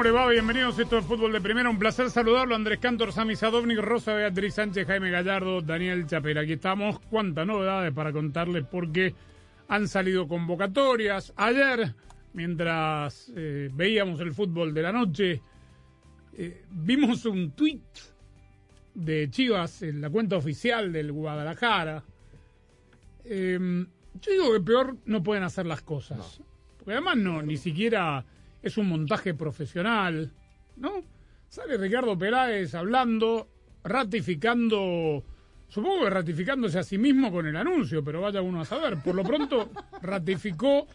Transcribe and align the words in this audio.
¿Cómo 0.00 0.08
le 0.08 0.18
va? 0.18 0.28
Bienvenidos 0.28 0.78
a 0.78 0.82
esto 0.82 0.96
es 0.96 1.04
Fútbol 1.04 1.30
de 1.30 1.42
Primera. 1.42 1.68
Un 1.68 1.78
placer 1.78 2.08
saludarlo. 2.08 2.54
Andrés 2.54 2.78
Cantor, 2.78 3.12
Sami 3.12 3.36
Sadovnik, 3.36 3.80
Rosa 3.80 4.14
Beatriz 4.14 4.54
Sánchez, 4.54 4.86
Jaime 4.86 5.10
Gallardo, 5.10 5.60
Daniel 5.60 6.06
Chapera. 6.06 6.40
Aquí 6.40 6.54
estamos. 6.54 6.98
Cuántas 7.00 7.46
novedades 7.46 7.92
para 7.92 8.10
contarles 8.10 8.64
porque 8.64 9.14
han 9.68 9.88
salido 9.88 10.26
convocatorias. 10.26 11.34
Ayer, 11.36 11.94
mientras 12.32 13.30
eh, 13.36 13.68
veíamos 13.74 14.20
el 14.20 14.32
fútbol 14.32 14.72
de 14.72 14.80
la 14.80 14.90
noche, 14.90 15.42
eh, 16.32 16.64
vimos 16.70 17.26
un 17.26 17.50
tuit 17.50 17.84
de 18.94 19.28
Chivas 19.28 19.82
en 19.82 20.00
la 20.00 20.08
cuenta 20.08 20.38
oficial 20.38 20.94
del 20.94 21.12
Guadalajara. 21.12 22.02
Eh, 23.26 23.84
yo 24.18 24.32
digo 24.32 24.50
que 24.54 24.60
peor 24.60 24.96
no 25.04 25.22
pueden 25.22 25.44
hacer 25.44 25.66
las 25.66 25.82
cosas. 25.82 26.40
Porque 26.78 26.92
además 26.92 27.18
no, 27.18 27.42
ni 27.42 27.58
siquiera 27.58 28.24
es 28.62 28.76
un 28.78 28.88
montaje 28.88 29.34
profesional, 29.34 30.32
¿no? 30.76 31.02
Sale 31.48 31.76
Ricardo 31.76 32.16
Peláez 32.16 32.74
hablando, 32.74 33.48
ratificando, 33.82 35.24
supongo 35.68 36.04
que 36.04 36.10
ratificándose 36.10 36.78
a 36.78 36.82
sí 36.82 36.98
mismo 36.98 37.32
con 37.32 37.46
el 37.46 37.56
anuncio, 37.56 38.04
pero 38.04 38.20
vaya 38.20 38.40
uno 38.42 38.60
a 38.60 38.64
saber. 38.64 38.98
Por 39.02 39.14
lo 39.14 39.24
pronto, 39.24 39.70
ratificó. 40.02 40.86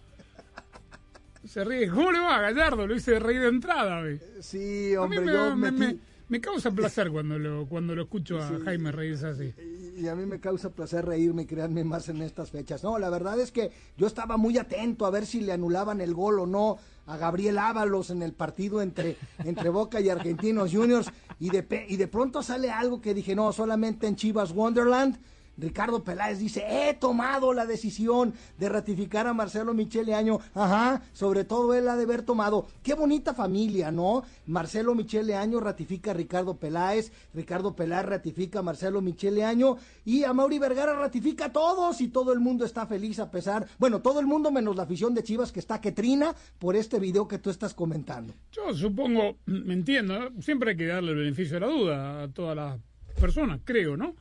Se 1.44 1.64
ríe. 1.64 1.88
¿Cómo 1.90 2.12
le 2.12 2.20
va, 2.20 2.40
Gallardo? 2.42 2.88
Lo 2.88 2.96
hice 2.96 3.12
de 3.12 3.20
reír 3.20 3.42
de 3.42 3.50
entrada, 3.50 4.02
¿ve? 4.02 4.20
Sí, 4.42 4.96
A 4.96 5.06
mí 5.06 5.18
hombre, 5.18 5.22
me, 5.22 5.32
yo 5.34 5.56
me- 5.56 5.72
metí- 5.72 5.78
me- 5.78 5.98
me 6.28 6.42
causa 6.42 6.72
placer 6.72 7.12
cuando 7.12 7.38
lo, 7.38 7.68
cuando 7.68 7.94
lo 7.94 8.02
escucho 8.04 8.40
a 8.40 8.48
Sí. 8.50 8.56
Jaime 8.66 8.92
reírse 8.92 9.28
así. 9.28 9.54
Y 9.96 10.08
a 10.08 10.16
mí 10.16 10.26
me 10.26 10.40
causa 10.40 10.72
placer 10.72 11.06
reírme 11.06 11.44
y 11.44 11.46
crearme 11.46 11.84
más 11.84 12.10
en 12.10 12.22
estas 12.24 12.50
fechas. 12.50 12.84
No, 12.84 12.98
la 12.98 13.12
verdad 13.12 13.40
es 13.40 13.52
que 13.52 13.72
yo 13.96 14.08
estaba 14.08 14.38
muy 14.38 14.58
atento 14.58 15.06
a 15.06 15.12
ver 15.12 15.28
si 15.28 15.42
le 15.42 15.52
anulaban 15.54 16.02
el 16.02 16.16
gol 16.16 16.40
o 16.40 16.48
no 16.48 16.78
a 17.08 17.18
Gabriel 17.18 17.58
Ábalos 17.58 18.10
en 18.10 18.22
el 18.22 18.34
partido 18.34 18.82
entre, 18.82 19.18
entre 19.44 19.70
Boca 19.70 20.02
y 20.02 20.10
Argentinos 20.10 20.72
Juniors 20.72 21.12
y 21.40 21.50
de, 21.50 21.86
y 21.88 21.98
de 21.98 22.08
pronto 22.08 22.42
sale 22.42 22.72
algo 22.72 23.02
que 23.02 23.14
dije, 23.14 23.36
no, 23.36 23.52
solamente 23.54 24.08
en 24.08 24.16
Chivas 24.16 24.52
Wonderland. 24.52 25.20
Ricardo 25.58 26.04
Peláez 26.04 26.40
dice, 26.40 26.66
he 26.68 26.94
tomado 26.94 27.54
la 27.54 27.66
decisión 27.66 28.34
de 28.58 28.70
ratificar 28.70 29.28
a 29.28 29.34
Marcelo 29.34 29.74
Michele 29.74 30.14
Año. 30.14 30.40
Ajá, 30.54 31.02
sobre 31.14 31.44
todo 31.44 31.74
él 31.74 31.88
ha 31.88 31.96
de 31.96 32.04
haber 32.04 32.24
tomado. 32.24 32.68
Qué 32.84 32.94
bonita 32.94 33.34
familia, 33.34 33.92
¿no? 33.92 34.24
Marcelo 34.46 34.96
Michele 34.96 35.36
Año 35.36 35.60
ratifica 35.60 36.12
a 36.12 36.14
Ricardo 36.14 36.58
Peláez, 36.58 37.12
Ricardo 37.34 37.76
Peláez 37.76 38.06
ratifica 38.06 38.60
a 38.60 38.64
Marcelo 38.64 39.02
Michele 39.02 39.44
Año 39.44 39.78
y 40.04 40.24
a 40.24 40.34
Mauri 40.34 40.60
Vergara 40.60 40.94
ratifica 40.94 41.46
a 41.46 41.54
todos 41.54 42.02
y 42.02 42.08
todo 42.10 42.34
el 42.34 42.40
mundo 42.40 42.66
está 42.66 42.86
feliz 42.86 43.20
a 43.20 43.32
pesar, 43.32 43.68
bueno, 43.80 44.02
todo 44.02 44.20
el 44.20 44.26
mundo 44.26 44.52
menos 44.52 44.76
la 44.76 44.84
afición 44.84 45.14
de 45.14 45.24
Chivas 45.24 45.52
que 45.52 45.60
está 45.60 45.82
que 45.82 45.92
trina 45.92 46.36
por 46.60 46.76
este 46.76 47.00
video 47.00 47.28
que 47.28 47.40
tú 47.40 47.50
estás 47.50 47.74
comentando. 47.74 48.34
Yo 48.52 48.74
supongo, 48.74 49.38
me 49.46 49.74
entiendo, 49.74 50.20
¿no? 50.20 50.42
siempre 50.42 50.72
hay 50.72 50.78
que 50.78 50.88
darle 50.88 51.12
el 51.12 51.18
beneficio 51.18 51.56
de 51.56 51.60
la 51.62 51.68
duda 51.68 52.24
a 52.24 52.28
todas 52.30 52.56
las 52.56 52.80
personas, 53.20 53.62
creo, 53.64 53.98
¿no? 53.98 54.16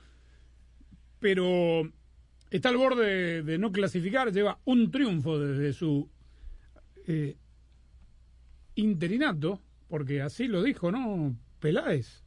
Pero 1.25 1.91
está 2.51 2.69
al 2.69 2.77
borde 2.77 3.43
de, 3.43 3.57
no 3.57 3.73
clasificar, 3.73 4.31
lleva 4.31 4.59
un 4.67 4.91
triunfo 4.91 5.39
desde 5.39 5.73
su 5.73 6.11
eh, 7.07 7.39
interinato, 8.75 9.63
porque 9.89 10.21
así 10.21 10.49
lo 10.49 10.63
dijo, 10.63 10.93
¿no? 10.93 11.35
Peláez. 11.61 12.23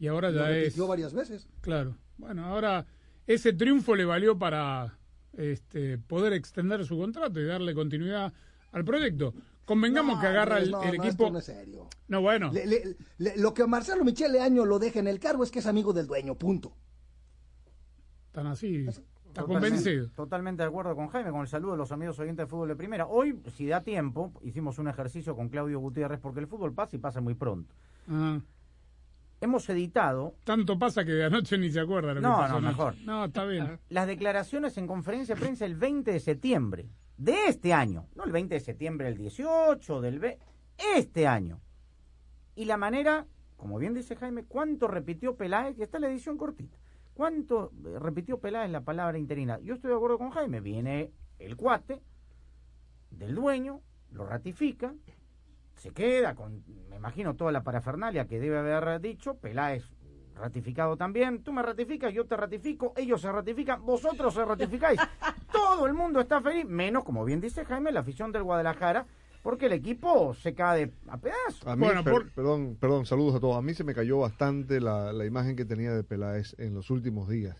Y 0.00 0.06
ahora 0.06 0.30
Lo 0.30 0.38
ya 0.40 0.50
es... 0.52 0.62
repitió 0.64 0.86
varias 0.86 1.12
veces. 1.12 1.48
Claro. 1.60 1.98
Bueno, 2.16 2.46
ahora 2.46 2.86
ese 3.26 3.52
triunfo 3.52 3.94
le 3.94 4.06
valió 4.06 4.38
para 4.38 4.98
este, 5.34 5.98
poder 5.98 6.32
extender 6.32 6.82
su 6.86 6.96
contrato 6.96 7.38
y 7.40 7.44
darle 7.44 7.74
continuidad 7.74 8.32
al 8.72 8.86
proyecto. 8.86 9.34
Convengamos 9.66 10.14
No, 10.16 10.20
que 10.22 10.26
agarra 10.28 10.60
el, 10.60 10.70
no, 10.70 10.82
el 10.82 10.96
no, 10.96 11.04
equipo... 11.04 11.30
no 11.30 11.40
es 11.40 11.44
serio. 11.44 11.88
No, 12.08 12.22
bueno. 12.22 12.50
Le- 12.54 12.64
le- 12.66 12.96
le- 13.18 13.36
lo 13.36 13.52
que 13.52 13.66
Marcelo 13.66 14.02
Michele 14.02 14.40
Año 14.40 14.64
lo 14.64 14.78
deja 14.78 14.98
en 14.98 15.08
el 15.08 15.20
cargo 15.20 15.44
es 15.44 15.50
que 15.50 15.58
es 15.58 15.66
amigo 15.66 15.92
del 15.92 16.06
dueño, 16.06 16.36
punto. 16.36 16.74
Están 18.28 18.46
así. 18.46 18.86
Está 18.86 19.02
Totalmente- 19.44 19.68
convencido. 19.68 20.08
Totalmente 20.14 20.62
de 20.62 20.68
acuerdo 20.68 20.94
con 20.96 21.08
Jaime, 21.08 21.30
con 21.30 21.40
el 21.42 21.48
saludo 21.48 21.72
de 21.72 21.78
los 21.78 21.92
amigos 21.92 22.18
oyentes 22.18 22.46
de 22.46 22.50
fútbol 22.50 22.68
de 22.68 22.76
primera. 22.76 23.06
Hoy, 23.06 23.38
si 23.54 23.66
da 23.66 23.82
tiempo, 23.82 24.32
hicimos 24.42 24.78
un 24.78 24.88
ejercicio 24.88 25.36
con 25.36 25.48
Claudio 25.48 25.78
Gutiérrez 25.80 26.18
porque 26.20 26.40
el 26.40 26.46
fútbol 26.46 26.72
pasa 26.72 26.96
y 26.96 26.98
pasa 26.98 27.20
muy 27.20 27.34
pronto. 27.34 27.74
Ah, 28.08 28.38
Hemos 29.40 29.68
editado 29.68 30.34
tanto 30.42 30.76
pasa 30.80 31.04
que 31.04 31.12
de 31.12 31.24
anoche 31.24 31.56
ni 31.58 31.70
se 31.70 31.78
acuerda 31.78 32.08
lo 32.12 32.20
que 32.20 32.26
No, 32.26 32.36
pasó 32.38 32.52
no, 32.54 32.58
anoche. 32.58 32.72
mejor. 32.76 32.94
No, 33.04 33.24
está 33.26 33.44
bien. 33.44 33.78
las 33.88 34.06
declaraciones 34.08 34.76
en 34.78 34.88
conferencia 34.88 35.36
de 35.36 35.40
prensa 35.40 35.64
el 35.64 35.76
20 35.76 36.10
de 36.10 36.18
septiembre 36.18 36.88
de 37.18 37.46
este 37.46 37.72
año, 37.72 38.06
no 38.16 38.24
el 38.24 38.32
20 38.32 38.54
de 38.56 38.60
septiembre 38.60 39.06
del 39.06 39.16
18, 39.18 40.00
del 40.00 40.18
ve- 40.18 40.38
este 40.96 41.28
año. 41.28 41.60
Y 42.56 42.64
la 42.64 42.76
manera, 42.78 43.26
como 43.56 43.78
bien 43.78 43.94
dice 43.94 44.16
Jaime, 44.16 44.42
cuánto 44.42 44.88
repitió 44.88 45.36
Peláez, 45.36 45.76
que 45.76 45.84
está 45.84 45.98
en 45.98 46.02
la 46.02 46.10
edición 46.10 46.36
cortita. 46.36 46.76
¿Cuánto 47.18 47.72
eh, 47.84 47.98
repitió 47.98 48.38
Peláez 48.38 48.70
la 48.70 48.82
palabra 48.82 49.18
interina? 49.18 49.58
Yo 49.58 49.74
estoy 49.74 49.90
de 49.90 49.96
acuerdo 49.96 50.18
con 50.18 50.30
Jaime, 50.30 50.60
viene 50.60 51.10
el 51.40 51.56
cuate 51.56 52.00
del 53.10 53.34
dueño, 53.34 53.80
lo 54.12 54.24
ratifica, 54.24 54.94
se 55.74 55.90
queda 55.90 56.36
con, 56.36 56.62
me 56.88 56.94
imagino, 56.94 57.34
toda 57.34 57.50
la 57.50 57.64
parafernalia 57.64 58.28
que 58.28 58.38
debe 58.38 58.56
haber 58.56 59.00
dicho, 59.00 59.34
Peláez 59.34 59.82
ratificado 60.36 60.96
también, 60.96 61.42
tú 61.42 61.52
me 61.52 61.60
ratificas, 61.60 62.14
yo 62.14 62.24
te 62.24 62.36
ratifico, 62.36 62.92
ellos 62.96 63.20
se 63.20 63.32
ratifican, 63.32 63.84
vosotros 63.84 64.32
se 64.32 64.44
ratificáis, 64.44 65.00
todo 65.50 65.88
el 65.88 65.94
mundo 65.94 66.20
está 66.20 66.40
feliz, 66.40 66.66
menos, 66.66 67.02
como 67.02 67.24
bien 67.24 67.40
dice 67.40 67.64
Jaime, 67.64 67.90
la 67.90 67.98
afición 67.98 68.30
del 68.30 68.44
Guadalajara, 68.44 69.06
porque 69.48 69.64
el 69.64 69.72
equipo 69.72 70.34
se 70.34 70.52
cae 70.52 70.92
a 71.06 71.16
pedazos. 71.16 71.66
A 71.66 71.74
mí, 71.74 71.80
Bueno, 71.86 72.04
per- 72.04 72.12
por- 72.12 72.30
perdón, 72.32 72.76
perdón, 72.78 73.06
saludos 73.06 73.34
a 73.36 73.40
todos. 73.40 73.56
A 73.56 73.62
mí 73.62 73.72
se 73.72 73.82
me 73.82 73.94
cayó 73.94 74.18
bastante 74.18 74.78
la, 74.78 75.10
la 75.14 75.24
imagen 75.24 75.56
que 75.56 75.64
tenía 75.64 75.94
de 75.94 76.04
Peláez 76.04 76.54
en 76.58 76.74
los 76.74 76.90
últimos 76.90 77.30
días. 77.30 77.56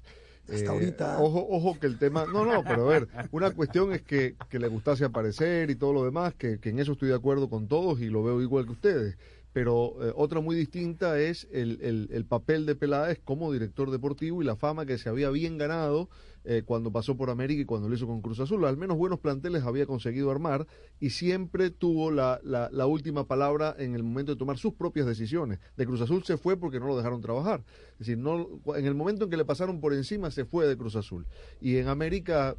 Eh, 0.49 0.56
Hasta 0.56 0.72
ahorita. 0.72 1.19
Ojo, 1.19 1.47
ojo 1.49 1.78
que 1.81 1.87
el 1.87 1.99
tema. 1.99 2.26
No, 2.31 2.44
no, 2.44 2.62
pero 2.62 2.87
a 2.87 2.91
ver, 2.91 3.09
una 3.31 3.53
cuestión 3.53 3.94
es 3.94 4.03
que, 4.03 4.34
que 4.50 4.59
le 4.59 4.69
gustase 4.69 5.06
aparecer 5.06 5.71
y 5.71 5.76
todo 5.76 5.94
lo 5.94 6.04
demás, 6.04 6.34
que, 6.34 6.59
que 6.60 6.69
en 6.69 6.78
eso 6.78 6.93
estoy 6.93 7.09
de 7.09 7.15
acuerdo 7.15 7.49
con 7.49 7.69
todos 7.69 8.03
y 8.03 8.10
lo 8.10 8.22
veo 8.22 8.43
igual 8.43 8.66
que 8.66 8.72
ustedes. 8.72 9.16
Pero 9.58 9.96
eh, 10.00 10.12
otra 10.14 10.41
muy 10.41 10.54
distinta 10.54 11.19
es 11.19 11.48
el, 11.50 11.80
el, 11.82 12.08
el 12.12 12.24
papel 12.24 12.64
de 12.64 12.76
Peláez 12.76 13.19
como 13.24 13.52
director 13.52 13.91
deportivo 13.91 14.41
y 14.41 14.44
la 14.44 14.54
fama 14.54 14.86
que 14.86 14.98
se 14.98 15.08
había 15.08 15.30
bien 15.30 15.58
ganado 15.58 16.08
eh, 16.44 16.62
cuando 16.64 16.92
pasó 16.92 17.16
por 17.16 17.28
América 17.28 17.62
y 17.62 17.64
cuando 17.64 17.88
lo 17.88 17.96
hizo 17.96 18.06
con 18.06 18.22
Cruz 18.22 18.38
Azul. 18.38 18.64
Al 18.66 18.76
menos 18.76 18.96
buenos 18.96 19.19
planteles 19.19 19.64
había 19.64 19.84
conseguido 19.84 20.31
armar 20.31 20.69
y 21.00 21.10
siempre 21.10 21.70
tuvo 21.70 22.12
la, 22.12 22.38
la, 22.44 22.70
la 22.70 22.87
última 22.87 23.26
palabra 23.26 23.75
en 23.81 23.96
el 23.96 24.05
momento 24.05 24.31
de 24.31 24.38
tomar 24.38 24.58
sus 24.58 24.75
propias 24.75 25.06
decisiones. 25.06 25.58
De 25.76 25.87
Cruz 25.87 26.02
Azul 26.02 26.22
se 26.22 26.37
fue 26.37 26.56
porque 26.56 26.78
no 26.78 26.87
lo 26.87 26.96
dejaron 26.96 27.20
trabajar. 27.20 27.64
Es 27.94 28.06
decir, 28.06 28.16
no, 28.16 28.61
en 28.76 28.87
el 28.87 28.94
momento 28.94 29.25
en 29.25 29.31
que 29.31 29.37
le 29.37 29.44
pasaron 29.44 29.81
por 29.81 29.93
encima 29.93 30.31
se 30.31 30.44
fue 30.44 30.69
de 30.69 30.76
Cruz 30.76 30.94
Azul. 30.94 31.26
Y 31.61 31.78
en 31.78 31.88
América, 31.88 32.54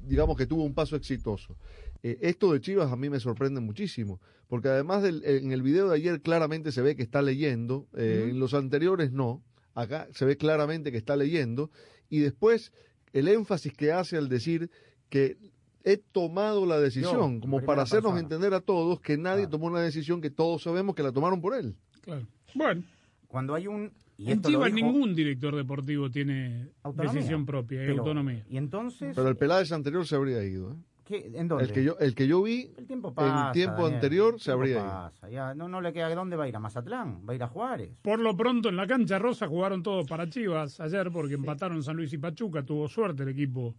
digamos 0.00 0.34
que 0.38 0.46
tuvo 0.46 0.64
un 0.64 0.72
paso 0.72 0.96
exitoso. 0.96 1.56
Eh, 2.02 2.18
esto 2.22 2.52
de 2.52 2.60
Chivas 2.60 2.92
a 2.92 2.96
mí 2.96 3.10
me 3.10 3.18
sorprende 3.20 3.60
muchísimo, 3.60 4.20
porque 4.46 4.68
además 4.68 5.02
del, 5.02 5.24
en 5.24 5.52
el 5.52 5.62
video 5.62 5.88
de 5.88 5.96
ayer 5.96 6.20
claramente 6.20 6.70
se 6.72 6.80
ve 6.82 6.94
que 6.96 7.02
está 7.02 7.22
leyendo, 7.22 7.86
eh, 7.96 8.28
en 8.30 8.38
los 8.38 8.54
anteriores 8.54 9.10
no, 9.12 9.42
acá 9.74 10.06
se 10.12 10.24
ve 10.24 10.36
claramente 10.36 10.92
que 10.92 10.98
está 10.98 11.16
leyendo, 11.16 11.70
y 12.08 12.20
después 12.20 12.72
el 13.12 13.28
énfasis 13.28 13.72
que 13.72 13.90
hace 13.92 14.16
al 14.16 14.28
decir 14.28 14.70
que 15.08 15.38
he 15.84 15.96
tomado 15.96 16.66
la 16.66 16.78
decisión, 16.78 17.34
Yo, 17.36 17.40
como 17.40 17.62
para 17.64 17.82
hacernos 17.82 18.12
persona. 18.12 18.20
entender 18.20 18.54
a 18.54 18.60
todos 18.60 19.00
que 19.00 19.16
nadie 19.16 19.42
Claro. 19.44 19.50
tomó 19.50 19.66
una 19.68 19.80
decisión 19.80 20.20
que 20.20 20.30
todos 20.30 20.62
sabemos 20.62 20.94
que 20.94 21.02
la 21.02 21.12
tomaron 21.12 21.40
por 21.40 21.54
él. 21.54 21.74
Claro. 22.02 22.26
Bueno, 22.54 22.82
Cuando 23.26 23.54
hay 23.54 23.66
un 23.66 23.92
Y 24.16 24.32
En 24.32 24.40
Chivas 24.42 24.72
dijo- 24.74 24.86
ningún 24.86 25.14
director 25.14 25.54
deportivo 25.54 26.10
tiene 26.10 26.70
Autonomía. 26.82 27.12
decisión 27.12 27.46
propia 27.46 27.84
y 27.86 27.90
autonomía. 27.90 28.44
Y 28.50 28.56
entonces, 28.56 29.14
Pero 29.14 29.28
el 29.28 29.36
Peláez 29.36 29.70
anterior 29.70 30.04
se 30.06 30.16
habría 30.16 30.42
ido. 30.42 30.72
¿eh? 30.72 30.74
¿Qué- 31.08 31.30
¿en 31.34 31.48
dónde? 31.48 31.64
El 31.64 31.72
que 31.72 31.82
yo, 31.82 31.96
el 31.98 32.14
que 32.14 32.26
yo 32.28 32.42
vi 32.42 32.70
El 32.76 32.86
tiempo 32.86 33.14
pasa. 33.14 33.46
en 33.48 33.52
tiempo 33.52 33.76
Daniel, 33.82 33.94
anterior 33.94 34.34
el 34.34 34.40
se 34.40 34.44
tiempo 34.44 34.60
habría 34.60 34.74
ido. 34.76 34.84
pasa, 34.84 35.30
ya, 35.30 35.54
no, 35.54 35.68
no 35.68 35.80
le 35.80 35.92
queda. 35.92 36.14
¿Dónde 36.14 36.36
va 36.36 36.44
a 36.44 36.48
ir? 36.48 36.54
¿A 36.56 36.60
Mazatlán? 36.60 37.22
¿Va 37.28 37.32
a 37.32 37.36
ir 37.36 37.42
a 37.42 37.48
Juárez? 37.48 37.90
Por 38.02 38.20
lo 38.20 38.36
pronto 38.36 38.68
en 38.68 38.76
la 38.76 38.86
cancha 38.86 39.18
rosa 39.18 39.48
jugaron 39.48 39.82
todos 39.82 40.06
para 40.06 40.28
Chivas 40.28 40.78
ayer 40.80 41.10
porque 41.10 41.34
empataron 41.34 41.82
San 41.82 41.96
Luis 41.96 42.12
y 42.12 42.18
Pachuca. 42.18 42.62
Tuvo 42.62 42.86
suerte 42.88 43.22
el 43.24 43.30
equipo 43.30 43.74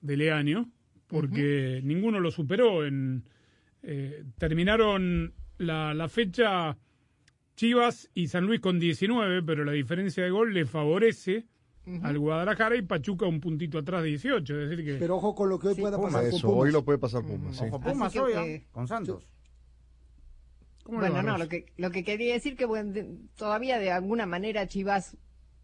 de 0.00 0.16
Leaño 0.16 0.68
porque 1.06 1.80
ninguno 1.84 2.20
lo 2.20 2.30
superó. 2.30 2.84
En, 2.84 3.24
eh, 3.82 4.24
terminaron 4.38 5.32
la, 5.58 5.94
la 5.94 6.08
fecha 6.08 6.76
Chivas 7.56 8.10
y 8.14 8.28
San 8.28 8.46
Luis 8.46 8.60
con 8.60 8.78
19, 8.78 9.42
pero 9.42 9.64
la 9.64 9.72
diferencia 9.72 10.24
de 10.24 10.30
gol 10.30 10.54
le 10.54 10.64
favorece 10.66 11.46
al 12.02 12.18
Guadalajara 12.18 12.76
y 12.76 12.82
Pachuca 12.82 13.26
un 13.26 13.40
puntito 13.40 13.78
atrás 13.78 14.04
18. 14.04 14.60
Es 14.62 14.70
decir 14.70 14.84
que 14.84 14.94
Pero 14.98 15.16
ojo 15.16 15.34
con 15.34 15.48
lo 15.48 15.58
que 15.58 15.68
hoy 15.68 15.74
Sí, 15.74 15.80
pueda 15.80 15.96
Pumas. 15.96 16.12
pasar 16.14 16.28
con 16.30 16.36
Eso, 16.38 16.46
Pumas. 16.48 16.62
hoy 16.64 16.72
lo 16.72 16.84
puede 16.84 16.98
pasar 16.98 17.22
Pumas. 17.24 17.56
sí. 17.56 17.64
Ojo 17.66 17.80
Pumas 17.80 18.12
que, 18.12 18.20
hoy, 18.20 18.32
¿ah? 18.34 18.44
eh, 18.46 18.66
con 18.70 18.86
Santos. 18.86 19.26
¿cómo 20.84 21.00
le 21.00 21.10
Bueno, 21.10 21.22
no, 21.32 21.38
lo 21.38 21.48
que, 21.48 21.66
lo 21.76 21.90
que 21.90 22.04
quería 22.04 22.32
decir 22.34 22.56
que 22.56 22.64
bueno, 22.64 22.92
de- 22.92 23.08
todavía 23.36 23.78
de 23.78 23.90
alguna 23.90 24.26
manera 24.26 24.66
Chivas 24.66 25.16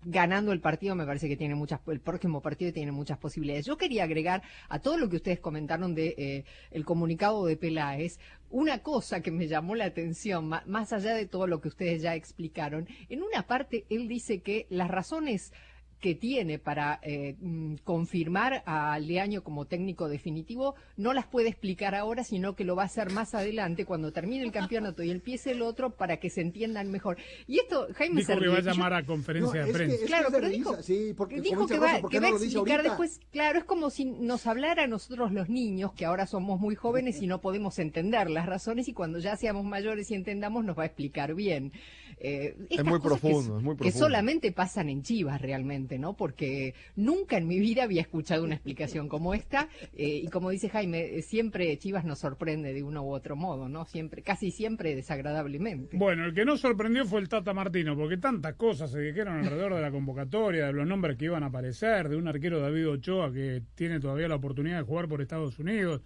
ganando 0.08 0.52
el 0.52 0.60
partido 0.60 0.94
me 0.94 1.04
parece 1.04 1.28
que 1.28 1.36
tiene 1.36 1.56
muchas 1.56 1.80
el 1.88 1.98
próximo 2.00 2.40
partido 2.40 2.72
tiene 2.72 2.92
muchas 2.92 3.18
posibilidades. 3.18 3.66
Yo 3.66 3.76
quería 3.76 4.04
agregar 4.04 4.42
a 4.68 4.78
todo 4.78 4.98
lo 4.98 5.08
que 5.08 5.16
ustedes 5.16 5.40
comentaron 5.40 5.94
de 5.94 6.14
eh, 6.18 6.44
el 6.70 6.84
comunicado 6.84 7.44
de 7.46 7.56
Peláez 7.56 8.18
una 8.50 8.78
cosa 8.84 9.20
que 9.20 9.32
me 9.32 9.48
llamó 9.48 9.74
la 9.74 9.86
atención 9.86 10.48
más 10.48 10.92
allá 10.92 11.14
de 11.14 11.26
todo 11.26 11.48
lo 11.48 11.60
que 11.60 11.68
ustedes 11.68 12.02
ya 12.02 12.14
explicaron. 12.14 12.86
En 13.08 13.22
una 13.22 13.46
parte 13.48 13.84
él 13.90 14.06
dice 14.06 14.42
que 14.42 14.66
las 14.70 14.88
razones 14.88 15.52
que 16.00 16.14
tiene 16.14 16.58
para 16.58 17.00
eh, 17.02 17.36
mm, 17.40 17.76
confirmar 17.84 18.62
a 18.66 18.98
Leaño 18.98 19.42
como 19.42 19.64
técnico 19.64 20.08
definitivo 20.08 20.74
no 20.96 21.12
las 21.14 21.26
puede 21.26 21.48
explicar 21.48 21.94
ahora, 21.94 22.22
sino 22.22 22.54
que 22.54 22.64
lo 22.64 22.76
va 22.76 22.82
a 22.82 22.86
hacer 22.86 23.10
más 23.12 23.34
adelante 23.34 23.84
cuando 23.86 24.12
termine 24.12 24.44
el 24.44 24.52
campeonato 24.52 25.02
y 25.02 25.10
empiece 25.10 25.52
el 25.52 25.62
otro 25.62 25.90
para 25.96 26.18
que 26.18 26.28
se 26.30 26.42
entiendan 26.42 26.90
mejor. 26.90 27.16
Y 27.46 27.58
esto, 27.60 27.86
Jaime 27.94 28.20
Dijo 28.20 28.34
se 28.34 28.38
que 28.40 28.48
va 28.48 28.56
a. 28.56 28.60
Yo- 28.60 28.70
llamar 28.72 28.92
a 28.94 29.04
conferencia 29.06 29.60
es 29.60 29.66
de 29.66 29.72
que- 29.72 29.78
prensa. 29.78 29.94
es 29.94 30.00
que 30.00 30.06
Claro, 30.06 30.28
es 30.28 30.34
pero 30.34 30.48
dijo, 30.48 30.82
sí, 30.82 31.14
porque 31.16 31.40
dijo 31.40 31.66
que 31.66 31.78
va, 31.78 31.86
Rosa, 31.88 32.00
¿por 32.02 32.10
que 32.10 32.18
a 32.18 32.28
explicar 32.28 32.82
después. 32.82 33.20
Claro, 33.30 33.58
es 33.58 33.64
como 33.64 33.90
si 33.90 34.04
nos 34.04 34.46
hablara 34.46 34.84
a 34.84 34.86
nosotros 34.86 35.32
los 35.32 35.48
niños, 35.48 35.92
que 35.94 36.04
ahora 36.04 36.26
somos 36.26 36.60
muy 36.60 36.74
jóvenes 36.74 37.22
y 37.22 37.26
no 37.26 37.40
podemos 37.40 37.78
entender 37.78 38.28
las 38.30 38.46
razones, 38.46 38.88
y 38.88 38.92
cuando 38.92 39.18
ya 39.18 39.36
seamos 39.36 39.64
mayores 39.64 40.10
y 40.10 40.14
entendamos, 40.14 40.64
nos 40.64 40.78
va 40.78 40.82
a 40.82 40.86
explicar 40.86 41.34
bien. 41.34 41.72
Eh, 42.18 42.56
estas 42.70 42.86
muy 42.86 42.98
que 42.98 43.08
profundo, 43.08 43.58
es 43.58 43.62
muy 43.62 43.74
Que 43.76 43.84
profundo. 43.84 44.06
solamente 44.06 44.50
pasan 44.50 44.88
en 44.88 45.02
Chivas 45.02 45.40
realmente, 45.40 45.85
¿no? 45.98 46.16
Porque 46.16 46.74
nunca 46.96 47.36
en 47.36 47.46
mi 47.46 47.58
vida 47.58 47.84
había 47.84 48.02
escuchado 48.02 48.44
una 48.44 48.54
explicación 48.54 49.08
como 49.08 49.34
esta, 49.34 49.68
eh, 49.96 50.20
y 50.24 50.28
como 50.28 50.50
dice 50.50 50.68
Jaime, 50.68 51.16
eh, 51.16 51.22
siempre 51.22 51.76
Chivas 51.78 52.04
nos 52.04 52.18
sorprende 52.18 52.72
de 52.72 52.82
uno 52.82 53.02
u 53.02 53.12
otro 53.12 53.36
modo, 53.36 53.68
¿no? 53.68 53.84
Siempre, 53.84 54.22
casi 54.22 54.50
siempre 54.50 54.94
desagradablemente. 54.94 55.96
Bueno, 55.96 56.24
el 56.26 56.34
que 56.34 56.44
no 56.44 56.56
sorprendió 56.56 57.04
fue 57.04 57.20
el 57.20 57.28
Tata 57.28 57.54
Martino, 57.54 57.96
porque 57.96 58.16
tantas 58.16 58.54
cosas 58.54 58.90
se 58.90 59.00
dijeron 59.00 59.38
alrededor 59.38 59.74
de 59.74 59.82
la 59.82 59.90
convocatoria, 59.90 60.66
de 60.66 60.72
los 60.72 60.86
nombres 60.86 61.16
que 61.16 61.26
iban 61.26 61.42
a 61.42 61.46
aparecer, 61.46 62.08
de 62.08 62.16
un 62.16 62.28
arquero 62.28 62.60
David 62.60 62.88
Ochoa 62.88 63.32
que 63.32 63.62
tiene 63.74 64.00
todavía 64.00 64.28
la 64.28 64.36
oportunidad 64.36 64.78
de 64.78 64.84
jugar 64.84 65.08
por 65.08 65.22
Estados 65.22 65.58
Unidos, 65.58 66.02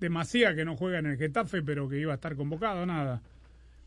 de 0.00 0.08
Macía 0.08 0.54
que 0.54 0.64
no 0.64 0.76
juega 0.76 0.98
en 0.98 1.06
el 1.06 1.16
Getafe, 1.16 1.62
pero 1.62 1.88
que 1.88 1.98
iba 1.98 2.12
a 2.12 2.16
estar 2.16 2.36
convocado, 2.36 2.86
nada. 2.86 3.22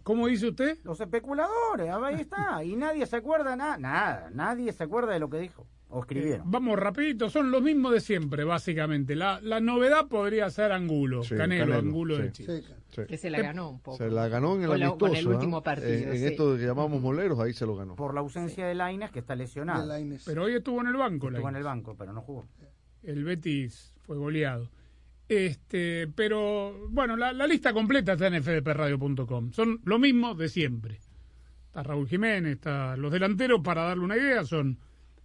¿Cómo 0.04 0.28
dice 0.28 0.48
usted? 0.50 0.78
Los 0.84 1.00
especuladores, 1.00 1.90
ahí 1.92 2.22
está. 2.22 2.64
Y 2.64 2.76
nadie 2.76 3.06
se 3.06 3.18
acuerda 3.18 3.56
nada. 3.56 3.78
Nada, 3.78 4.30
nadie 4.34 4.72
se 4.74 4.84
acuerda 4.84 5.14
de 5.14 5.20
lo 5.20 5.30
que 5.30 5.40
dijo 5.40 5.68
o 5.94 6.00
escribieron. 6.00 6.50
Vamos 6.50 6.80
rapidito, 6.80 7.30
son 7.30 7.52
los 7.52 7.62
mismos 7.62 7.92
de 7.92 8.00
siempre, 8.00 8.46
básicamente. 8.46 9.14
La, 9.14 9.40
la 9.42 9.60
novedad 9.60 10.08
podría 10.08 10.50
ser 10.50 10.72
Angulo, 10.72 11.22
Sí, 11.24 11.36
Canelo, 11.36 11.66
Canelo, 11.66 11.80
Angulo 11.80 12.18
de 12.18 12.28
sí. 12.28 12.32
Chile. 12.46 12.58
Sí, 12.62 12.66
claro. 12.66 12.82
Sí. 12.88 13.02
Que 13.08 13.18
se 13.18 13.30
la 13.30 13.42
ganó 13.42 13.70
un 13.72 13.80
poco. 13.82 13.98
Se 13.98 14.10
la 14.10 14.28
ganó 14.30 14.56
en 14.56 14.62
el 14.64 14.68
Con 14.70 14.80
la- 14.80 14.86
amistoso. 14.88 15.10
con 15.12 15.18
el 15.20 15.28
último 15.28 15.58
¿ah? 15.58 15.64
partido, 15.64 15.90
En, 15.92 16.10
en 16.10 16.18
sí. 16.18 16.26
esto 16.26 16.56
que 16.58 16.64
llamamos 16.66 17.02
moleros, 17.02 17.40
ahí 17.40 17.52
se 17.54 17.66
lo 17.66 17.76
ganó. 17.76 17.96
Por 17.98 18.14
la 18.14 18.22
ausencia 18.22 18.66
de 18.66 18.74
Laines, 18.74 19.12
que 19.12 19.20
está 19.20 19.34
De 19.34 19.40
lesionado. 19.44 19.86
Lainez. 19.86 20.24
Pero 20.26 20.44
hoy 20.46 20.54
estuvo 20.56 20.80
en 20.82 20.88
el 20.88 20.96
banco. 20.96 21.28
Estuvo 21.30 21.50
en 21.50 21.56
el 21.58 21.64
banco, 21.64 21.96
pero 21.98 22.14
no 22.14 22.22
jugó. 22.22 22.46
el 23.04 23.24
Betis 23.26 23.94
fue 24.06 24.16
goleado. 24.18 24.70
Este, 25.32 26.10
pero 26.14 26.88
bueno, 26.90 27.16
la, 27.16 27.32
la 27.32 27.48
lista 27.48 27.72
completa 27.72 28.14
está 28.14 28.28
en 28.28 28.44
fdpradio.com. 28.44 29.54
Son 29.54 29.80
lo 29.86 29.98
mismo 29.98 30.36
de 30.36 30.50
siempre. 30.50 31.00
Está 31.68 31.84
Raúl 31.84 32.06
Jiménez, 32.10 32.56
está 32.56 32.98
los 32.98 33.14
delanteros 33.14 33.62
para 33.62 33.84
darle 33.84 34.04
una 34.04 34.18
idea 34.18 34.44
son 34.44 34.78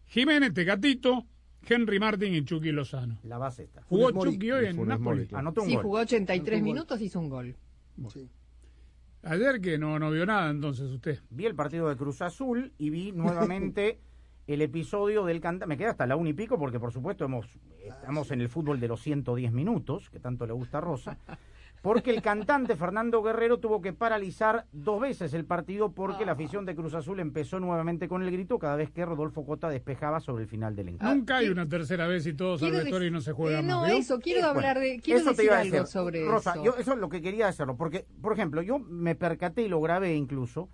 Jiménez, 0.07 0.55
Tecatito, 0.55 1.27
Henry 1.69 1.99
Martin 1.99 2.37
y 2.37 2.45
Chucky 2.45 2.71
Lozano. 2.71 3.19
La 3.25 3.37
base 3.39 3.65
está. 3.65 3.83
Jugó 3.83 4.11
Funes 4.11 4.15
Mori. 4.15 4.33
Chucky 4.35 4.51
hoy 4.53 4.67
en 4.67 4.77
claro. 4.77 5.27
Anotó 5.33 5.63
un 5.63 5.69
Sí, 5.69 5.75
gol. 5.75 5.83
jugó 5.83 5.99
83 5.99 6.39
Anotó 6.39 6.55
un 6.55 6.61
gol. 6.63 6.73
minutos, 6.75 7.01
hizo 7.01 7.19
un 7.19 7.29
gol. 7.29 7.57
Sí. 8.13 8.31
Ayer 9.25 9.61
que 9.61 9.77
no, 9.77 9.99
no 9.99 10.13
vio 10.13 10.25
nada 10.25 10.51
entonces 10.51 10.89
usted. 10.89 11.19
Vi 11.31 11.47
el 11.47 11.57
partido 11.57 11.89
de 11.89 11.97
Cruz 11.97 12.23
Azul 12.23 12.73
y 12.79 12.91
vi 12.91 13.11
nuevamente 13.13 13.99
el 14.47 14.63
episodio 14.63 15.25
del 15.25 15.41
cantante. 15.41 15.67
Me 15.67 15.77
queda 15.77 15.91
hasta 15.91 16.07
la 16.07 16.17
una 16.17 16.31
y 16.31 16.33
pico 16.35 16.59
porque, 16.59 16.79
por 16.81 16.93
supuesto, 16.93 17.25
hemos, 17.25 17.47
estamos 17.85 18.31
en 18.31 18.41
el 18.41 18.49
fútbol 18.49 18.81
de 18.81 18.89
los 18.89 19.01
110 19.01 19.53
minutos, 19.53 20.11
que 20.11 20.21
tanto 20.21 20.47
le 20.47 20.53
gusta 20.53 20.79
a 20.79 20.81
Rosa. 20.81 21.19
Porque 21.83 22.11
el 22.11 22.21
cantante 22.23 22.75
Fernando 22.75 23.23
Guerrero 23.23 23.59
tuvo 23.61 23.81
que 23.81 23.93
paralizar 23.93 24.67
dos 24.73 25.01
veces 25.01 25.35
el 25.35 25.45
partido 25.45 25.93
porque 25.93 26.25
la 26.25 26.33
afición 26.33 26.65
de 26.65 26.75
Cruz 26.75 26.95
Azul 26.95 27.21
empezó 27.21 27.61
nuevamente 27.61 28.09
con 28.09 28.23
el 28.23 28.31
grito 28.33 28.59
cada 28.59 28.75
vez 28.75 28.91
que 28.91 29.05
Rodolfo 29.05 29.45
Cota 29.47 29.69
despejaba 29.69 30.19
sobre 30.19 30.45
el 30.45 30.49
final 30.49 30.75
del 30.75 30.89
encuentro. 30.89 31.15
Nunca 31.15 31.37
hay 31.37 31.49
una 31.49 31.69
tercera 31.69 32.09
vez 32.09 32.27
y 32.27 32.33
todos 32.35 32.63
al 32.63 33.05
y 33.05 33.11
no 33.11 33.21
se 33.21 33.33
juega 33.33 33.61
eh, 33.61 33.63
más. 33.63 33.71
No, 33.71 33.85
¿vio? 33.85 33.99
eso, 33.99 34.19
quiero 34.19 34.41
Bueno, 34.41 34.59
hablar 34.59 34.81
de. 34.81 34.99
Quiero 35.01 35.21
eso 35.21 35.31
te 35.31 35.37
decir 35.37 35.45
iba 35.45 35.57
a 35.57 35.61
algo 35.61 35.73
decir. 35.77 35.87
sobre 35.87 36.25
Rosa, 36.25 36.55
eso. 36.55 36.65
yo 36.65 36.77
eso 36.77 36.93
es 36.95 36.99
lo 36.99 37.09
que 37.09 37.23
quería 37.23 37.47
hacerlo, 37.47 37.77
porque, 37.77 38.07
por 38.21 38.33
ejemplo, 38.33 38.63
yo 38.63 38.79
me 38.81 39.15
percaté 39.15 39.63
y 39.63 39.69
lo 39.69 39.81
grabé 39.81 40.15
incluso, 40.17 40.69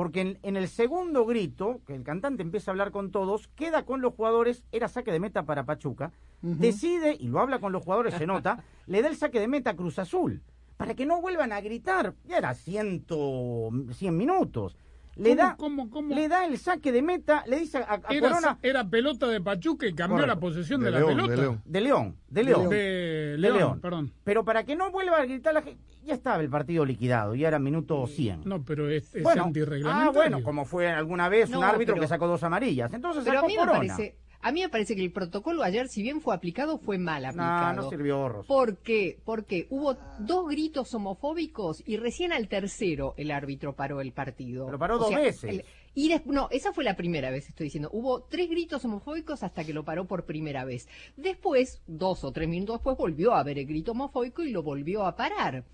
porque 0.00 0.22
en, 0.22 0.38
en 0.42 0.56
el 0.56 0.66
segundo 0.66 1.26
grito, 1.26 1.82
que 1.86 1.94
el 1.94 2.04
cantante 2.04 2.42
empieza 2.42 2.70
a 2.70 2.72
hablar 2.72 2.90
con 2.90 3.10
todos, 3.10 3.48
queda 3.48 3.84
con 3.84 4.00
los 4.00 4.14
jugadores, 4.14 4.64
era 4.72 4.88
saque 4.88 5.12
de 5.12 5.20
meta 5.20 5.42
para 5.42 5.66
Pachuca, 5.66 6.10
decide, 6.40 7.14
y 7.20 7.28
lo 7.28 7.38
habla 7.38 7.58
con 7.58 7.70
los 7.70 7.84
jugadores, 7.84 8.14
se 8.14 8.26
nota, 8.26 8.64
le 8.86 9.02
da 9.02 9.08
el 9.08 9.16
saque 9.16 9.38
de 9.38 9.46
meta 9.46 9.68
a 9.68 9.76
Cruz 9.76 9.98
Azul, 9.98 10.40
para 10.78 10.94
que 10.94 11.04
no 11.04 11.20
vuelvan 11.20 11.52
a 11.52 11.60
gritar, 11.60 12.14
ya 12.24 12.38
era 12.38 12.54
ciento, 12.54 13.68
100 13.92 14.16
minutos. 14.16 14.74
Le 15.20 15.30
¿Cómo, 15.36 15.42
da, 15.48 15.56
cómo, 15.56 15.90
cómo? 15.90 16.14
le 16.14 16.28
da 16.28 16.46
el 16.46 16.56
saque 16.58 16.92
de 16.92 17.02
meta, 17.02 17.44
le 17.46 17.58
dice 17.58 17.78
a, 17.78 18.00
a 18.02 18.12
Era, 18.14 18.28
Corona 18.28 18.58
era 18.62 18.88
pelota 18.88 19.26
de 19.28 19.40
Pachuca 19.40 19.86
y 19.86 19.92
cambió 19.92 20.16
Correcto. 20.16 20.34
la 20.34 20.40
posesión 20.40 20.80
de, 20.80 20.86
De 20.86 20.92
la 20.92 20.98
León, 21.00 21.10
pelota. 21.14 21.30
de 21.32 21.36
León. 21.40 21.62
de 21.66 21.80
León, 21.80 22.16
de 22.28 22.42
León. 22.44 22.60
León. 22.60 22.70
De 22.70 22.76
de 22.76 23.38
León, 23.38 23.56
León. 23.58 23.80
perdón. 23.80 24.12
Pero 24.24 24.44
para 24.44 24.64
que 24.64 24.76
no 24.76 24.90
vuelva 24.90 25.18
a 25.18 25.24
gritar 25.26 25.52
la 25.52 25.60
gente, 25.62 25.78
ya 26.04 26.14
estaba 26.14 26.42
el 26.42 26.48
partido 26.48 26.86
liquidado, 26.86 27.34
ya 27.34 27.48
era 27.48 27.58
minuto 27.58 28.06
100. 28.06 28.42
No, 28.46 28.64
pero 28.64 28.88
es, 28.88 29.14
es 29.14 29.22
bueno, 29.22 29.44
antirreglamentario. 29.44 30.08
ah, 30.10 30.12
bueno, 30.14 30.42
como 30.42 30.64
fue 30.64 30.88
alguna 30.90 31.28
vez 31.28 31.50
un 31.50 31.62
árbitro 31.64 31.94
pero- 31.96 32.02
que 32.02 32.08
sacó 32.08 32.26
dos 32.26 32.42
amarillas. 32.42 32.90
Entonces 32.94 33.22
Pero 33.22 33.32
a 33.38 33.40
sacó 33.42 33.46
mí 33.48 33.52
me 33.54 33.58
Corona. 33.60 33.78
parece. 33.78 34.16
A 34.42 34.52
mí 34.52 34.60
me 34.62 34.68
parece 34.70 34.96
que 34.96 35.02
el 35.02 35.12
protocolo 35.12 35.62
ayer, 35.62 35.88
si 35.88 36.02
bien 36.02 36.20
fue 36.22 36.34
aplicado, 36.34 36.78
fue 36.78 36.96
mal 36.96 37.22
No, 37.22 37.28
aplicado. 37.28 37.82
no 37.82 37.90
sirvió, 37.90 38.28
Rosa. 38.28 38.48
¿Por 38.48 38.78
qué? 38.78 39.18
Porque 39.24 39.66
hubo 39.68 39.96
dos 40.18 40.48
gritos 40.48 40.94
homofóbicos 40.94 41.82
y 41.86 41.98
recién 41.98 42.32
al 42.32 42.48
tercero 42.48 43.12
el 43.18 43.30
árbitro 43.32 43.74
paró 43.76 44.00
el 44.00 44.12
partido. 44.12 44.64
Pero 44.66 44.78
paró 44.78 44.96
O 44.96 44.98
dos 45.00 45.08
sea, 45.10 45.18
veces. 45.18 45.44
el- 45.50 45.64
y 45.94 46.08
des- 46.08 46.24
no, 46.24 46.48
esa 46.50 46.72
fue 46.72 46.84
la 46.84 46.96
primera 46.96 47.30
vez, 47.30 47.48
estoy 47.48 47.64
diciendo. 47.64 47.90
Hubo 47.92 48.22
tres 48.22 48.48
gritos 48.48 48.82
homofóbicos 48.84 49.42
hasta 49.42 49.62
que 49.64 49.74
lo 49.74 49.84
paró 49.84 50.06
por 50.06 50.24
primera 50.24 50.64
vez. 50.64 50.88
Después, 51.18 51.82
dos 51.86 52.24
o 52.24 52.32
tres 52.32 52.48
minutos 52.48 52.76
después, 52.76 52.96
volvió 52.96 53.34
a 53.34 53.40
haber 53.40 53.58
el 53.58 53.66
grito 53.66 53.92
homofóbico 53.92 54.42
y 54.42 54.52
lo 54.52 54.62
volvió 54.62 55.04
a 55.04 55.16
parar. 55.16 55.64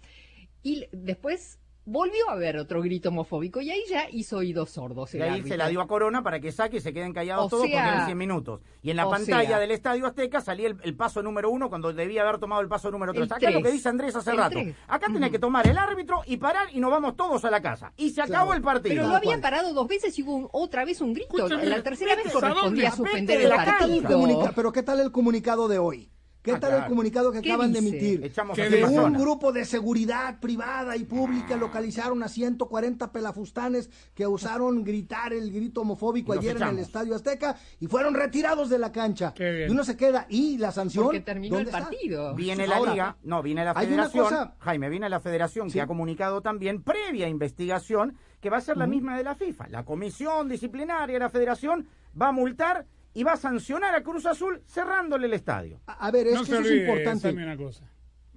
Y 0.64 0.86
después 0.90 1.60
volvió 1.86 2.28
a 2.28 2.32
haber 2.32 2.58
otro 2.58 2.82
grito 2.82 3.08
homofóbico 3.08 3.60
y 3.62 3.70
ahí 3.70 3.82
ya 3.88 4.06
hizo 4.10 4.36
oídos 4.38 4.70
sordos. 4.70 5.14
Y 5.14 5.22
ahí 5.22 5.30
árbitro. 5.30 5.48
se 5.48 5.56
la 5.56 5.68
dio 5.68 5.80
a 5.80 5.86
Corona 5.86 6.22
para 6.22 6.40
que 6.40 6.52
saque 6.52 6.76
y 6.76 6.80
se 6.80 6.92
queden 6.92 7.12
callados 7.14 7.46
O 7.46 7.48
todos 7.48 7.62
porque 7.62 7.72
sea- 7.76 7.88
eran 7.94 8.06
100 8.06 8.18
minutos. 8.18 8.60
Y 8.82 8.90
en 8.90 8.96
la 8.96 9.08
pantalla 9.08 9.46
sea- 9.48 9.58
del 9.60 9.70
Estadio 9.70 10.04
Azteca 10.06 10.40
salía 10.40 10.66
el, 10.68 10.76
el 10.82 10.96
paso 10.96 11.22
número 11.22 11.48
uno 11.50 11.68
cuando 11.68 11.92
debía 11.92 12.22
haber 12.22 12.38
tomado 12.38 12.60
el 12.60 12.68
paso 12.68 12.90
número 12.90 13.12
tres. 13.12 13.26
El 13.26 13.32
Acá 13.32 13.48
es 13.48 13.54
lo 13.54 13.58
que 13.60 13.62
tres. 13.64 13.72
dice 13.74 13.88
Andrés 13.88 14.16
hace 14.16 14.30
El 14.32 14.36
rato. 14.36 14.50
tres. 14.60 14.76
Acá 14.88 15.06
tenía 15.12 15.30
que 15.30 15.38
tomar 15.38 15.66
el 15.66 15.78
árbitro 15.78 16.20
y 16.26 16.36
parar 16.36 16.66
y 16.72 16.80
nos 16.80 16.90
vamos 16.90 17.16
todos 17.16 17.44
a 17.44 17.50
la 17.50 17.62
casa. 17.62 17.92
Y 17.96 18.10
se 18.10 18.20
acabó 18.20 18.46
Claro. 18.46 18.54
el 18.54 18.62
partido. 18.62 18.94
Pero 18.96 19.08
lo 19.08 19.14
había 19.16 19.30
cual. 19.30 19.40
parado 19.40 19.72
dos 19.72 19.86
veces 19.88 20.18
y 20.18 20.22
hubo 20.22 20.34
un- 20.34 20.48
otra 20.52 20.84
vez 20.84 21.00
un 21.00 21.14
grito. 21.14 21.36
Escúchame, 21.36 21.66
la 21.66 21.82
tercera 21.82 22.16
vez 22.16 22.26
¿a 22.26 22.32
correspondía 22.32 22.90
dónde? 22.90 22.96
suspender 23.10 23.40
el 23.42 23.48
partido. 23.50 24.52
Pero 24.54 24.72
¿qué 24.72 24.82
tal 24.82 25.00
el 25.00 25.12
comunicado 25.12 25.68
de 25.68 25.78
hoy? 25.78 26.10
¿Qué 26.46 26.52
Ah, 26.52 26.60
tal 26.60 26.74
el 26.82 26.86
comunicado 26.88 27.32
que 27.32 27.42
¿Qué 27.42 27.50
acaban 27.52 27.72
de 27.72 27.80
emitir? 27.80 28.24
Echamos 28.24 28.56
Que 28.56 28.84
un 28.84 29.14
grupo 29.14 29.52
de 29.52 29.64
seguridad 29.64 30.38
privada 30.38 30.96
y 30.96 31.02
pública 31.04 31.56
localizaron 31.56 32.22
a 32.22 32.28
140 32.28 33.10
pelafustanes 33.10 33.90
que 34.14 34.26
usaron 34.28 34.84
gritar 34.84 35.32
el 35.32 35.52
grito 35.52 35.80
homofóbico 35.80 36.32
ayer 36.32 36.56
en 36.56 36.62
el. 36.68 36.78
Estadio 36.78 37.16
Azteca 37.16 37.56
y 37.80 37.88
fueron 37.88 38.14
retirados 38.14 38.70
de 38.70 38.78
la 38.78 38.92
cancha. 38.92 39.34
Qué 39.34 39.50
bien. 39.50 39.68
Y 39.68 39.72
uno 39.72 39.82
se 39.82 39.96
queda, 39.96 40.26
¿y 40.28 40.56
la 40.58 40.70
sanción? 40.70 41.06
Porque 41.06 41.20
terminó 41.20 41.58
el 41.58 41.66
partido. 41.66 42.32
Viene 42.34 42.66
la 42.68 42.76
Ahora, 42.76 42.92
liga, 42.92 43.16
no, 43.24 43.42
viene 43.42 43.64
la 43.64 43.72
hay 43.74 43.86
una 43.92 44.08
federación, 44.08 44.24
cosa- 44.24 44.54
Jaime, 44.60 44.88
viene 44.88 45.08
la 45.08 45.18
federación 45.18 45.68
Sí. 45.68 45.74
que 45.74 45.80
ha 45.80 45.86
comunicado 45.88 46.42
también, 46.42 46.80
previa 46.82 47.28
investigación, 47.28 48.16
que 48.40 48.50
va 48.50 48.58
a 48.58 48.60
ser 48.60 48.76
la 48.76 48.86
misma 48.86 49.16
de 49.16 49.24
la 49.24 49.34
FIFA. 49.34 49.66
La 49.68 49.84
comisión 49.84 50.48
disciplinaria 50.48 51.14
de 51.14 51.18
la 51.18 51.28
federación 51.30 51.88
va 52.20 52.28
a 52.28 52.32
multar 52.32 52.86
y 53.16 53.22
va 53.22 53.32
a 53.32 53.36
sancionar 53.38 53.94
a 53.94 54.02
Cruz 54.02 54.26
Azul 54.26 54.62
cerrándole 54.66 55.26
el 55.26 55.32
estadio. 55.32 55.80
A, 55.86 56.06
a 56.06 56.10
ver, 56.10 56.26
es 56.26 56.34
no 56.34 56.40
que 56.40 56.46
se 56.48 56.52
eso 56.52 56.62
es 56.64 56.80
importante. 56.80 57.30
Una 57.30 57.56
cosa. 57.56 57.90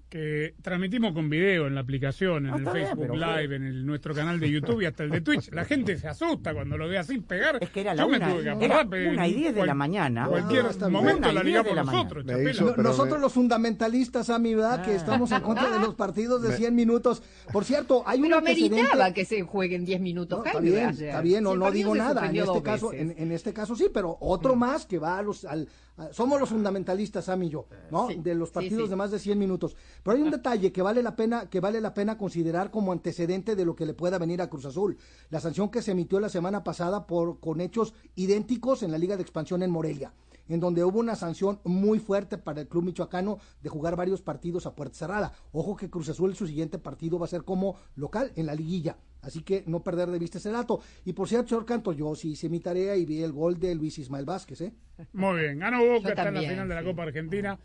Que 0.09 0.55
transmitimos 0.63 1.13
con 1.13 1.29
video 1.29 1.67
en 1.67 1.75
la 1.75 1.81
aplicación, 1.81 2.47
en 2.47 2.53
Ah, 2.53 2.57
el 2.57 2.63
bien, 2.63 2.73
Facebook 2.87 3.15
Live, 3.15 3.55
en 3.55 3.63
el- 3.63 3.85
nuestro 3.85 4.15
canal 4.15 4.39
de 4.39 4.49
YouTube 4.49 4.81
y 4.81 4.85
hasta 4.85 5.03
el 5.03 5.11
de 5.11 5.21
Twitch. 5.21 5.51
La 5.51 5.65
gente 5.65 5.99
se 5.99 6.07
asusta 6.07 6.51
cuando 6.51 6.79
lo 6.79 6.87
ve 6.87 6.97
así 6.97 7.19
pegar. 7.19 7.59
Es 7.61 7.69
que 7.69 7.81
era 7.81 7.93
la 7.93 8.01
Yo 8.01 8.09
me 8.09 8.17
una, 8.17 8.29
tuve 8.31 8.37
que 8.43 8.65
era 8.65 8.79
agarrar, 8.79 8.87
una 9.13 9.27
y 9.27 9.33
diez 9.35 9.53
de 9.53 9.65
la 9.67 9.75
mañana. 9.75 10.25
Cualquier 10.25 10.63
No, 10.63 10.69
bien. 10.71 10.91
momento 10.91 11.17
Una 11.19 11.31
y 11.31 11.35
la 11.35 11.41
diez 11.43 11.43
de 11.43 11.49
ligamos 11.69 11.75
la 11.75 11.83
mañana. 11.83 12.03
nosotros, 12.09 12.55
hizo- 12.55 12.75
nosotros 12.81 13.17
me- 13.19 13.21
los 13.21 13.33
fundamentalistas, 13.33 14.29
a 14.31 14.39
mi 14.39 14.55
verdad, 14.55 14.83
que 14.83 14.91
Ah. 14.91 14.95
estamos 14.95 15.31
en 15.31 15.41
contra 15.41 15.69
de 15.69 15.79
los 15.79 15.93
partidos 15.93 16.41
de 16.41 16.49
Me- 16.49 16.55
100 16.57 16.73
minutos. 16.73 17.21
Por 17.53 17.63
cierto, 17.63 18.01
hay 18.07 18.17
un 18.17 18.25
Pero 18.25 18.37
antecedente... 18.39 19.13
que 19.13 19.25
se 19.25 19.41
jueguen 19.43 19.85
10 19.85 20.01
minutos. 20.01 20.39
No, 20.39 20.45
está 20.45 20.59
bien, 20.59 20.89
está 20.89 21.21
bien, 21.21 21.43
no, 21.43 21.71
digo 21.71 21.93
nada. 21.93 22.27
En 22.27 22.35
este 22.35 22.63
caso, 22.63 22.93
en, 22.93 23.13
en 23.15 23.31
este 23.31 23.53
caso 23.53 23.75
sí, 23.75 23.85
pero 23.93 24.17
otro 24.21 24.55
más 24.55 24.87
que 24.87 24.97
va 24.97 25.19
a 25.19 25.21
los, 25.21 25.45
al, 25.45 25.67
somos 26.11 26.39
los 26.39 26.49
fundamentalistas, 26.49 27.25
Sam 27.25 27.43
y 27.43 27.49
yo, 27.49 27.65
¿no? 27.91 28.07
Sí, 28.07 28.15
de 28.15 28.35
los 28.35 28.49
sí, 28.49 28.55
partidos 28.55 28.83
sí. 28.85 28.89
de 28.89 28.95
más 28.95 29.11
de 29.11 29.19
100 29.19 29.37
minutos. 29.37 29.75
Pero 30.03 30.17
hay 30.17 30.23
un 30.23 30.31
detalle 30.31 30.71
que 30.71 30.81
vale 30.81 31.03
la 31.03 31.15
pena, 31.15 31.49
que 31.49 31.59
vale 31.59 31.81
la 31.81 31.93
pena 31.93 32.17
considerar 32.17 32.71
como 32.71 32.91
antecedente 32.91 33.55
de 33.55 33.65
lo 33.65 33.75
que 33.75 33.85
le 33.85 33.93
pueda 33.93 34.17
venir 34.17 34.41
a 34.41 34.49
Cruz 34.49 34.65
Azul. 34.65 34.97
La 35.29 35.39
sanción 35.39 35.69
que 35.69 35.81
se 35.81 35.91
emitió 35.91 36.19
la 36.19 36.29
semana 36.29 36.63
pasada 36.63 37.05
por 37.07 37.39
con 37.39 37.61
hechos 37.61 37.93
idénticos 38.15 38.83
en 38.83 38.91
la 38.91 38.97
Liga 38.97 39.15
de 39.15 39.21
Expansión 39.21 39.63
en 39.63 39.71
Morelia 39.71 40.13
en 40.49 40.59
donde 40.59 40.83
hubo 40.83 40.99
una 40.99 41.15
sanción 41.15 41.59
muy 41.63 41.99
fuerte 41.99 42.37
para 42.37 42.59
el 42.61 42.67
club 42.67 42.83
michoacano 42.83 43.37
de 43.61 43.69
jugar 43.69 43.95
varios 43.95 44.21
partidos 44.21 44.65
a 44.65 44.75
puerta 44.75 44.95
cerrada. 44.95 45.31
Ojo 45.53 45.77
que 45.77 45.89
Cruz 45.89 46.09
Azul 46.09 46.35
su 46.35 46.45
siguiente 46.45 46.77
partido 46.79 47.17
va 47.17 47.25
a 47.25 47.29
ser 47.29 47.43
como 47.43 47.77
local 47.95 48.33
en 48.35 48.47
la 48.47 48.55
liguilla. 48.55 48.97
Así 49.21 49.41
que 49.43 49.63
no 49.67 49.83
perder 49.83 50.09
de 50.09 50.19
vista 50.19 50.37
ese 50.37 50.49
dato. 50.51 50.81
Y 51.05 51.13
por 51.13 51.27
cierto, 51.27 51.49
señor 51.49 51.65
Canto, 51.65 51.91
yo 51.93 52.15
sí 52.15 52.31
hice 52.31 52.49
mi 52.49 52.59
tarea 52.59 52.95
y 52.95 53.05
vi 53.05 53.21
el 53.21 53.31
gol 53.31 53.59
de 53.59 53.75
Luis 53.75 53.97
Ismael 53.99 54.25
Vázquez, 54.25 54.61
¿eh? 54.61 54.73
Muy 55.13 55.41
bien, 55.41 55.59
ganó 55.59 55.79
Boca, 55.85 56.09
en 56.11 56.33
la 56.33 56.41
final 56.41 56.67
de 56.67 56.75
la 56.75 56.81
sí. 56.81 56.87
Copa 56.87 57.03
Argentina. 57.03 57.59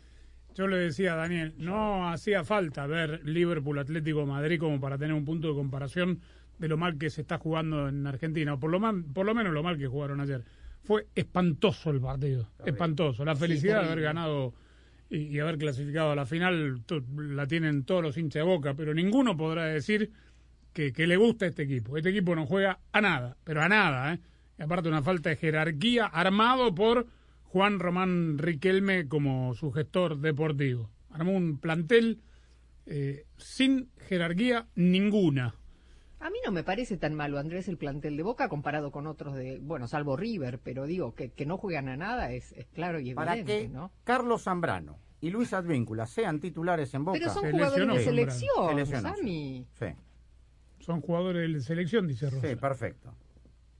Yo 0.53 0.67
le 0.67 0.77
decía 0.77 1.13
a 1.13 1.15
Daniel, 1.17 1.53
no 1.57 2.09
hacía 2.09 2.45
falta 2.45 2.87
ver 2.87 3.21
Liverpool 3.25 3.77
Atlético 3.77 4.19
de 4.19 4.25
Madrid 4.27 4.57
como 4.59 4.79
para 4.79 4.97
tener 4.97 5.13
un 5.13 5.25
punto 5.25 5.49
de 5.49 5.53
comparación 5.53 6.21
de 6.59 6.69
lo 6.69 6.77
mal 6.77 6.97
que 6.97 7.09
se 7.09 7.19
está 7.19 7.37
jugando 7.37 7.89
en 7.89 8.07
Argentina, 8.07 8.53
o 8.53 8.59
por 8.59 8.71
lo, 8.71 8.79
man- 8.79 9.03
por 9.13 9.25
lo 9.25 9.35
menos 9.35 9.53
lo 9.53 9.63
mal 9.63 9.77
que 9.77 9.87
jugaron 9.87 10.21
ayer. 10.21 10.45
Fue 10.85 11.07
espantoso 11.15 11.89
el 11.89 11.99
partido, 11.99 12.47
espantoso. 12.63 13.25
La 13.25 13.35
felicidad 13.35 13.81
de 13.81 13.87
haber 13.87 14.01
ganado 14.01 14.53
y, 15.09 15.17
y 15.17 15.39
haber 15.39 15.57
clasificado 15.57 16.11
a 16.11 16.15
la 16.15 16.25
final 16.25 16.83
la 17.17 17.47
tienen 17.47 17.83
todos 17.83 18.03
los 18.03 18.17
hinchas 18.17 18.41
de 18.41 18.49
Boca, 18.49 18.75
pero 18.75 18.93
ninguno 18.93 19.35
podrá 19.35 19.65
decir 19.65 20.11
que, 20.73 20.93
que 20.93 21.07
le 21.07 21.17
gusta 21.17 21.47
este 21.47 21.63
equipo. 21.63 21.97
Este 21.97 22.09
equipo 22.09 22.35
no 22.35 22.45
juega 22.45 22.79
a 22.91 23.01
nada, 23.01 23.37
pero 23.43 23.61
a 23.61 23.69
nada, 23.69 24.13
¿eh? 24.13 24.19
Y 24.59 24.63
aparte 24.63 24.87
una 24.87 25.01
falta 25.01 25.29
de 25.29 25.35
jerarquía 25.35 26.05
armado 26.05 26.73
por 26.73 27.07
Juan 27.43 27.79
Román 27.79 28.37
Riquelme 28.37 29.07
como 29.07 29.53
su 29.55 29.71
gestor 29.71 30.19
deportivo. 30.19 30.89
Armó 31.09 31.31
un 31.31 31.57
plantel 31.59 32.19
eh, 32.85 33.25
sin 33.37 33.89
jerarquía 34.07 34.67
ninguna. 34.75 35.55
A 36.25 36.31
mí 36.31 36.39
no 36.43 36.51
me 36.51 36.63
parece 36.63 36.97
tan 36.97 37.13
malo, 37.13 37.37
Andrés, 37.37 37.67
el 37.67 37.77
plantel 37.77 38.17
de 38.17 38.23
Boca 38.23 38.49
comparado 38.49 38.91
con 38.91 39.05
otros 39.05 39.35
de, 39.35 39.59
bueno, 39.59 39.87
salvo 39.87 40.17
River, 40.17 40.57
pero 40.57 40.87
digo, 40.87 41.13
que, 41.13 41.29
que 41.29 41.45
no 41.45 41.55
juegan 41.57 41.87
a 41.87 41.97
nada 41.97 42.31
es, 42.31 42.51
es 42.53 42.65
claro 42.65 42.99
y 42.99 43.13
Para 43.13 43.33
evidente, 43.37 43.67
que 43.67 43.69
¿no? 43.71 43.91
Carlos 44.03 44.41
Zambrano 44.41 44.97
y 45.21 45.29
Luis 45.29 45.53
Advíncula 45.53 46.07
sean 46.07 46.39
titulares 46.39 46.91
en 46.95 47.05
Boca. 47.05 47.19
Pero 47.19 47.31
son 47.31 47.43
Se 47.43 47.51
jugadores 47.51 47.87
de 47.87 48.03
selección, 48.03 48.85
Sammy. 48.87 49.67
Sí, 49.77 49.85
Son 50.79 50.99
jugadores 51.01 51.53
de 51.53 51.61
selección, 51.61 52.07
dice 52.07 52.27
Rosa. 52.31 52.47
sí, 52.47 52.55
perfecto. 52.55 53.13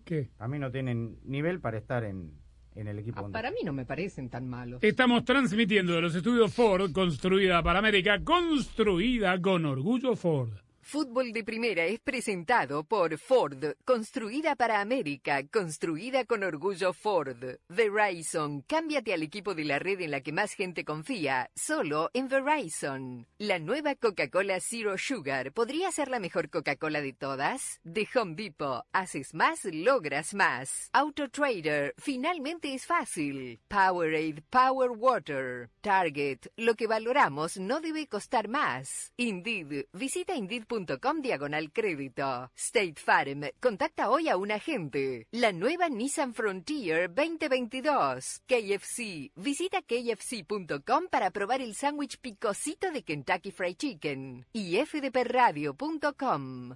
¿Qué? 0.03 0.29
A 0.37 0.47
mí 0.47 0.59
no 0.59 0.69
tienen 0.69 1.17
nivel 1.23 1.59
para 1.59 1.79
estar 1.79 2.03
en, 2.03 2.31
en 2.75 2.87
el 2.87 2.99
equipo. 2.99 3.17
Ah, 3.17 3.21
donde- 3.23 3.33
para 3.33 3.49
mí 3.49 3.57
no 3.65 3.73
me 3.73 3.85
parecen 3.85 4.29
tan 4.29 4.47
malos. 4.47 4.83
Estamos 4.83 5.25
transmitiendo 5.25 5.93
de 5.93 6.01
los 6.01 6.13
estudios 6.13 6.53
Ford, 6.53 6.91
construida 6.91 7.63
para 7.63 7.79
América, 7.79 8.23
construida 8.23 9.41
con 9.41 9.65
orgullo 9.65 10.15
Ford. 10.15 10.51
Fútbol 10.87 11.33
de 11.33 11.43
Primera 11.43 11.83
es 11.85 11.99
presentado 11.99 12.83
por 12.83 13.17
Ford, 13.17 13.73
construida 13.85 14.55
para 14.55 14.81
América, 14.81 15.41
construida 15.47 16.25
con 16.25 16.43
orgullo 16.43 16.93
Ford. 16.93 17.57
Verizon, 17.67 18.61
cámbiate 18.61 19.11
al 19.11 19.23
equipo 19.23 19.55
de 19.55 19.65
la 19.65 19.79
red 19.79 19.99
en 20.01 20.11
la 20.11 20.21
que 20.21 20.31
más 20.31 20.53
gente 20.53 20.85
confía, 20.85 21.49
solo 21.55 22.11
en 22.13 22.27
Verizon. 22.27 23.25
La 23.39 23.57
nueva 23.57 23.95
Coca-Cola 23.95 24.59
Zero 24.59 24.95
Sugar 24.95 25.53
podría 25.53 25.91
ser 25.91 26.07
la 26.07 26.19
mejor 26.19 26.51
Coca-Cola 26.51 27.01
de 27.01 27.13
todas. 27.13 27.79
De 27.83 28.07
Home 28.13 28.35
Depot, 28.35 28.85
haces 28.93 29.33
más, 29.33 29.65
logras 29.65 30.35
más. 30.35 30.91
Auto 30.93 31.29
Trader, 31.29 31.95
finalmente 31.97 32.75
es 32.75 32.85
fácil. 32.85 33.59
Powerade 33.69 34.43
Power 34.51 34.91
Water. 34.91 35.71
Target, 35.81 36.41
lo 36.57 36.75
que 36.75 36.85
valoramos 36.85 37.57
no 37.57 37.81
debe 37.81 38.05
costar 38.05 38.47
más. 38.47 39.11
Indeed, 39.17 39.87
visita 39.91 40.35
Indeed.com 40.35 40.74
diagonal 41.21 41.71
crédito. 41.71 42.51
State 42.55 42.95
Farm, 42.97 43.49
contacta 43.59 44.09
hoy 44.09 44.27
a 44.29 44.37
un 44.37 44.51
agente. 44.51 45.27
La 45.31 45.51
nueva 45.51 45.89
Nissan 45.89 46.33
Frontier 46.33 47.13
2022. 47.13 48.41
KFC, 48.45 49.31
visita 49.35 49.81
kfc.com 49.81 51.07
para 51.09 51.31
probar 51.31 51.61
el 51.61 51.75
sándwich 51.75 52.17
picosito 52.19 52.91
de 52.91 53.03
Kentucky 53.03 53.51
Fried 53.51 53.77
Chicken. 53.77 54.45
Y 54.51 54.77
fdpradio.com. 54.77 56.75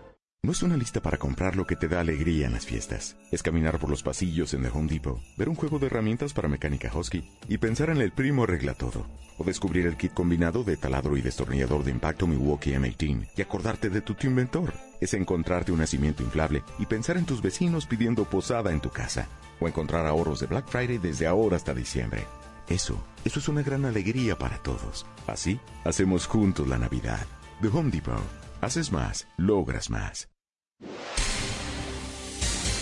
No 0.43 0.53
es 0.53 0.63
una 0.63 0.75
lista 0.75 1.03
para 1.03 1.19
comprar 1.19 1.55
lo 1.55 1.67
que 1.67 1.75
te 1.75 1.87
da 1.87 1.99
alegría 1.99 2.47
en 2.47 2.53
las 2.53 2.65
fiestas. 2.65 3.15
Es 3.29 3.43
caminar 3.43 3.77
por 3.77 3.91
los 3.91 4.01
pasillos 4.01 4.55
en 4.55 4.63
The 4.63 4.69
Home 4.69 4.91
Depot, 4.91 5.21
ver 5.37 5.49
un 5.49 5.53
juego 5.53 5.77
de 5.77 5.85
herramientas 5.85 6.33
para 6.33 6.47
mecánica 6.47 6.91
Husky 6.91 7.23
y 7.47 7.59
pensar 7.59 7.91
en 7.91 8.01
el 8.01 8.11
primo 8.11 8.41
arregla 8.45 8.73
todo. 8.73 9.05
O 9.37 9.43
descubrir 9.43 9.85
el 9.85 9.97
kit 9.97 10.15
combinado 10.15 10.63
de 10.63 10.77
taladro 10.77 11.15
y 11.15 11.21
destornillador 11.21 11.83
de 11.83 11.91
impacto 11.91 12.25
Milwaukee 12.25 12.71
M18 12.71 13.27
y 13.37 13.41
acordarte 13.43 13.91
de 13.91 14.01
tu 14.01 14.15
inventor. 14.23 14.73
Es 14.99 15.13
encontrarte 15.13 15.71
un 15.71 15.77
nacimiento 15.77 16.23
inflable 16.23 16.63
y 16.79 16.87
pensar 16.87 17.17
en 17.17 17.25
tus 17.25 17.43
vecinos 17.43 17.85
pidiendo 17.85 18.25
posada 18.25 18.71
en 18.71 18.81
tu 18.81 18.89
casa. 18.89 19.27
O 19.59 19.67
encontrar 19.67 20.07
ahorros 20.07 20.39
de 20.39 20.47
Black 20.47 20.67
Friday 20.69 20.97
desde 20.97 21.27
ahora 21.27 21.57
hasta 21.57 21.75
diciembre. 21.75 22.25
Eso, 22.67 22.99
eso 23.25 23.37
es 23.37 23.47
una 23.47 23.61
gran 23.61 23.85
alegría 23.85 24.39
para 24.39 24.57
todos. 24.57 25.05
Así, 25.27 25.59
hacemos 25.85 26.25
juntos 26.25 26.67
la 26.67 26.79
Navidad. 26.79 27.27
The 27.61 27.67
Home 27.67 27.91
Depot. 27.91 28.50
Haces 28.61 28.91
más, 28.91 29.27
logras 29.37 29.89
más. 29.89 30.29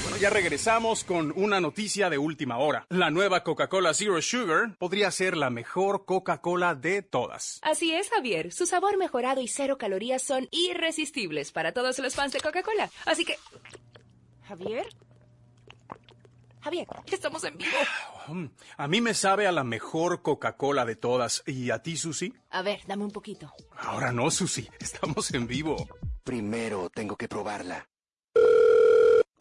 Bueno, 0.03 0.17
ya 0.19 0.29
regresamos 0.29 1.05
con 1.05 1.31
una 1.37 1.61
noticia 1.61 2.09
de 2.09 2.17
última 2.17 2.57
hora. 2.57 2.85
La 2.89 3.09
nueva 3.09 3.45
Coca-Cola 3.45 3.93
Zero 3.93 4.21
Sugar 4.21 4.75
podría 4.77 5.09
ser 5.09 5.37
la 5.37 5.49
mejor 5.49 6.03
Coca-Cola 6.03 6.75
de 6.75 7.01
todas. 7.01 7.59
Así 7.61 7.93
es, 7.93 8.09
Javier. 8.09 8.51
Su 8.51 8.65
sabor 8.65 8.97
mejorado 8.97 9.39
y 9.39 9.47
cero 9.47 9.77
calorías 9.77 10.21
son 10.21 10.49
irresistibles 10.51 11.53
para 11.53 11.71
todos 11.71 11.97
los 11.99 12.13
fans 12.13 12.33
de 12.33 12.41
Coca-Cola. 12.41 12.89
Así 13.05 13.23
que... 13.23 13.37
¿Javier? 14.49 14.85
Javier, 16.59 16.87
estamos 17.09 17.41
en 17.45 17.57
vivo. 17.57 17.77
Mm, 18.33 18.49
A 18.77 18.87
mí 18.87 19.01
me 19.01 19.13
sabe 19.13 19.47
a 19.47 19.51
la 19.51 19.63
mejor 19.63 20.21
Coca-Cola 20.21 20.85
de 20.85 20.95
todas. 20.95 21.43
¿Y 21.45 21.71
a 21.71 21.81
ti, 21.81 21.97
Susi? 21.97 22.33
A 22.49 22.61
ver, 22.61 22.79
dame 22.87 23.03
un 23.03 23.11
poquito. 23.11 23.51
Ahora 23.77 24.11
no, 24.11 24.29
Susi. 24.31 24.67
Estamos 24.79 25.33
en 25.33 25.47
vivo. 25.47 25.87
Primero 26.23 26.89
tengo 26.93 27.15
que 27.15 27.27
probarla. 27.27 27.87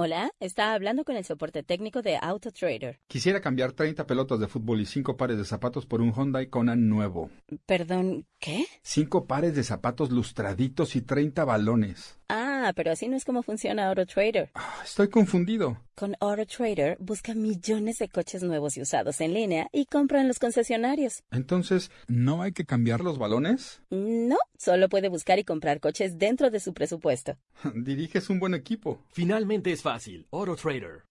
Hola, 0.00 0.30
está 0.38 0.74
hablando 0.74 1.02
con 1.02 1.16
el 1.16 1.24
soporte 1.24 1.64
técnico 1.64 2.02
de 2.02 2.16
AutoTrader. 2.22 3.00
Quisiera 3.08 3.40
cambiar 3.40 3.72
30 3.72 4.06
pelotas 4.06 4.38
de 4.38 4.46
fútbol 4.46 4.80
y 4.80 4.86
5 4.86 5.16
pares 5.16 5.38
de 5.38 5.44
zapatos 5.44 5.86
por 5.86 6.00
un 6.00 6.12
Hyundai 6.14 6.46
Conan 6.46 6.88
nuevo. 6.88 7.30
Perdón, 7.66 8.24
¿qué? 8.38 8.64
5 8.82 9.26
pares 9.26 9.56
de 9.56 9.64
zapatos 9.64 10.12
lustraditos 10.12 10.94
y 10.94 11.02
30 11.02 11.44
balones. 11.44 12.20
Ah, 12.28 12.47
pero 12.74 12.92
así 12.92 13.08
no 13.08 13.16
es 13.16 13.24
como 13.24 13.42
funciona 13.42 13.88
AutoTrader. 13.88 14.50
Estoy 14.84 15.08
confundido. 15.08 15.78
Con 15.94 16.14
AutoTrader 16.20 16.96
busca 17.00 17.34
millones 17.34 17.98
de 17.98 18.08
coches 18.08 18.42
nuevos 18.42 18.76
y 18.76 18.82
usados 18.82 19.20
en 19.20 19.34
línea 19.34 19.68
y 19.72 19.86
compra 19.86 20.20
en 20.20 20.28
los 20.28 20.38
concesionarios. 20.38 21.22
Entonces, 21.30 21.90
¿no 22.06 22.42
hay 22.42 22.52
que 22.52 22.64
cambiar 22.64 23.00
los 23.00 23.18
balones? 23.18 23.80
No, 23.90 24.38
solo 24.58 24.88
puede 24.88 25.08
buscar 25.08 25.38
y 25.38 25.44
comprar 25.44 25.80
coches 25.80 26.18
dentro 26.18 26.50
de 26.50 26.60
su 26.60 26.72
presupuesto. 26.74 27.36
Diriges 27.74 28.30
un 28.30 28.38
buen 28.38 28.54
equipo. 28.54 29.02
Finalmente 29.10 29.72
es 29.72 29.82
fácil. 29.82 30.26
AutoTrader. 30.30 31.08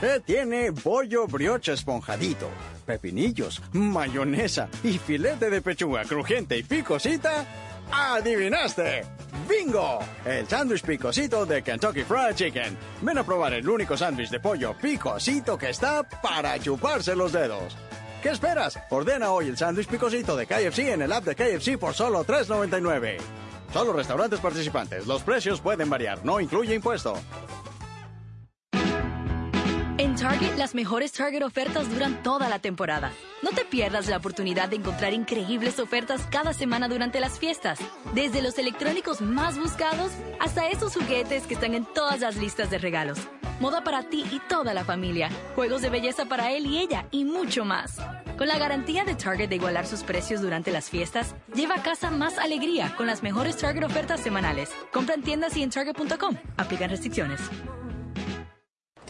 ¿Qué 0.00 0.20
tiene 0.20 0.72
pollo 0.72 1.26
brioche 1.26 1.72
esponjadito? 1.72 2.50
Pepinillos, 2.84 3.62
mayonesa 3.72 4.68
y 4.82 4.98
filete 4.98 5.48
de 5.48 5.62
pechuga 5.62 6.04
crujiente 6.04 6.58
y 6.58 6.62
picosita. 6.62 7.46
¡Adivinaste! 7.90 9.04
¡Bingo! 9.48 9.98
El 10.24 10.48
sándwich 10.48 10.82
picosito 10.82 11.44
de 11.44 11.62
Kentucky 11.62 12.02
Fried 12.02 12.34
Chicken. 12.34 12.76
Ven 13.02 13.18
a 13.18 13.24
probar 13.24 13.52
el 13.54 13.68
único 13.68 13.96
sándwich 13.96 14.30
de 14.30 14.40
pollo 14.40 14.74
picosito 14.74 15.58
que 15.58 15.70
está 15.70 16.02
para 16.02 16.58
chuparse 16.58 17.14
los 17.14 17.32
dedos. 17.32 17.76
¿Qué 18.22 18.30
esperas? 18.30 18.78
Ordena 18.90 19.32
hoy 19.32 19.48
el 19.48 19.56
sándwich 19.56 19.86
picosito 19.86 20.36
de 20.36 20.46
KFC 20.46 20.92
en 20.92 21.02
el 21.02 21.12
app 21.12 21.24
de 21.24 21.34
KFC 21.34 21.78
por 21.78 21.92
solo 21.94 22.24
$3.99. 22.24 23.18
Solo 23.72 23.92
restaurantes 23.92 24.40
participantes. 24.40 25.06
Los 25.06 25.22
precios 25.22 25.60
pueden 25.60 25.90
variar. 25.90 26.24
No 26.24 26.40
incluye 26.40 26.74
impuesto. 26.74 27.14
Target, 30.24 30.56
las 30.56 30.74
mejores 30.74 31.12
Target 31.12 31.42
ofertas 31.42 31.90
duran 31.90 32.22
toda 32.22 32.48
la 32.48 32.58
temporada. 32.58 33.12
No 33.42 33.50
te 33.50 33.66
pierdas 33.66 34.08
la 34.08 34.16
oportunidad 34.16 34.70
de 34.70 34.76
encontrar 34.76 35.12
increíbles 35.12 35.78
ofertas 35.78 36.22
cada 36.30 36.54
semana 36.54 36.88
durante 36.88 37.20
las 37.20 37.38
fiestas. 37.38 37.78
Desde 38.14 38.40
los 38.40 38.56
electrónicos 38.56 39.20
más 39.20 39.58
buscados 39.58 40.12
hasta 40.40 40.70
esos 40.70 40.94
juguetes 40.94 41.42
que 41.42 41.52
están 41.52 41.74
en 41.74 41.84
todas 41.84 42.20
las 42.20 42.36
listas 42.36 42.70
de 42.70 42.78
regalos. 42.78 43.18
Moda 43.60 43.84
para 43.84 44.04
ti 44.04 44.24
y 44.32 44.38
toda 44.48 44.72
la 44.72 44.82
familia. 44.82 45.28
Juegos 45.56 45.82
de 45.82 45.90
belleza 45.90 46.24
para 46.24 46.52
él 46.52 46.64
y 46.64 46.78
ella 46.78 47.04
y 47.10 47.26
mucho 47.26 47.66
más. 47.66 47.98
Con 48.38 48.48
la 48.48 48.56
garantía 48.56 49.04
de 49.04 49.16
Target 49.16 49.50
de 49.50 49.56
igualar 49.56 49.86
sus 49.86 50.04
precios 50.04 50.40
durante 50.40 50.72
las 50.72 50.88
fiestas, 50.88 51.34
lleva 51.54 51.74
a 51.74 51.82
casa 51.82 52.10
más 52.10 52.38
alegría 52.38 52.96
con 52.96 53.06
las 53.06 53.22
mejores 53.22 53.58
Target 53.58 53.84
ofertas 53.84 54.20
semanales. 54.20 54.70
Compra 54.90 55.16
en 55.16 55.22
tiendas 55.22 55.54
y 55.58 55.62
en 55.62 55.68
Target.com. 55.68 56.34
Aplican 56.56 56.88
restricciones. 56.88 57.42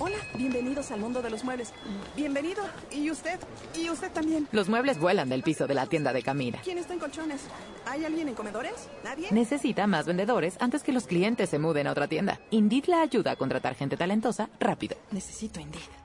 Hola, 0.00 0.16
bienvenidos 0.36 0.90
al 0.90 0.98
mundo 0.98 1.22
de 1.22 1.30
los 1.30 1.44
muebles. 1.44 1.72
Bienvenido. 2.16 2.64
¿Y 2.90 3.12
usted? 3.12 3.38
¿Y 3.76 3.88
usted 3.90 4.10
también? 4.10 4.48
Los 4.50 4.68
muebles 4.68 4.98
vuelan 4.98 5.28
del 5.28 5.44
piso 5.44 5.68
de 5.68 5.74
la 5.74 5.86
tienda 5.86 6.12
de 6.12 6.20
Camila. 6.22 6.58
¿Quién 6.64 6.78
está 6.78 6.94
en 6.94 6.98
colchones? 6.98 7.42
¿Hay 7.86 8.04
alguien 8.04 8.28
en 8.28 8.34
comedores? 8.34 8.88
¿Nadie? 9.04 9.28
Necesita 9.30 9.86
más 9.86 10.06
vendedores 10.06 10.56
antes 10.58 10.82
que 10.82 10.92
los 10.92 11.06
clientes 11.06 11.48
se 11.48 11.60
muden 11.60 11.86
a 11.86 11.92
otra 11.92 12.08
tienda. 12.08 12.40
Indeed 12.50 12.86
la 12.86 13.02
ayuda 13.02 13.32
a 13.32 13.36
contratar 13.36 13.76
gente 13.76 13.96
talentosa 13.96 14.50
rápido. 14.58 14.96
Necesito 15.12 15.60
Indeed. 15.60 16.03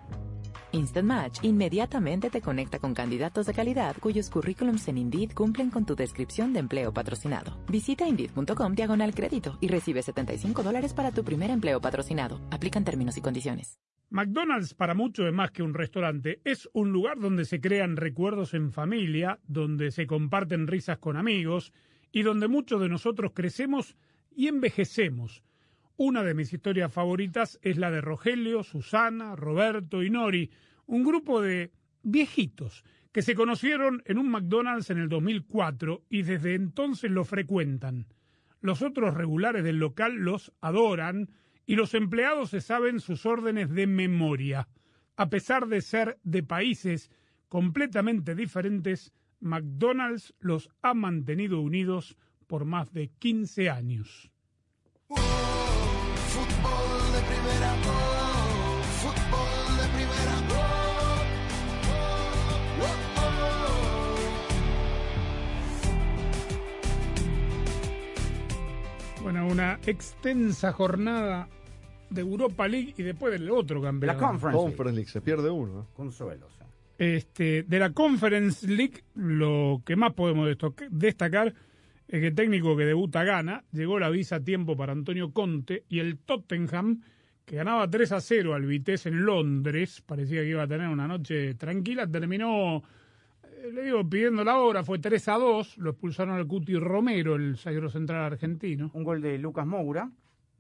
Instant 0.72 1.08
Match 1.08 1.40
inmediatamente 1.44 2.30
te 2.30 2.42
conecta 2.42 2.80
con 2.80 2.94
candidatos 2.94 3.46
de 3.46 3.54
calidad 3.54 3.96
cuyos 4.00 4.30
currículums 4.30 4.88
en 4.88 4.98
Indeed 4.98 5.32
cumplen 5.34 5.70
con 5.70 5.86
tu 5.86 5.96
descripción 5.96 6.54
de 6.54 6.60
empleo 6.60 6.94
patrocinado. 6.94 7.58
Visita 7.68 8.08
Indeed.com 8.08 8.74
diagonal 8.74 9.14
crédito 9.14 9.58
y 9.62 9.68
recibe 9.68 10.02
75 10.02 10.64
dólares 10.64 10.94
para 10.94 11.12
tu 11.12 11.24
primer 11.24 11.50
empleo 11.50 11.82
patrocinado. 11.82 12.40
Aplican 12.52 12.86
términos 12.86 13.18
y 13.18 13.22
condiciones. 13.22 13.80
McDonald's 14.12 14.74
para 14.74 14.96
muchos 14.96 15.28
es 15.28 15.34
más 15.34 15.52
que 15.52 15.62
un 15.62 15.76
restaurante, 15.76 16.42
es 16.44 16.68
un 16.74 16.92
lugar 16.92 17.20
donde 17.20 17.46
se 17.46 17.62
crean 17.62 17.96
recuerdos 17.96 18.56
en 18.56 18.72
familia, 18.72 19.40
donde 19.48 19.92
se 19.92 20.08
comparten 20.08 20.66
risas 20.66 20.98
con 20.98 21.16
amigos 21.16 21.74
y 22.12 22.24
donde 22.24 22.48
muchos 22.48 22.82
de 22.82 22.90
nosotros 22.90 23.34
crecemos 23.36 23.96
y 24.36 24.48
envejecemos. 24.48 25.44
Una 26.02 26.24
de 26.24 26.34
mis 26.34 26.54
historias 26.54 26.94
favoritas 26.94 27.60
es 27.62 27.76
la 27.76 27.92
de 27.92 28.00
Rogelio, 28.00 28.64
Susana, 28.64 29.36
Roberto 29.36 30.02
y 30.02 30.10
Nori, 30.10 30.50
un 30.86 31.04
grupo 31.04 31.42
de 31.42 31.74
viejitos 32.04 32.86
que 33.12 33.22
se 33.22 33.36
conocieron 33.36 34.02
en 34.06 34.18
un 34.18 34.30
McDonald's 34.30 34.92
en 34.92 35.00
el 35.00 35.10
2004 35.10 36.06
y 36.10 36.22
desde 36.22 36.56
entonces 36.56 37.12
lo 37.12 37.26
frecuentan. 37.26 38.08
Los 38.62 38.82
otros 38.82 39.14
regulares 39.14 39.66
del 39.66 39.76
local 39.76 40.16
los 40.16 40.54
adoran 40.62 41.32
y 41.66 41.76
los 41.76 41.94
empleados 41.94 42.52
se 42.52 42.62
saben 42.62 43.02
sus 43.02 43.26
órdenes 43.26 43.70
de 43.70 43.86
memoria. 43.86 44.70
A 45.18 45.30
pesar 45.30 45.68
de 45.68 45.82
ser 45.82 46.18
de 46.24 46.44
países 46.44 47.12
completamente 47.50 48.36
diferentes, 48.36 49.12
McDonald's 49.42 50.34
los 50.40 50.70
ha 50.82 50.94
mantenido 50.94 51.60
unidos 51.60 52.16
por 52.48 52.64
más 52.64 52.94
de 52.94 53.10
15 53.20 53.70
años. 53.70 54.32
Fútbol 56.16 57.12
de 57.14 57.22
primera, 57.22 57.76
oh, 57.88 58.82
fútbol 59.02 59.78
de 59.78 59.88
primera, 59.96 60.36
oh, 60.52 61.24
oh, 69.18 69.24
Bueno, 69.24 69.48
una 69.48 69.80
extensa 69.86 70.72
jornada 70.72 71.48
de 72.10 72.22
Europa 72.22 72.68
League 72.68 72.94
y 72.98 73.04
después 73.04 73.32
del 73.34 73.50
otro 73.52 73.82
campeonato. 73.82 74.20
La 74.20 74.28
Conference 74.28 74.58
League. 74.58 74.70
Conference 74.70 74.96
League, 74.96 75.12
se 75.12 75.22
pierde 75.22 75.50
uno. 75.50 75.88
Consuelo. 75.94 76.48
Este, 76.98 77.64
de 77.64 77.80
la 77.80 77.94
Conference 77.94 78.68
League, 78.68 79.04
lo 79.16 79.82
que 79.86 79.96
más 79.96 80.14
podemos 80.14 80.50
destacar 80.90 81.54
el 82.10 82.36
técnico 82.36 82.76
que 82.76 82.86
debuta 82.86 83.24
gana, 83.24 83.64
llegó 83.72 84.00
la 84.00 84.10
visa 84.10 84.38
a 84.38 84.44
tiempo 84.44 84.76
para 84.76 84.94
Antonio 84.94 85.32
Conte 85.32 85.86
y 85.90 86.00
el 86.00 86.18
Tottenham, 86.18 87.02
que 87.46 87.56
ganaba 87.56 87.90
3 87.90 88.12
a 88.12 88.22
0 88.22 88.54
al 88.54 88.66
Vitesse 88.66 89.10
en 89.10 89.26
Londres, 89.26 90.02
parecía 90.06 90.42
que 90.42 90.50
iba 90.50 90.64
a 90.64 90.68
tener 90.68 90.88
una 90.88 91.08
noche 91.08 91.54
tranquila, 91.56 92.08
terminó, 92.08 92.84
eh, 93.44 93.72
le 93.74 93.84
digo, 93.84 94.08
pidiendo 94.08 94.44
la 94.44 94.58
hora, 94.58 94.84
fue 94.84 95.00
3 95.00 95.28
a 95.28 95.34
2, 95.34 95.78
lo 95.78 95.92
expulsaron 95.92 96.36
al 96.36 96.48
Cuti 96.48 96.76
Romero, 96.76 97.36
el 97.36 97.58
zaguero 97.58 97.90
central 97.90 98.24
argentino. 98.24 98.90
Un 98.94 99.04
gol 99.04 99.22
de 99.22 99.38
Lucas 99.38 99.66
Moura. 99.66 100.10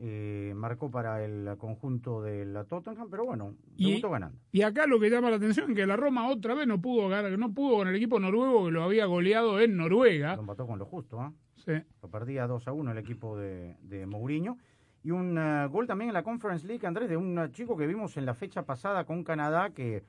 Eh, 0.01 0.53
marcó 0.55 0.89
para 0.89 1.23
el 1.25 1.57
conjunto 1.57 2.21
del 2.21 2.57
Tottenham, 2.67 3.09
pero 3.11 3.25
bueno, 3.25 3.55
Y- 3.75 3.99
ganando. 4.01 4.37
Y 4.51 4.61
acá 4.61 4.87
lo 4.87 4.99
que 4.99 5.09
llama 5.09 5.29
la 5.29 5.35
atención 5.35 5.71
es 5.71 5.75
que 5.75 5.85
la 5.85 5.97
Roma 5.97 6.29
otra 6.29 6.53
vez 6.53 6.65
no 6.67 6.81
pudo 6.81 7.09
ganar, 7.09 7.37
no 7.37 7.53
pudo 7.53 7.77
con 7.77 7.87
el 7.89 7.95
equipo 7.95 8.19
noruego 8.19 8.65
que 8.65 8.71
lo 8.71 8.83
había 8.83 9.05
goleado 9.05 9.59
en 9.59 9.75
Noruega. 9.75 10.35
Lo 10.35 10.41
empató 10.41 10.65
con 10.65 10.79
lo 10.79 10.85
justo, 10.85 11.19
¿ah? 11.19 11.33
Sí. 11.57 11.73
Lo 12.01 12.09
perdía 12.09 12.47
2 12.47 12.67
a 12.67 12.71
1 12.71 12.91
el 12.93 12.97
equipo 12.97 13.37
de, 13.37 13.75
de 13.81 14.05
Mourinho. 14.05 14.57
Y 15.03 15.11
un 15.11 15.37
eh, 15.37 15.67
gol 15.69 15.85
también 15.87 16.09
en 16.09 16.13
la 16.13 16.23
Conference 16.23 16.65
League, 16.65 16.85
Andrés, 16.87 17.09
de 17.09 17.17
un 17.17 17.37
eh, 17.37 17.51
chico 17.51 17.75
que 17.75 17.85
vimos 17.87 18.15
en 18.17 18.25
la 18.25 18.33
fecha 18.33 18.63
pasada 18.63 19.03
con 19.05 19.23
Canadá, 19.25 19.69
que 19.71 20.03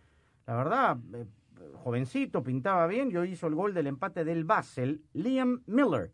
la 0.46 0.54
verdad, 0.56 0.98
eh, 1.14 1.26
jovencito, 1.74 2.42
pintaba 2.42 2.86
bien, 2.86 3.10
y 3.10 3.16
hoy 3.16 3.32
hizo 3.32 3.46
el 3.48 3.54
gol 3.54 3.74
del 3.74 3.86
empate 3.88 4.24
del 4.24 4.44
Basel, 4.44 5.02
Liam 5.12 5.62
Miller, 5.66 6.12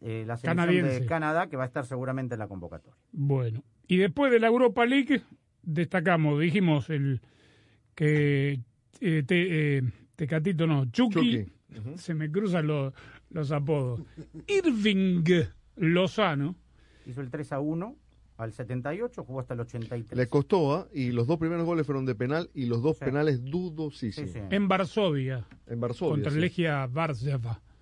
eh, 0.00 0.24
la 0.26 0.36
selección 0.36 0.56
Canadiense. 0.66 1.00
de 1.00 1.06
Canadá, 1.06 1.48
que 1.48 1.56
va 1.56 1.64
a 1.64 1.66
estar 1.66 1.84
seguramente 1.86 2.34
en 2.34 2.38
la 2.40 2.48
convocatoria. 2.48 2.96
Bueno, 3.12 3.64
y 3.86 3.96
después 3.96 4.30
de 4.32 4.38
la 4.40 4.46
Europa 4.48 4.84
League 4.86 5.22
destacamos, 5.62 6.40
dijimos 6.40 6.88
el 6.90 7.20
que 7.94 8.60
eh, 9.00 9.22
te- 9.26 9.76
eh, 9.78 9.82
Tecatito 10.16 10.66
no, 10.66 10.86
Chucky, 10.90 11.46
se 11.96 12.14
me 12.14 12.30
cruzan 12.30 12.66
los, 12.66 12.92
los 13.30 13.50
apodos. 13.52 14.02
Irving 14.46 15.22
Lozano, 15.76 16.56
Hizo 17.06 17.20
el 17.20 17.30
3 17.30 17.52
a 17.52 17.60
1 17.60 17.96
al 18.36 18.52
78, 18.52 19.24
jugó 19.24 19.40
hasta 19.40 19.54
el 19.54 19.60
83. 19.60 20.16
Le 20.16 20.26
costó, 20.28 20.74
¿ah? 20.74 20.88
y 20.92 21.10
los 21.10 21.26
dos 21.26 21.38
primeros 21.38 21.64
goles 21.64 21.86
fueron 21.86 22.04
de 22.04 22.14
penal 22.14 22.50
y 22.54 22.66
los 22.66 22.82
dos 22.82 22.98
penales 22.98 23.44
dudosísimos. 23.44 24.34
en 24.50 24.68
Varsovia, 24.68 25.46
En 25.66 25.80
Varsovia. 25.80 26.10
contra 26.24 26.32
Legia. 26.32 26.86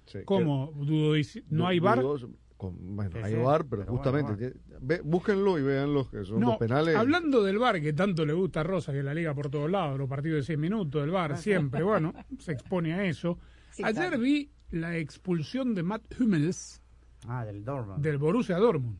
Sí, 0.07 0.19
¿Cómo? 0.25 0.73
Dudo- 0.75 1.15
¿No 1.51 1.67
hay 1.67 1.79
bar? 1.81 2.01
Dudoso, 2.01 2.31
con- 2.57 2.97
bueno, 2.97 3.11
hay 3.23 3.35
bar, 3.35 3.67
pero, 3.69 3.83
pero 3.83 3.93
justamente. 3.97 4.33
bueno, 4.35 4.55
ve- 4.81 5.01
búsquenlo 5.05 5.59
y 5.59 5.63
véanlo, 5.63 6.09
que 6.11 6.25
son 6.25 6.41
No, 6.41 6.51
dos 6.51 6.59
penales. 6.59 6.95
hablando 6.97 7.43
del 7.43 7.59
bar 7.59 7.81
que 7.81 7.93
tanto 7.93 8.25
le 8.25 8.33
gusta 8.33 8.61
a 8.61 8.63
Rosa, 8.63 8.93
que 8.93 9.03
la 9.03 9.13
liga 9.15 9.35
por 9.35 9.51
todos 9.51 9.71
lados, 9.71 9.99
los 9.99 10.09
partidos 10.09 10.37
de 10.39 10.43
seis 10.45 10.59
minutos 10.59 11.03
del 11.03 11.11
bar, 11.11 11.37
siempre, 11.37 11.83
bueno, 11.83 12.15
se 12.39 12.53
expone 12.53 12.95
a 12.95 13.05
eso. 13.05 13.39
Sí, 13.73 13.83
Ayer 13.85 14.09
claro. 14.09 14.19
vi 14.21 14.51
la 14.71 14.97
expulsión 14.97 15.75
de 15.75 15.83
Matt 15.83 16.03
Hummels 16.21 16.81
Ah, 17.29 17.45
del 17.45 17.65
Dortmund. 17.65 18.03
del 18.03 18.19
Borussia 18.19 18.57
Dortmund. 18.59 18.99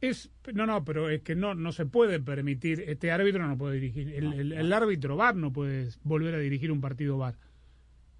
Es, 0.00 0.30
no, 0.52 0.66
no, 0.66 0.84
pero 0.84 1.08
es 1.08 1.22
que 1.22 1.34
no, 1.34 1.54
no 1.54 1.72
se 1.72 1.86
puede 1.86 2.20
permitir, 2.20 2.80
este 2.86 3.10
árbitro 3.10 3.46
no 3.46 3.56
puede 3.58 3.74
dirigir, 3.80 4.14
el, 4.14 4.32
el- 4.34 4.52
el 4.52 4.72
árbitro 4.72 5.16
VAR 5.16 5.34
no 5.34 5.52
puede 5.52 5.88
volver 6.04 6.34
a 6.34 6.38
dirigir 6.38 6.70
un 6.70 6.80
partido 6.80 7.16
VAR. 7.18 7.36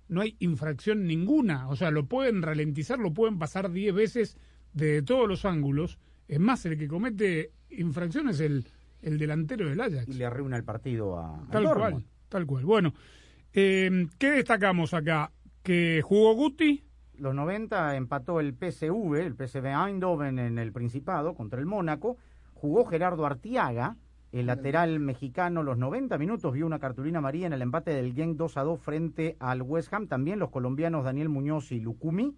No 0.08 0.20
hay 0.20 0.36
infracción 0.38 1.06
ninguna, 1.06 1.68
o 1.68 1.76
sea, 1.76 1.90
lo 1.90 2.06
pueden 2.06 2.42
ralentizar, 2.42 2.98
lo 2.98 3.12
pueden 3.12 3.38
pasar 3.38 3.70
10 3.72 3.94
veces 3.94 4.36
de 4.72 5.02
todos 5.02 5.28
los 5.28 5.44
ángulos 5.44 5.98
Es 6.28 6.38
más, 6.38 6.64
el 6.66 6.76
que 6.78 6.86
comete 6.88 7.52
infracciones 7.70 8.36
es 8.36 8.40
el, 8.42 8.68
el 9.02 9.18
delantero 9.18 9.68
del 9.68 9.80
Ajax. 9.80 10.08
Y 10.08 10.14
le 10.14 10.24
arruina 10.26 10.56
el 10.56 10.64
partido 10.64 11.18
a, 11.18 11.36
a 11.36 11.46
Tal 11.50 11.64
Dortmund. 11.64 11.90
cual, 11.90 12.04
tal 12.28 12.46
cual. 12.46 12.64
Bueno, 12.64 12.94
eh, 13.52 14.06
¿qué 14.18 14.30
destacamos 14.32 14.92
acá? 14.94 15.32
Que 15.62 16.02
jugó 16.04 16.34
Guti, 16.34 16.84
Los 17.14 17.34
90 17.34 17.96
empató 17.96 18.38
el 18.40 18.52
PSV, 18.54 19.14
el 19.16 19.34
PSV 19.34 19.66
Eindhoven 19.66 20.38
en 20.38 20.58
el 20.58 20.72
Principado 20.72 21.34
contra 21.34 21.58
el 21.58 21.66
Mónaco. 21.66 22.18
Jugó 22.54 22.84
Gerardo 22.84 23.26
Artiaga, 23.26 23.96
el 24.32 24.46
lateral 24.46 24.98
mexicano, 25.00 25.62
los 25.62 25.78
90 25.78 26.18
minutos 26.18 26.52
vio 26.52 26.66
una 26.66 26.78
cartulina 26.78 27.18
amarilla 27.18 27.46
en 27.46 27.52
el 27.52 27.62
empate 27.62 27.92
del 27.92 28.12
Genk 28.14 28.36
2 28.36 28.56
a 28.56 28.62
2 28.64 28.80
frente 28.80 29.36
al 29.40 29.62
West 29.62 29.92
Ham. 29.94 30.08
También 30.08 30.38
los 30.38 30.50
colombianos 30.50 31.04
Daniel 31.04 31.28
Muñoz 31.28 31.72
y 31.72 31.80
Lucumi. 31.80 32.36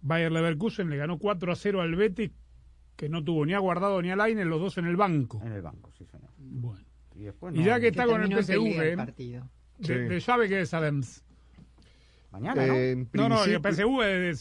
Bayer 0.00 0.32
Leverkusen 0.32 0.90
le 0.90 0.96
ganó 0.96 1.18
4 1.18 1.52
a 1.52 1.56
0 1.56 1.80
al 1.80 1.94
Betis, 1.94 2.32
que 2.96 3.08
no 3.08 3.22
tuvo 3.22 3.46
ni 3.46 3.54
a 3.54 3.58
Guardado 3.60 4.02
ni 4.02 4.10
a 4.10 4.16
Lainez, 4.16 4.46
los 4.46 4.60
dos 4.60 4.78
en 4.78 4.86
el 4.86 4.96
banco. 4.96 5.40
En 5.44 5.52
el 5.52 5.62
banco, 5.62 5.90
sí, 5.96 6.04
señor. 6.04 6.30
Bueno. 6.38 6.84
Y, 7.14 7.24
después 7.24 7.54
Y 7.54 7.58
no- 7.60 7.64
ya 7.66 7.78
que 7.80 7.88
está 7.88 8.06
con 8.06 8.22
el 8.22 8.28
PSV, 8.32 8.90
el 8.90 8.96
partido. 8.96 9.48
de, 9.78 9.86
Sí. 9.86 9.92
de 9.94 10.20
llave 10.20 10.48
que 10.48 10.66
sabemos. 10.66 11.24
Mañana, 12.32 12.66
¿no? 12.66 12.74
En 12.74 13.08
No, 13.12 13.28
no, 13.28 13.44
el 13.44 13.60
PSV 13.60 14.00
eh, 14.04 14.34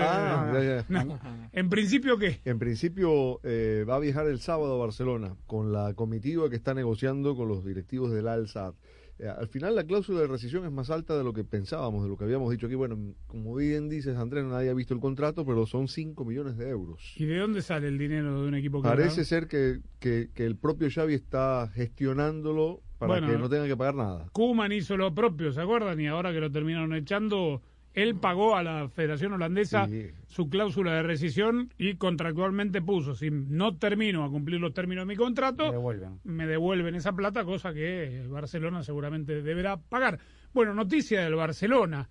Ah, 0.00 0.50
ya, 0.52 0.84
ya. 0.88 1.04
no. 1.04 1.18
En 1.52 1.70
principio, 1.70 2.18
¿qué? 2.18 2.40
En 2.44 2.58
principio 2.58 3.40
eh, 3.44 3.84
va 3.88 3.96
a 3.96 4.00
viajar 4.00 4.26
el 4.26 4.40
sábado 4.40 4.74
a 4.74 4.78
Barcelona 4.84 5.36
con 5.46 5.72
la 5.72 5.94
comitiva 5.94 6.50
que 6.50 6.56
está 6.56 6.74
negociando 6.74 7.36
con 7.36 7.48
los 7.48 7.64
directivos 7.64 8.10
del 8.12 8.26
Al-Sadd. 8.28 8.74
Eh, 9.18 9.28
al 9.28 9.48
final 9.48 9.74
la 9.74 9.84
cláusula 9.84 10.20
de 10.20 10.26
rescisión 10.26 10.64
es 10.66 10.72
más 10.72 10.90
alta 10.90 11.16
de 11.16 11.24
lo 11.24 11.32
que 11.32 11.42
pensábamos, 11.44 12.02
de 12.02 12.08
lo 12.08 12.18
que 12.18 12.24
habíamos 12.24 12.50
dicho 12.50 12.66
aquí. 12.66 12.74
Bueno, 12.74 13.14
como 13.28 13.54
bien 13.54 13.88
dices, 13.88 14.16
Andrés, 14.16 14.44
nadie 14.44 14.68
ha 14.68 14.74
visto 14.74 14.92
el 14.92 15.00
contrato, 15.00 15.46
pero 15.46 15.66
son 15.66 15.88
5 15.88 16.24
millones 16.24 16.58
de 16.58 16.68
euros. 16.68 17.14
¿Y 17.16 17.24
de 17.24 17.38
dónde 17.38 17.62
sale 17.62 17.88
el 17.88 17.96
dinero 17.96 18.42
de 18.42 18.48
un 18.48 18.54
equipo 18.56 18.82
que 18.82 18.88
Parece 18.88 19.24
ser 19.24 19.46
que, 19.46 19.80
que, 20.00 20.30
que 20.34 20.44
el 20.44 20.56
propio 20.56 20.88
Xavi 20.90 21.14
está 21.14 21.70
gestionándolo 21.72 22.82
para 22.98 23.12
Bueno, 23.12 23.28
que 23.28 23.38
no 23.38 23.48
tenga 23.48 23.66
que 23.66 23.76
pagar 23.76 23.94
nada. 23.94 24.26
Kuman 24.32 24.72
hizo 24.72 24.96
lo 24.96 25.14
propio, 25.14 25.52
¿se 25.52 25.60
acuerdan? 25.60 26.00
Y 26.00 26.06
ahora 26.06 26.32
que 26.32 26.40
lo 26.40 26.50
terminaron 26.50 26.94
echando, 26.94 27.62
él 27.94 28.16
pagó 28.16 28.56
a 28.56 28.62
la 28.62 28.88
Federación 28.88 29.32
Holandesa 29.34 29.86
Sí. 29.86 30.08
su 30.26 30.48
cláusula 30.48 30.94
de 30.94 31.02
rescisión 31.02 31.72
y 31.78 31.94
contractualmente 31.96 32.80
puso, 32.82 33.14
si 33.14 33.30
no 33.30 33.76
termino 33.76 34.24
a 34.24 34.30
cumplir 34.30 34.60
los 34.60 34.72
términos 34.74 35.02
de 35.06 35.14
mi 35.14 35.16
contrato, 35.16 35.64
Me 35.66 35.72
devuelven. 35.72 36.20
me 36.24 36.46
devuelven 36.46 36.94
esa 36.94 37.12
plata, 37.12 37.44
cosa 37.44 37.72
que 37.72 38.20
el 38.20 38.28
Barcelona 38.28 38.82
seguramente 38.82 39.42
deberá 39.42 39.76
pagar. 39.76 40.18
Bueno, 40.52 40.74
noticia 40.74 41.22
del 41.22 41.34
Barcelona. 41.34 42.08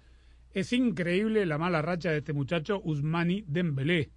Es 0.52 0.71
increíble 0.71 1.45
la 1.45 1.58
mala 1.58 1.82
racha 1.82 2.12
de 2.12 2.19
este 2.19 2.32
muchacho 2.34 2.80
Usmani 2.84 3.43
Dembélé. 3.48 4.10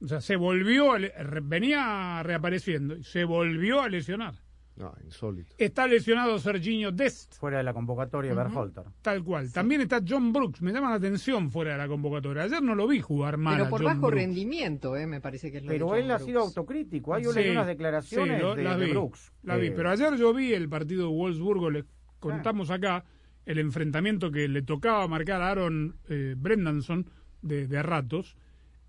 O 0.00 0.06
sea, 0.08 0.20
se 0.20 0.36
volvió, 0.36 0.92
a 0.92 0.98
le- 0.98 1.12
re- 1.22 1.40
venía 1.42 2.22
reapareciendo 2.22 2.96
y 2.96 3.04
se 3.04 3.24
volvió 3.24 3.80
a 3.82 3.88
lesionar. 3.88 4.34
No, 4.76 4.92
insólito. 5.04 5.54
Está 5.56 5.86
lesionado 5.86 6.36
Serginho 6.40 6.90
Dest, 6.90 7.34
Fuera 7.38 7.58
de 7.58 7.62
la 7.64 7.72
convocatoria. 7.72 8.34
Berhalter. 8.34 8.82
tal 9.02 9.22
cual. 9.22 9.52
También 9.52 9.82
está 9.82 10.00
John 10.06 10.32
Brooks, 10.32 10.62
me 10.62 10.72
llama 10.72 10.90
la 10.90 10.96
atención 10.96 11.50
fuera 11.52 11.72
de 11.72 11.78
la 11.78 11.86
convocatoria. 11.86 12.42
Ayer 12.42 12.60
no 12.60 12.74
lo 12.74 12.88
vi 12.88 13.00
jugar 13.00 13.36
mal. 13.36 13.56
Pero 13.56 13.70
por 13.70 13.80
John 13.82 13.86
bajo 13.86 14.00
Brooks. 14.08 14.14
rendimiento, 14.16 14.96
eh, 14.96 15.06
me 15.06 15.20
parece 15.20 15.52
que 15.52 15.58
es 15.58 15.62
lo 15.64 15.70
Pero 15.70 15.94
él 15.94 16.10
ha 16.10 16.18
sido 16.18 16.40
autocrítico. 16.40 17.14
Hay 17.14 17.22
Sí, 17.24 17.48
unas 17.50 17.68
declaraciones 17.68 18.36
sí, 18.38 18.42
lo- 18.42 18.56
de, 18.56 18.64
las 18.64 18.78
de 18.78 18.84
vi, 18.86 18.90
Brooks. 18.90 19.32
las 19.44 19.60
vi. 19.60 19.70
Pero 19.70 19.90
ayer 19.90 20.16
yo 20.16 20.34
vi 20.34 20.52
el 20.52 20.68
partido 20.68 21.02
de 21.08 21.14
Wolfsburgo, 21.14 21.70
le 21.70 21.84
contamos 22.18 22.70
acá 22.70 23.04
el 23.46 23.58
enfrentamiento 23.58 24.32
que 24.32 24.48
le 24.48 24.62
tocaba 24.62 25.06
marcar 25.06 25.40
a 25.40 25.50
Aaron 25.50 25.96
eh, 26.08 26.34
Brendanson 26.36 27.08
de, 27.42 27.68
de 27.68 27.78
a 27.78 27.82
ratos. 27.84 28.36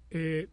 Eh, 0.09 0.47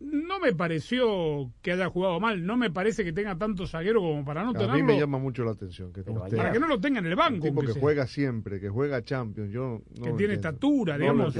no 0.00 0.38
me 0.40 0.52
pareció 0.54 1.50
que 1.62 1.72
haya 1.72 1.88
jugado 1.88 2.20
mal, 2.20 2.44
no 2.44 2.56
me 2.56 2.70
parece 2.70 3.04
que 3.04 3.12
tenga 3.12 3.36
tanto 3.38 3.66
zaguero 3.66 4.00
como 4.00 4.24
para 4.24 4.42
no 4.42 4.50
a 4.50 4.52
mí 4.52 4.58
tenerlo, 4.58 4.84
me 4.84 4.98
llama 4.98 5.18
mucho 5.18 5.44
la 5.44 5.52
atención 5.52 5.92
que 5.92 6.00
usted- 6.00 6.36
para 6.36 6.52
que 6.52 6.60
no 6.60 6.68
lo 6.68 6.78
tenga 6.80 6.98
en 7.00 7.06
el 7.06 7.16
banco. 7.16 7.34
un 7.36 7.40
tipo 7.40 7.48
aunque 7.60 7.66
que 7.66 7.72
sea. 7.72 7.80
juega 7.82 8.06
siempre, 8.06 8.60
que 8.60 8.68
juega 8.68 9.02
Champions, 9.02 9.50
yo 9.52 9.62
no 9.62 9.78
Que 9.94 9.94
tiene 9.94 10.10
entiendo. 10.10 10.34
estatura, 10.34 10.98
digamos. 10.98 11.34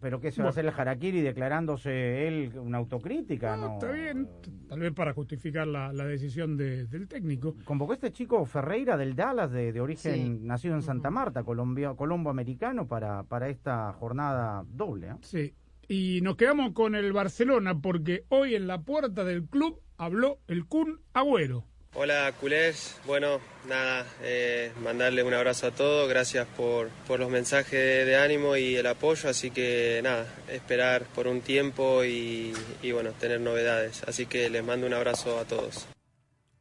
Pero 0.00 0.20
que 0.20 0.30
se 0.30 0.42
va 0.42 0.48
a 0.48 0.50
hacer 0.50 0.66
el 0.66 0.70
Harakiri 0.76 1.22
declarándose 1.22 2.28
él 2.28 2.52
una 2.58 2.76
autocrítica, 2.76 3.56
¿no? 3.56 3.72
Está 3.74 3.90
bien, 3.90 4.28
tal 4.68 4.80
vez 4.80 4.92
para 4.92 5.14
justificar 5.14 5.66
la, 5.66 5.94
la 5.94 6.04
decisión 6.04 6.58
de- 6.58 6.84
del 6.86 7.08
técnico. 7.08 7.56
Convocó 7.64 7.94
este 7.94 8.12
chico 8.12 8.44
Ferreira 8.44 8.98
del 8.98 9.16
Dallas, 9.16 9.50
de, 9.50 9.72
de 9.72 9.80
origen 9.80 10.14
Sí. 10.14 10.46
nacido 10.46 10.74
en 10.74 10.82
Santa 10.82 11.08
Marta, 11.10 11.42
Colombia, 11.42 11.94
colombo-americano, 11.94 12.86
para, 12.86 13.22
para 13.22 13.48
esta 13.48 13.94
jornada 13.94 14.62
doble. 14.68 15.06
¿eh? 15.08 15.14
Sí. 15.22 15.54
Y 15.88 16.20
nos 16.22 16.36
quedamos 16.36 16.72
con 16.72 16.94
el 16.94 17.12
Barcelona 17.12 17.80
porque 17.80 18.24
hoy 18.28 18.54
en 18.54 18.66
la 18.66 18.82
puerta 18.82 19.24
del 19.24 19.46
club 19.46 19.80
habló 19.96 20.38
el 20.48 20.66
Kun 20.66 21.00
Agüero. 21.12 21.64
Hola 21.96 22.32
culés, 22.40 23.00
bueno, 23.06 23.38
nada, 23.68 24.04
eh, 24.20 24.72
mandarle 24.82 25.22
un 25.22 25.32
abrazo 25.32 25.68
a 25.68 25.70
todos, 25.70 26.08
gracias 26.08 26.44
por, 26.56 26.88
por 27.06 27.20
los 27.20 27.30
mensajes 27.30 28.04
de 28.04 28.16
ánimo 28.16 28.56
y 28.56 28.74
el 28.74 28.86
apoyo, 28.88 29.28
así 29.28 29.52
que 29.52 30.00
nada, 30.02 30.26
esperar 30.48 31.04
por 31.14 31.28
un 31.28 31.40
tiempo 31.40 32.02
y, 32.02 32.52
y 32.82 32.90
bueno, 32.90 33.12
tener 33.12 33.40
novedades, 33.40 34.02
así 34.08 34.26
que 34.26 34.50
les 34.50 34.64
mando 34.64 34.88
un 34.88 34.94
abrazo 34.94 35.38
a 35.38 35.44
todos. 35.44 35.86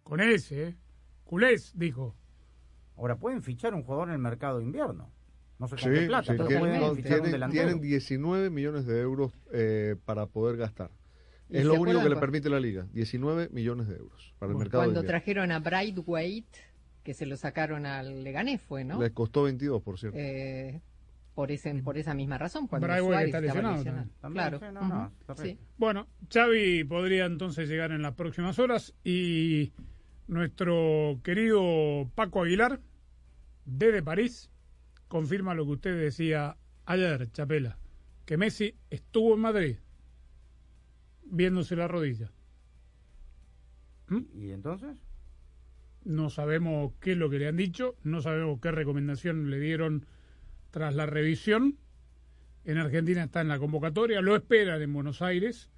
Con 0.04 0.22
ese, 0.22 0.68
¿eh? 0.68 0.76
Culés, 1.24 1.72
dijo. 1.76 2.16
Ahora, 2.96 3.16
pueden 3.16 3.42
fichar 3.42 3.74
un 3.74 3.82
jugador 3.82 4.10
en 4.10 4.14
el 4.14 4.20
mercado 4.20 4.60
de 4.60 4.66
invierno. 4.66 5.12
No 5.60 5.68
sé 5.68 5.76
con 5.76 5.80
Sí, 5.94 6.00
qué 6.00 6.08
plata, 6.08 6.32
sí, 6.34 6.44
tienen, 6.48 6.82
no, 6.82 6.94
tienen- 6.96 7.50
tienen 7.52 7.80
19 7.82 8.50
millones 8.50 8.86
de 8.86 9.00
euros 9.02 9.32
eh, 9.54 9.96
para 10.06 10.26
poder 10.26 10.58
gastar. 10.58 10.92
¿Y 11.50 11.58
Es 11.58 11.62
se 11.62 11.68
lo 11.68 11.76
único 11.76 12.02
que 12.02 12.10
le 12.10 12.16
permite 12.16 12.50
la 12.50 12.60
liga. 12.60 12.88
19 12.94 13.50
millones 13.52 13.88
de 13.88 13.96
euros 13.98 14.34
para 14.40 14.52
el 14.52 14.58
mercado 14.58 14.82
de 14.84 14.88
Cuando 14.88 15.00
invierno. 15.02 15.08
trajeron 15.20 15.52
a 15.52 15.60
Braithwaite, 15.60 16.60
que 17.04 17.14
se 17.14 17.26
lo 17.26 17.38
sacaron 17.38 17.86
al 17.86 18.24
Leganés, 18.24 18.62
fue, 18.62 18.84
¿no? 18.84 19.00
Les 19.00 19.12
costó 19.12 19.44
22, 19.44 19.82
por 19.84 20.00
cierto. 20.00 20.18
Eh, 20.20 20.82
por, 21.36 21.52
ese, 21.52 21.74
por 21.84 21.98
esa 21.98 22.14
misma 22.14 22.38
razón, 22.38 22.68
cuando 22.68 22.88
Suárez 22.88 23.26
está 23.28 23.42
lesionado 23.42 23.76
lesionado. 23.76 24.08
también. 24.22 24.34
Claro. 24.50 24.60
Sí, 24.60 24.66
no, 24.74 24.88
no, 25.28 25.36
sí. 25.36 25.58
Bueno, 25.78 26.08
Xavi 26.32 26.84
podría 26.86 27.26
entonces 27.26 27.68
llegar 27.70 27.92
en 27.92 28.02
las 28.02 28.14
próximas 28.16 28.58
horas 28.60 28.94
y 29.04 29.74
nuestro 30.28 31.20
querido 31.24 32.10
Paco 32.16 32.42
Aguilar, 32.44 32.80
desde 33.66 34.02
París, 34.02 34.50
confirma 35.14 35.54
lo 35.54 35.64
que 35.64 35.74
usted 35.74 36.00
decía 36.00 36.58
ayer, 36.88 37.32
Chapela, 37.32 37.78
que 38.26 38.36
Messi 38.36 38.74
estuvo 38.90 39.36
en 39.36 39.42
Madrid 39.42 39.76
viéndose 41.24 41.76
la 41.76 41.88
rodilla. 41.88 42.32
¿Y 44.34 44.50
entonces? 44.50 44.98
No 46.04 46.32
sabemos 46.32 46.94
qué 47.00 47.12
es 47.12 47.18
lo 47.20 47.30
que 47.30 47.38
le 47.38 47.48
han 47.48 47.58
dicho, 47.58 47.94
no 48.02 48.24
sabemos 48.24 48.60
qué 48.60 48.72
recomendación 48.72 49.52
le 49.52 49.60
dieron 49.60 50.08
tras 50.72 50.96
la 50.96 51.06
revisión. 51.06 51.78
En 52.66 52.80
Argentina 52.80 53.24
está 53.24 53.42
en 53.42 53.50
la 53.50 53.60
convocatoria, 53.60 54.20
lo 54.20 54.36
esperan 54.36 54.82
en 54.82 54.94
Buenos 54.94 55.22
Aires. 55.22 55.70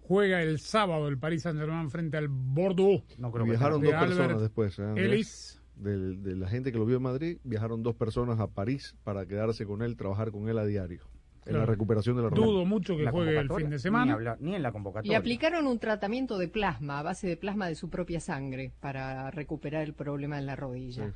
Juega 0.00 0.42
el 0.42 0.58
sábado 0.58 1.06
el 1.06 1.18
Paris 1.18 1.42
Saint-Germain 1.42 1.88
frente 1.88 2.16
al 2.16 2.26
Bordeaux. 2.26 3.04
No 3.16 3.30
creo 3.30 3.44
que 3.44 3.52
Viajaron 3.52 3.80
dos 3.80 3.94
personas 3.94 4.40
después. 4.40 4.76
¿eh, 4.80 4.82
Andrés? 4.82 5.61
Del- 5.82 6.22
de 6.22 6.36
la 6.36 6.48
gente 6.48 6.70
que 6.72 6.78
lo 6.78 6.86
vio 6.86 6.96
en 6.98 7.02
Madrid, 7.02 7.38
viajaron 7.44 7.82
dos 7.82 7.94
personas 7.96 8.38
a 8.40 8.46
París 8.46 8.94
para 9.04 9.26
quedarse 9.26 9.66
con 9.66 9.82
él, 9.82 9.96
trabajar 9.96 10.30
con 10.30 10.48
él 10.48 10.58
a 10.58 10.64
diario. 10.64 11.02
En 11.44 11.58
la 11.58 11.66
recuperación 11.66 12.14
de 12.16 12.22
la 12.22 12.28
rodilla. 12.28 12.46
Dudo 12.46 12.64
mucho 12.64 12.96
que 12.96 13.02
La 13.02 13.10
juegue 13.10 13.36
el 13.36 13.48
fin 13.48 13.68
de 13.68 13.76
Ni, 13.76 13.78
semana. 13.80 14.12
hablar- 14.12 14.36
ni 14.40 14.54
en 14.54 14.62
la 14.62 14.70
convocatoria. 14.70 15.18
aplicaron 15.18 15.66
un 15.66 15.80
tratamiento 15.80 16.38
de 16.38 16.46
plasma, 16.46 17.00
a 17.00 17.02
base 17.02 17.26
de 17.26 17.36
plasma 17.36 17.66
de 17.66 17.74
su 17.74 17.90
propia 17.90 18.20
sangre, 18.20 18.70
para 18.78 19.28
recuperar 19.32 19.82
el 19.82 19.92
problema 19.92 20.38
en 20.38 20.46
la 20.46 20.54
rodilla. 20.54 21.12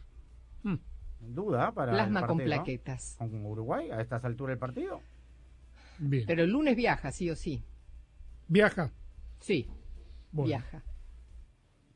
Sí. 0.64 0.81
Duda 1.20 1.72
para 1.72 1.92
Plasma 1.92 2.20
el 2.20 2.26
con 2.26 2.37
partido, 2.38 2.57
¿no? 2.57 2.62
plaquetas. 2.64 3.16
¿Con 3.18 3.46
Uruguay 3.46 3.90
a 3.90 4.00
estas 4.00 4.24
alturas 4.24 4.52
del 4.52 4.59
partido? 4.59 5.00
Bien. 5.98 6.24
Pero 6.26 6.42
el 6.42 6.50
lunes 6.50 6.76
viaja, 6.76 7.11
sí 7.11 7.31
o 7.31 7.37
sí. 7.37 7.62
Viaja. 8.48 8.90
Sí, 9.40 9.66
Bueno. 10.33 10.48
viaja. 10.48 10.83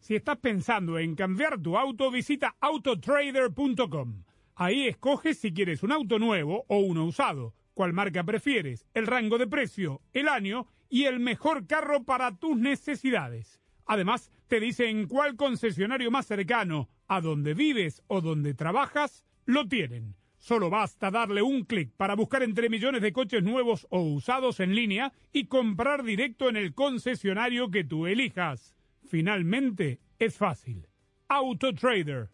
Si 0.00 0.16
estás 0.16 0.38
pensando 0.38 0.98
en 0.98 1.14
cambiar 1.14 1.60
tu 1.60 1.76
auto, 1.76 2.10
visita 2.10 2.56
autotrader.com. 2.58 4.24
Ahí 4.56 4.88
escoges 4.88 5.38
si 5.38 5.52
quieres 5.52 5.82
un 5.82 5.92
auto 5.92 6.18
nuevo 6.18 6.64
o 6.68 6.78
uno 6.78 7.04
usado, 7.04 7.54
cuál 7.74 7.92
marca 7.92 8.24
prefieres, 8.24 8.86
el 8.94 9.06
rango 9.06 9.36
de 9.36 9.46
precio, 9.46 10.00
el 10.14 10.28
año 10.28 10.66
y 10.88 11.04
el 11.04 11.20
mejor 11.20 11.66
carro 11.66 12.04
para 12.04 12.34
tus 12.38 12.56
necesidades. 12.56 13.60
Además, 13.84 14.30
te 14.48 14.58
dice 14.58 14.88
en 14.88 15.06
cuál 15.06 15.36
concesionario 15.36 16.10
más 16.10 16.26
cercano, 16.26 16.88
a 17.06 17.20
donde 17.20 17.52
vives 17.52 18.02
o 18.06 18.22
donde 18.22 18.54
trabajas, 18.54 19.26
lo 19.44 19.68
tienen. 19.68 20.14
Solo 20.38 20.70
basta 20.70 21.10
darle 21.10 21.42
un 21.42 21.64
clic 21.64 21.92
para 21.96 22.14
buscar 22.14 22.42
entre 22.42 22.70
millones 22.70 23.02
de 23.02 23.12
coches 23.12 23.42
nuevos 23.42 23.86
o 23.90 24.00
usados 24.00 24.60
en 24.60 24.74
línea 24.74 25.12
y 25.30 25.44
comprar 25.44 26.04
directo 26.04 26.48
en 26.48 26.56
el 26.56 26.72
concesionario 26.72 27.70
que 27.70 27.84
tú 27.84 28.06
elijas. 28.06 28.79
Finalmente, 29.10 29.98
es 30.20 30.36
fácil. 30.36 30.86
Autotrader. 31.28 31.80
Trader. 31.80 32.28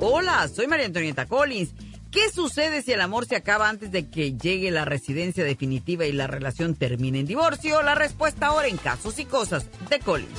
Hola, 0.00 0.46
soy 0.48 0.66
María 0.66 0.84
Antonieta 0.84 1.24
Collins. 1.24 1.72
¿Qué 2.10 2.28
sucede 2.30 2.82
si 2.82 2.92
el 2.92 3.00
amor 3.00 3.24
se 3.24 3.36
acaba 3.36 3.70
antes 3.70 3.90
de 3.90 4.10
que 4.10 4.36
llegue 4.36 4.70
la 4.70 4.84
residencia 4.84 5.44
definitiva 5.44 6.04
y 6.04 6.12
la 6.12 6.26
relación 6.26 6.74
termine 6.74 7.20
en 7.20 7.26
divorcio? 7.26 7.80
La 7.80 7.94
respuesta 7.94 8.48
ahora 8.48 8.68
en 8.68 8.76
Casos 8.76 9.18
y 9.18 9.24
Cosas 9.24 9.66
de 9.88 9.98
Collins. 9.98 10.38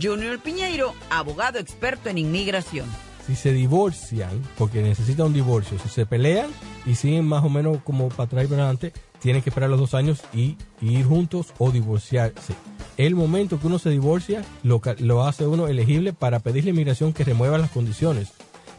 Junior 0.00 0.38
Piñeiro, 0.38 0.94
abogado 1.10 1.58
experto 1.58 2.08
en 2.08 2.18
inmigración. 2.18 2.86
Si 3.26 3.34
se 3.34 3.52
divorcian, 3.52 4.40
porque 4.56 4.82
necesitan 4.82 5.26
un 5.26 5.32
divorcio, 5.32 5.78
si 5.78 5.88
se 5.88 6.06
pelean 6.06 6.50
y 6.84 6.94
siguen 6.94 7.24
más 7.24 7.42
o 7.44 7.48
menos 7.48 7.78
como 7.82 8.08
para 8.08 8.24
atrás 8.24 8.44
y 8.44 8.48
para 8.48 8.62
adelante, 8.62 8.92
tienen 9.20 9.42
que 9.42 9.50
esperar 9.50 9.68
los 9.68 9.80
dos 9.80 9.94
años 9.94 10.20
y, 10.32 10.56
ir 10.80 11.04
juntos 11.04 11.48
o 11.58 11.70
divorciarse. 11.70 12.54
El 12.96 13.14
momento 13.14 13.58
que 13.58 13.66
uno 13.66 13.78
se 13.78 13.90
divorcia 13.90 14.44
lo, 14.62 14.80
lo 14.98 15.24
hace 15.24 15.46
uno 15.46 15.66
elegible 15.66 16.12
para 16.12 16.38
pedirle 16.38 16.70
inmigración 16.70 17.12
que 17.12 17.24
remueva 17.24 17.58
las 17.58 17.70
condiciones. 17.70 18.28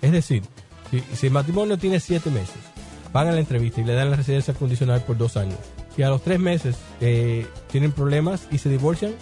Es 0.02 0.12
decir, 0.12 0.44
si, 0.90 1.04
si 1.16 1.28
el 1.28 1.34
matrimonio 1.34 1.78
tiene 1.78 2.00
siete 2.00 2.30
meses, 2.32 2.56
van 3.12 3.28
a 3.28 3.32
la 3.32 3.40
entrevista 3.40 3.82
y 3.82 3.84
le 3.84 3.94
dan 3.94 4.12
la 4.12 4.16
residencia 4.16 4.54
condicional 4.54 5.02
por 5.02 5.18
dos 5.18 5.38
años. 5.38 5.60
Si 5.96 6.04
a 6.04 6.10
los 6.10 6.22
tres 6.22 6.40
meses 6.40 6.78
eh, 7.02 7.48
tienen 7.72 7.92
problemas 7.92 8.48
y 8.52 8.60
se 8.60 8.70
divorcian, 8.70 9.14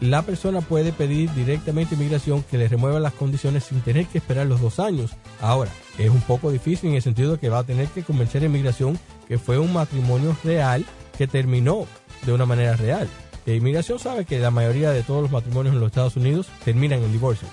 la 0.00 0.22
persona 0.22 0.60
puede 0.60 0.92
pedir 0.92 1.32
directamente 1.34 1.94
inmigración 1.94 2.42
que 2.42 2.58
le 2.58 2.68
remueva 2.68 3.00
las 3.00 3.14
condiciones 3.14 3.64
sin 3.64 3.80
tener 3.80 4.06
que 4.06 4.18
esperar 4.18 4.46
los 4.46 4.60
dos 4.60 4.78
años. 4.78 5.12
Ahora, 5.40 5.70
es 5.98 6.10
un 6.10 6.20
poco 6.20 6.50
difícil 6.50 6.90
en 6.90 6.96
el 6.96 7.02
sentido 7.02 7.32
de 7.32 7.38
que 7.38 7.48
va 7.48 7.60
a 7.60 7.64
tener 7.64 7.88
que 7.88 8.02
convencer 8.02 8.42
a 8.42 8.46
inmigración 8.46 8.98
que 9.28 9.38
fue 9.38 9.58
un 9.58 9.72
matrimonio 9.72 10.36
real 10.44 10.84
que 11.16 11.26
terminó 11.26 11.86
de 12.24 12.32
una 12.32 12.46
manera 12.46 12.76
real. 12.76 13.08
La 13.46 13.54
inmigración 13.54 13.98
sabe 13.98 14.24
que 14.24 14.38
la 14.38 14.50
mayoría 14.50 14.90
de 14.90 15.02
todos 15.02 15.22
los 15.22 15.30
matrimonios 15.30 15.74
en 15.74 15.80
los 15.80 15.88
Estados 15.88 16.16
Unidos 16.16 16.48
terminan 16.64 17.02
en 17.02 17.12
divorcio. 17.12 17.48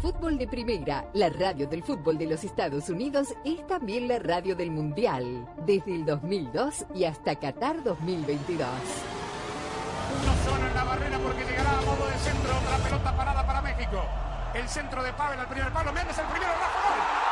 Fútbol 0.00 0.38
de 0.38 0.48
Primera, 0.48 1.04
la 1.12 1.28
radio 1.28 1.66
del 1.66 1.82
fútbol 1.82 2.16
de 2.16 2.24
los 2.26 2.42
Estados 2.42 2.88
Unidos, 2.88 3.34
es 3.44 3.66
también 3.66 4.08
la 4.08 4.18
radio 4.18 4.56
del 4.56 4.70
Mundial, 4.70 5.46
desde 5.66 5.94
el 5.94 6.06
2002 6.06 6.86
y 6.94 7.04
hasta 7.04 7.34
Qatar 7.36 7.82
2022. 7.84 8.66
Uno 10.10 10.32
solo 10.44 10.66
en 10.66 10.74
la 10.74 10.84
barrera 10.84 11.18
porque 11.18 11.44
llegará 11.44 11.78
a 11.78 11.82
modo 11.82 12.06
de 12.06 12.16
centro. 12.16 12.50
La 12.70 12.78
pelota 12.78 13.14
parada 13.14 13.46
para 13.46 13.60
México. 13.60 14.02
El 14.54 14.66
centro 14.68 15.02
de 15.02 15.12
Pavel 15.12 15.38
al 15.38 15.48
primer 15.48 15.70
palo. 15.70 15.92
Méndez 15.92 16.18
el 16.18 16.26
primero. 16.26 16.52
Rafa 16.52 16.80
gol. 16.88 17.30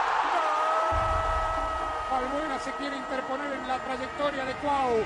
Se 2.65 2.73
quiere 2.73 2.97
interponer 2.97 3.53
en 3.53 3.69
la 3.69 3.79
trayectoria 3.79 4.45
de 4.45 4.53
Cuau. 4.55 4.99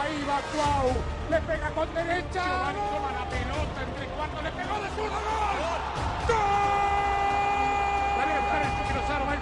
Ahí 0.00 0.24
va 0.28 0.40
Cuau. 0.54 0.94
Le 1.28 1.40
pega 1.40 1.70
con 1.70 1.92
derecha. 1.94 2.72
Giovanni 2.72 2.80
toma 2.94 3.12
la 3.12 3.28
pelota 3.28 3.82
entre 3.82 4.06
cuartos. 4.14 4.42
Le 4.42 4.52
pegó 4.52 4.74
de 4.80 4.88
zurdo. 4.94 5.18
¡Gol! 5.18 5.82
¡Gol! 6.28 6.82
La 8.18 8.24
viene 8.26 8.38
a 8.38 8.42
buscar 8.42 8.62
el 8.62 8.70
Chucky 8.78 9.41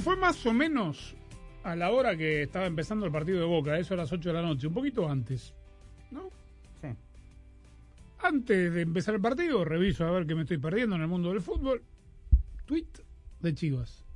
fue 0.00 0.16
más 0.16 0.44
o 0.46 0.52
menos 0.52 1.14
a 1.62 1.76
la 1.76 1.90
hora 1.90 2.16
que 2.16 2.42
estaba 2.42 2.66
empezando 2.66 3.06
el 3.06 3.12
partido 3.12 3.40
de 3.40 3.46
Boca, 3.46 3.78
eso 3.78 3.94
a 3.94 3.98
las 3.98 4.12
8 4.12 4.28
de 4.30 4.34
la 4.34 4.42
noche, 4.42 4.66
un 4.66 4.74
poquito 4.74 5.08
antes. 5.08 5.54
¿No? 6.10 6.30
Sí. 6.80 6.88
Antes 8.20 8.72
de 8.72 8.82
empezar 8.82 9.14
el 9.14 9.20
partido, 9.20 9.64
reviso 9.64 10.06
a 10.06 10.10
ver 10.10 10.26
qué 10.26 10.34
me 10.34 10.42
estoy 10.42 10.58
perdiendo 10.58 10.96
en 10.96 11.02
el 11.02 11.08
mundo 11.08 11.30
del 11.30 11.40
fútbol. 11.40 11.82
Tweet 12.66 12.86
de 13.40 13.54
Chivas. 13.54 14.06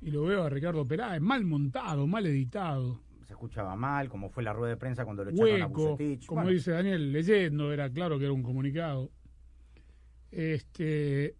Y 0.00 0.10
lo 0.10 0.24
veo 0.24 0.44
a 0.44 0.48
Ricardo 0.48 0.86
Peláez, 0.86 1.20
mal 1.20 1.44
montado, 1.44 2.06
mal 2.06 2.26
editado. 2.26 3.00
Se 3.26 3.32
escuchaba 3.32 3.76
mal, 3.76 4.08
como 4.08 4.30
fue 4.30 4.42
la 4.42 4.52
rueda 4.52 4.70
de 4.70 4.76
prensa 4.76 5.04
cuando 5.04 5.24
lo 5.24 5.30
echaron 5.30 5.62
a 5.62 5.66
Hueco, 5.66 5.90
Bucetich. 5.90 6.26
como 6.26 6.42
Bueno, 6.42 6.54
dice 6.54 6.70
Daniel, 6.70 7.12
leyendo, 7.12 7.72
era 7.72 7.90
claro 7.90 8.18
que 8.18 8.24
era 8.24 8.32
un 8.32 8.42
comunicado. 8.42 9.10
Este. 10.30 11.34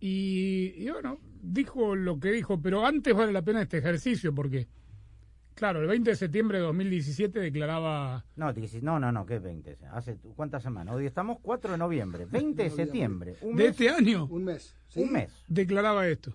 Y, 0.00 0.74
y 0.76 0.90
bueno, 0.90 1.18
dijo 1.42 1.94
lo 1.96 2.18
que 2.18 2.32
dijo, 2.32 2.60
pero 2.60 2.86
antes 2.86 3.14
vale 3.14 3.32
la 3.32 3.42
pena 3.42 3.62
este 3.62 3.78
ejercicio 3.78 4.34
porque, 4.34 4.68
claro, 5.54 5.80
el 5.80 5.88
20 5.88 6.10
de 6.10 6.16
septiembre 6.16 6.58
de 6.58 6.64
2017 6.64 7.40
declaraba 7.40 8.24
No, 8.36 8.52
no, 8.82 9.00
no, 9.00 9.12
no, 9.12 9.26
¿qué 9.26 9.38
20? 9.38 9.78
¿Hace 9.92 10.16
cuántas 10.36 10.62
semanas? 10.62 10.94
Hoy 10.94 11.06
estamos 11.06 11.38
4 11.42 11.72
de 11.72 11.78
noviembre, 11.78 12.26
20 12.26 12.62
de 12.62 12.70
septiembre. 12.70 13.36
Un 13.42 13.56
de 13.56 13.64
mes, 13.64 13.70
este 13.72 13.90
año, 13.90 14.26
Un 14.26 14.44
mes. 14.44 14.74
Un 14.94 15.12
mes. 15.12 15.30
declaraba 15.48 16.06
esto. 16.08 16.32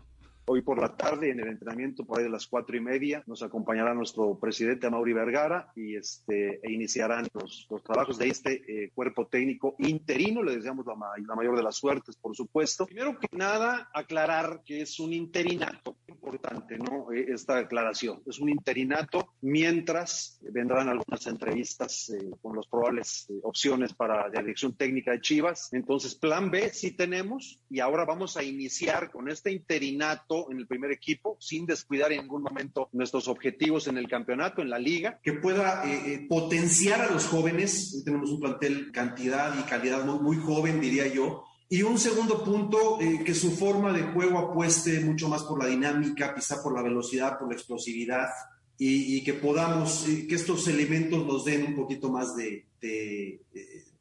Hoy 0.48 0.62
por 0.62 0.80
la 0.80 0.96
tarde 0.96 1.32
en 1.32 1.40
el 1.40 1.48
entrenamiento 1.48 2.06
por 2.06 2.20
ahí 2.20 2.24
de 2.26 2.30
las 2.30 2.46
cuatro 2.46 2.78
y 2.78 2.80
media 2.80 3.24
nos 3.26 3.42
acompañará 3.42 3.96
nuestro 3.96 4.38
presidente 4.38 4.88
Mauri 4.92 5.12
Vergara 5.12 5.72
y 5.76 5.96
este 5.96 6.60
e 6.62 6.72
iniciarán 6.72 7.26
los, 7.34 7.68
trabajos 7.84 8.20
de 8.20 8.28
este 8.28 8.62
eh, 8.68 8.92
cuerpo 8.94 9.26
técnico 9.26 9.76
interino. 9.80 10.44
Le 10.44 10.56
deseamos 10.56 10.86
la, 10.86 10.94
ma- 10.94 11.14
la 11.18 11.34
mayor 11.36 11.58
de 11.58 11.64
las 11.64 11.78
suertes, 11.78 12.16
por 12.16 12.36
supuesto. 12.36 12.86
Primero 12.86 13.20
que 13.20 13.28
nada, 13.36 13.90
aclarar 13.92 14.62
que 14.64 14.82
es 14.82 15.00
un 15.00 15.14
interinato 15.14 15.96
importante, 16.08 16.78
¿no? 16.78 17.12
Eh, 17.12 17.26
Esta 17.30 17.58
aclaración 17.58 18.22
es 18.28 18.38
un 18.38 18.50
interinato 18.50 19.34
mientras 19.42 20.40
vendrán 20.52 20.90
algunas 20.90 21.26
entrevistas 21.26 22.10
eh, 22.12 22.30
con 22.44 22.56
las 22.56 22.68
probables 22.68 23.26
eh, 23.32 23.40
opciones 23.42 23.94
para 23.94 24.30
la 24.30 24.42
dirección 24.42 24.76
técnica 24.76 25.10
de 25.12 25.22
Chivas. 25.22 25.74
Entonces, 25.74 26.14
plan 26.14 26.52
B 26.52 26.70
sí 26.70 26.92
tenemos 26.92 27.60
y 27.68 27.80
ahora 27.80 28.06
vamos 28.06 28.38
a 28.38 28.44
iniciar 28.44 29.10
con 29.10 29.28
este 29.28 29.52
interinato 29.52 30.35
en 30.50 30.58
el 30.58 30.68
primer 30.68 30.92
equipo 30.92 31.38
sin 31.40 31.66
descuidar 31.66 32.12
en 32.12 32.22
ningún 32.22 32.44
momento 32.44 32.90
nuestros 32.92 33.28
objetivos 33.28 33.88
en 33.88 33.98
el 33.98 34.08
campeonato, 34.08 34.62
en 34.62 34.70
la 34.70 34.80
liga. 34.80 35.20
que 35.24 35.34
pueda 35.34 35.84
eh, 35.86 36.14
eh, 36.14 36.26
potenciar 36.28 37.02
a 37.02 37.12
los 37.12 37.26
jóvenes. 37.26 38.02
Tenemos 38.04 38.30
un 38.30 38.40
plantel 38.40 38.92
cantidad 38.92 39.58
y 39.60 39.64
calidad 39.64 40.06
muy, 40.06 40.38
joven, 40.38 40.82
diría 40.82 41.08
yo. 41.08 41.44
Y 41.70 41.82
un 41.82 41.98
segundo 41.98 42.44
punto, 42.44 43.00
eh, 43.02 43.24
que 43.26 43.34
su 43.34 43.52
forma 43.52 43.92
de 43.92 44.04
juego 44.04 44.38
apueste 44.38 45.00
mucho 45.00 45.28
más 45.30 45.44
por 45.44 45.62
la 45.62 45.70
dinámica, 45.70 46.36
quizá 46.36 46.62
por 46.62 46.76
la 46.76 46.84
velocidad, 46.84 47.40
por 47.40 47.50
la 47.50 47.56
explosividad, 47.56 48.30
y, 48.78 49.18
y 49.18 49.24
que 49.24 49.34
podamos, 49.34 50.06
que 50.28 50.36
estos 50.36 50.68
elementos 50.68 51.26
nos 51.26 51.46
den 51.46 51.66
un 51.68 51.76
poquito 51.76 52.12
más 52.12 52.36
de, 52.36 52.68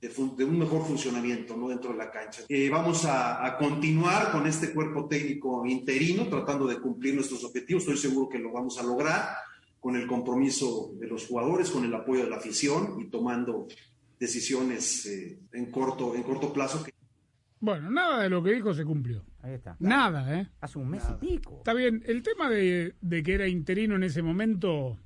de- 0.08 0.44
un 0.44 0.58
mejor 0.58 0.84
funcionamiento 0.86 1.56
¿no? 1.56 1.68
dentro 1.68 1.92
de 1.92 1.98
la 1.98 2.10
cancha. 2.10 2.42
Eh, 2.48 2.68
vamos 2.70 3.04
a, 3.04 3.44
a 3.44 3.56
continuar 3.58 4.30
con 4.32 4.46
este 4.46 4.72
cuerpo 4.72 5.06
técnico 5.06 5.64
interino, 5.66 6.26
tratando 6.28 6.66
de 6.66 6.78
cumplir 6.80 7.14
nuestros 7.14 7.44
objetivos. 7.44 7.82
Estoy 7.84 7.96
seguro 7.98 8.28
que 8.28 8.38
lo 8.38 8.52
vamos 8.52 8.78
a 8.78 8.82
lograr 8.82 9.36
con 9.80 9.96
el 9.96 10.06
compromiso 10.06 10.92
de 10.98 11.06
los 11.06 11.26
jugadores, 11.26 11.70
con 11.70 11.84
el 11.84 11.94
apoyo 11.94 12.24
de 12.24 12.30
la 12.30 12.36
afición 12.36 13.00
y 13.00 13.06
tomando 13.10 13.66
decisiones 14.18 15.06
eh, 15.06 15.38
en, 15.52 15.70
corto, 15.70 16.14
en 16.14 16.22
corto 16.22 16.52
plazo. 16.52 16.82
Que... 16.82 16.92
Bueno, 17.60 17.90
nada 17.90 18.22
de 18.22 18.30
lo 18.30 18.42
que 18.42 18.52
dijo 18.52 18.72
se 18.72 18.84
cumplió. 18.84 19.24
Ahí 19.42 19.54
está. 19.54 19.76
Nada, 19.80 20.40
¿eh? 20.40 20.48
Hace 20.60 20.78
un 20.78 20.88
mes 20.88 21.02
y 21.10 21.26
pico. 21.26 21.56
Está 21.58 21.74
bien, 21.74 22.02
el 22.06 22.22
tema 22.22 22.48
de, 22.48 22.94
de 23.00 23.22
que 23.22 23.34
era 23.34 23.46
interino 23.46 23.96
en 23.96 24.04
ese 24.04 24.22
momento, 24.22 24.98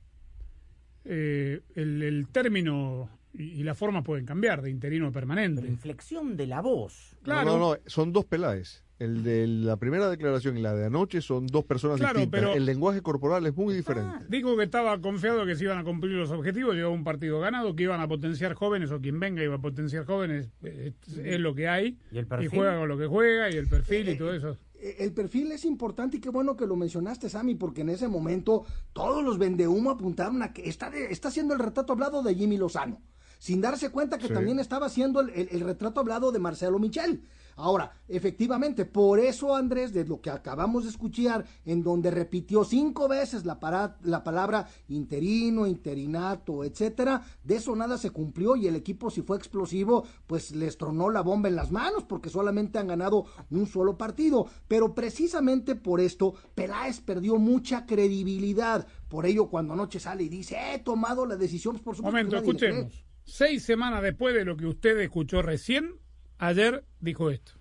eh, 1.05 1.61
el, 1.75 2.03
el 2.03 2.29
término 2.29 3.11
y, 3.35 3.45
y 3.61 3.63
la 3.63 3.75
forma 3.75 4.03
pueden 4.03 4.25
cambiar 4.25 4.63
de 4.63 4.71
interino 4.71 5.07
a 5.09 5.13
permanente. 5.13 5.67
inflexión 5.67 6.37
de 6.37 6.47
la 6.47 6.61
voz. 6.61 7.17
Claro. 7.23 7.45
No, 7.53 7.59
no, 7.59 7.71
no, 7.75 7.79
son 7.87 8.13
dos 8.13 8.25
Peláez. 8.25 8.85
El 8.99 9.23
de 9.23 9.47
la 9.47 9.77
primera 9.77 10.11
declaración 10.11 10.59
y 10.59 10.61
la 10.61 10.75
de 10.75 10.87
anoche 10.87 11.21
son 11.21 11.47
dos 11.47 11.65
personas 11.65 11.99
Claro, 11.99 12.15
distintas. 12.19 12.41
pero- 12.41 12.55
El 12.55 12.65
lenguaje 12.67 13.01
corporal 13.01 13.47
es 13.47 13.55
muy 13.57 13.73
diferente. 13.73 14.25
Dijo 14.29 14.57
que 14.57 14.65
estaba 14.65 15.01
confiado 15.01 15.47
que 15.47 15.55
se 15.55 15.63
iban 15.65 15.79
a 15.79 15.85
cumplir 15.85 16.15
los 16.15 16.33
objetivos, 16.33 16.75
llevaba 16.75 16.93
un 16.93 17.05
partido 17.05 17.39
ganado, 17.39 17.77
que 17.77 17.85
iban 17.85 18.01
a 18.01 18.09
potenciar 18.09 18.55
jóvenes 18.55 18.91
o 18.91 19.01
quien 19.01 19.21
venga 19.21 19.41
iba 19.45 19.55
a 19.55 19.61
potenciar 19.61 20.05
jóvenes, 20.05 20.49
eh, 20.65 20.95
es, 21.07 21.17
es 21.19 21.39
lo 21.39 21.55
que 21.55 21.69
hay. 21.69 21.97
¿Y 22.11 22.19
el 22.19 22.27
perfil? 22.27 22.49
juega 22.49 22.77
con 22.77 22.89
lo 22.89 22.99
que 22.99 23.07
juega 23.07 23.49
y 23.51 23.55
el 23.55 23.69
perfil 23.69 24.09
y 24.09 24.19
todo 24.19 24.35
eso. 24.35 24.57
Eh, 24.81 24.97
El 24.99 25.13
perfil 25.13 25.53
es 25.53 25.65
importante 25.65 26.17
y 26.17 26.21
qué 26.21 26.31
bueno 26.31 26.57
que 26.57 26.67
lo 26.67 26.75
mencionaste, 26.75 27.29
Sammy, 27.29 27.55
porque 27.55 27.83
en 27.83 27.91
ese 27.91 28.09
momento 28.09 28.65
todos 28.93 29.23
los 29.23 29.39
vendehumo 29.39 29.91
apuntaron 29.93 30.43
a 30.43 30.53
que 30.53 30.69
está, 30.69 30.91
de- 30.91 31.13
está 31.13 31.29
haciendo 31.29 31.55
el 31.55 31.61
retrato 31.61 31.93
hablado 31.93 32.25
de 32.25 32.35
Jimmy 32.35 32.57
Lozano, 32.57 33.01
sin 33.39 33.61
darse 33.61 33.91
cuenta 33.91 34.19
que 34.19 34.29
Sí. 34.29 34.35
también 34.35 34.59
estaba 34.59 34.87
haciendo 34.87 35.21
el, 35.21 35.31
el- 35.31 35.49
el 35.51 35.61
retrato 35.61 36.01
hablado 36.01 36.33
de 36.33 36.39
Marcelo 36.39 36.79
Michel. 36.79 37.23
Ahora, 37.61 37.93
efectivamente, 38.07 38.85
por 38.85 39.19
eso, 39.19 39.57
Andrés, 39.57 39.93
de 39.93 40.05
lo 40.05 40.21
que 40.21 40.31
acabamos 40.31 40.85
de 40.85 40.91
escuchar, 40.91 41.45
en 41.65 41.83
donde 41.83 42.13
repitió 42.13 42.63
cinco 42.63 43.09
veces 43.09 43.45
la, 43.45 43.59
para- 43.59 43.97
la 44.05 44.23
palabra 44.23 44.69
interino, 44.89 45.67
interinato, 45.67 46.63
etcétera, 46.63 47.21
de 47.43 47.57
eso 47.57 47.75
nada 47.75 47.99
se 47.99 48.11
cumplió 48.11 48.55
y 48.55 48.69
el 48.69 48.77
equipo, 48.77 49.11
si 49.11 49.23
fue 49.23 49.37
explosivo, 49.37 50.05
pues 50.29 50.53
les 50.55 50.79
tronó 50.79 51.11
la 51.11 51.21
bomba 51.23 51.49
en 51.49 51.57
las 51.57 51.73
manos 51.73 52.05
porque 52.05 52.31
solamente 52.31 52.79
han 52.79 52.87
ganado 52.87 53.27
un 53.51 53.67
solo 53.67 53.99
partido. 53.99 54.47
Pero 54.69 54.95
precisamente 54.95 55.75
por 55.75 56.01
esto, 56.01 56.35
Peláez 56.55 57.01
perdió 57.01 57.39
mucha 57.39 57.87
credibilidad. 57.87 58.87
Por 59.09 59.27
ello, 59.27 59.49
cuando 59.49 59.75
anoche 59.75 59.99
sale 59.99 60.23
y 60.25 60.29
dice, 60.29 60.57
he 60.75 60.79
tomado 60.79 61.27
la 61.27 61.37
decisión, 61.37 61.73
pues, 61.75 61.83
por 61.83 61.97
supuesto. 61.97 62.17
Momento, 62.17 62.37
escuchemos. 62.37 63.05
Seis 63.29 63.63
semanas 63.63 64.03
después 64.03 64.35
de 64.35 64.47
lo 64.47 64.57
que 64.57 64.65
usted 64.65 64.99
escuchó 65.01 65.43
recién, 65.43 66.01
ayer 66.39 66.87
dijo 66.99 67.31
esto. 67.31 67.53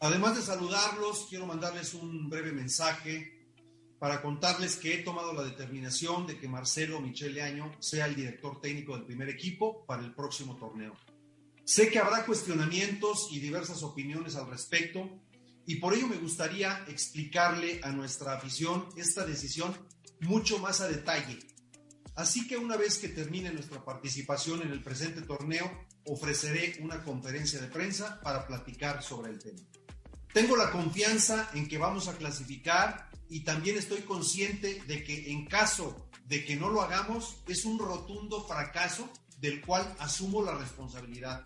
Además 0.00 0.36
de 0.36 0.42
saludarlos, 0.42 1.26
quiero 1.30 1.46
mandarles 1.46 1.94
un 1.94 2.28
breve 2.28 2.50
mensaje 2.50 3.48
para 4.00 4.20
contarles 4.22 4.74
que 4.74 4.94
he 4.94 4.98
tomado 5.04 5.32
la 5.32 5.44
determinación 5.44 6.26
de 6.26 6.36
que 6.36 6.48
Marcelo 6.48 7.00
Michele 7.00 7.42
Año 7.42 7.72
sea 7.78 8.06
el 8.06 8.16
director 8.16 8.60
técnico 8.60 8.94
del 8.96 9.06
primer 9.06 9.28
equipo 9.28 9.86
para 9.86 10.02
el 10.02 10.12
próximo 10.12 10.56
torneo. 10.56 10.96
Sé 11.64 11.88
que 11.88 12.00
habrá 12.00 12.26
cuestionamientos 12.26 13.28
y 13.30 13.38
diversas 13.38 13.84
opiniones 13.84 14.34
al 14.34 14.50
respecto 14.50 15.08
y 15.64 15.76
por 15.76 15.94
ello 15.94 16.08
me 16.08 16.16
gustaría 16.16 16.84
explicarle 16.88 17.80
a 17.84 17.92
nuestra 17.92 18.34
afición 18.34 18.88
esta 18.96 19.24
decisión 19.24 19.74
mucho 20.20 20.58
más 20.58 20.80
a 20.80 20.88
detalle. 20.88 21.38
Así 22.16 22.48
que 22.48 22.56
una 22.56 22.76
vez 22.76 22.96
que 22.96 23.08
termine 23.08 23.52
nuestra 23.52 23.84
participación 23.84 24.62
en 24.62 24.70
el 24.70 24.82
presente 24.82 25.20
torneo, 25.20 25.70
ofreceré 26.06 26.78
una 26.80 27.04
conferencia 27.04 27.60
de 27.60 27.68
prensa 27.68 28.20
para 28.22 28.46
platicar 28.46 29.02
sobre 29.02 29.32
el 29.32 29.38
tema. 29.38 29.60
Tengo 30.32 30.56
la 30.56 30.70
confianza 30.70 31.50
en 31.52 31.68
que 31.68 31.76
vamos 31.76 32.08
a 32.08 32.16
clasificar 32.16 33.10
y 33.28 33.40
también 33.40 33.76
estoy 33.76 34.00
consciente 34.00 34.82
de 34.86 35.04
que 35.04 35.30
en 35.30 35.46
caso 35.46 36.08
de 36.26 36.44
que 36.44 36.56
no 36.56 36.70
lo 36.70 36.80
hagamos 36.80 37.36
es 37.48 37.66
un 37.66 37.78
rotundo 37.78 38.46
fracaso 38.46 39.10
del 39.38 39.60
cual 39.60 39.94
asumo 39.98 40.42
la 40.42 40.56
responsabilidad. 40.56 41.44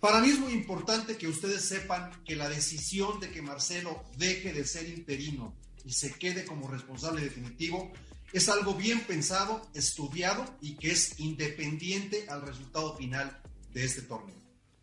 Para 0.00 0.20
mí 0.20 0.30
es 0.30 0.38
muy 0.38 0.52
importante 0.52 1.18
que 1.18 1.28
ustedes 1.28 1.66
sepan 1.66 2.10
que 2.24 2.36
la 2.36 2.48
decisión 2.48 3.20
de 3.20 3.30
que 3.30 3.42
Marcelo 3.42 4.04
deje 4.16 4.54
de 4.54 4.64
ser 4.64 4.88
interino 4.88 5.54
y 5.84 5.92
se 5.92 6.12
quede 6.14 6.44
como 6.44 6.68
responsable 6.68 7.20
definitivo 7.20 7.92
es 8.32 8.48
algo 8.48 8.74
bien 8.74 9.00
pensado, 9.06 9.62
estudiado 9.74 10.44
y 10.60 10.74
que 10.76 10.90
es 10.92 11.18
independiente 11.20 12.26
al 12.28 12.42
resultado 12.42 12.94
final 12.96 13.38
de 13.72 13.84
este 13.84 14.02
torneo. 14.02 14.36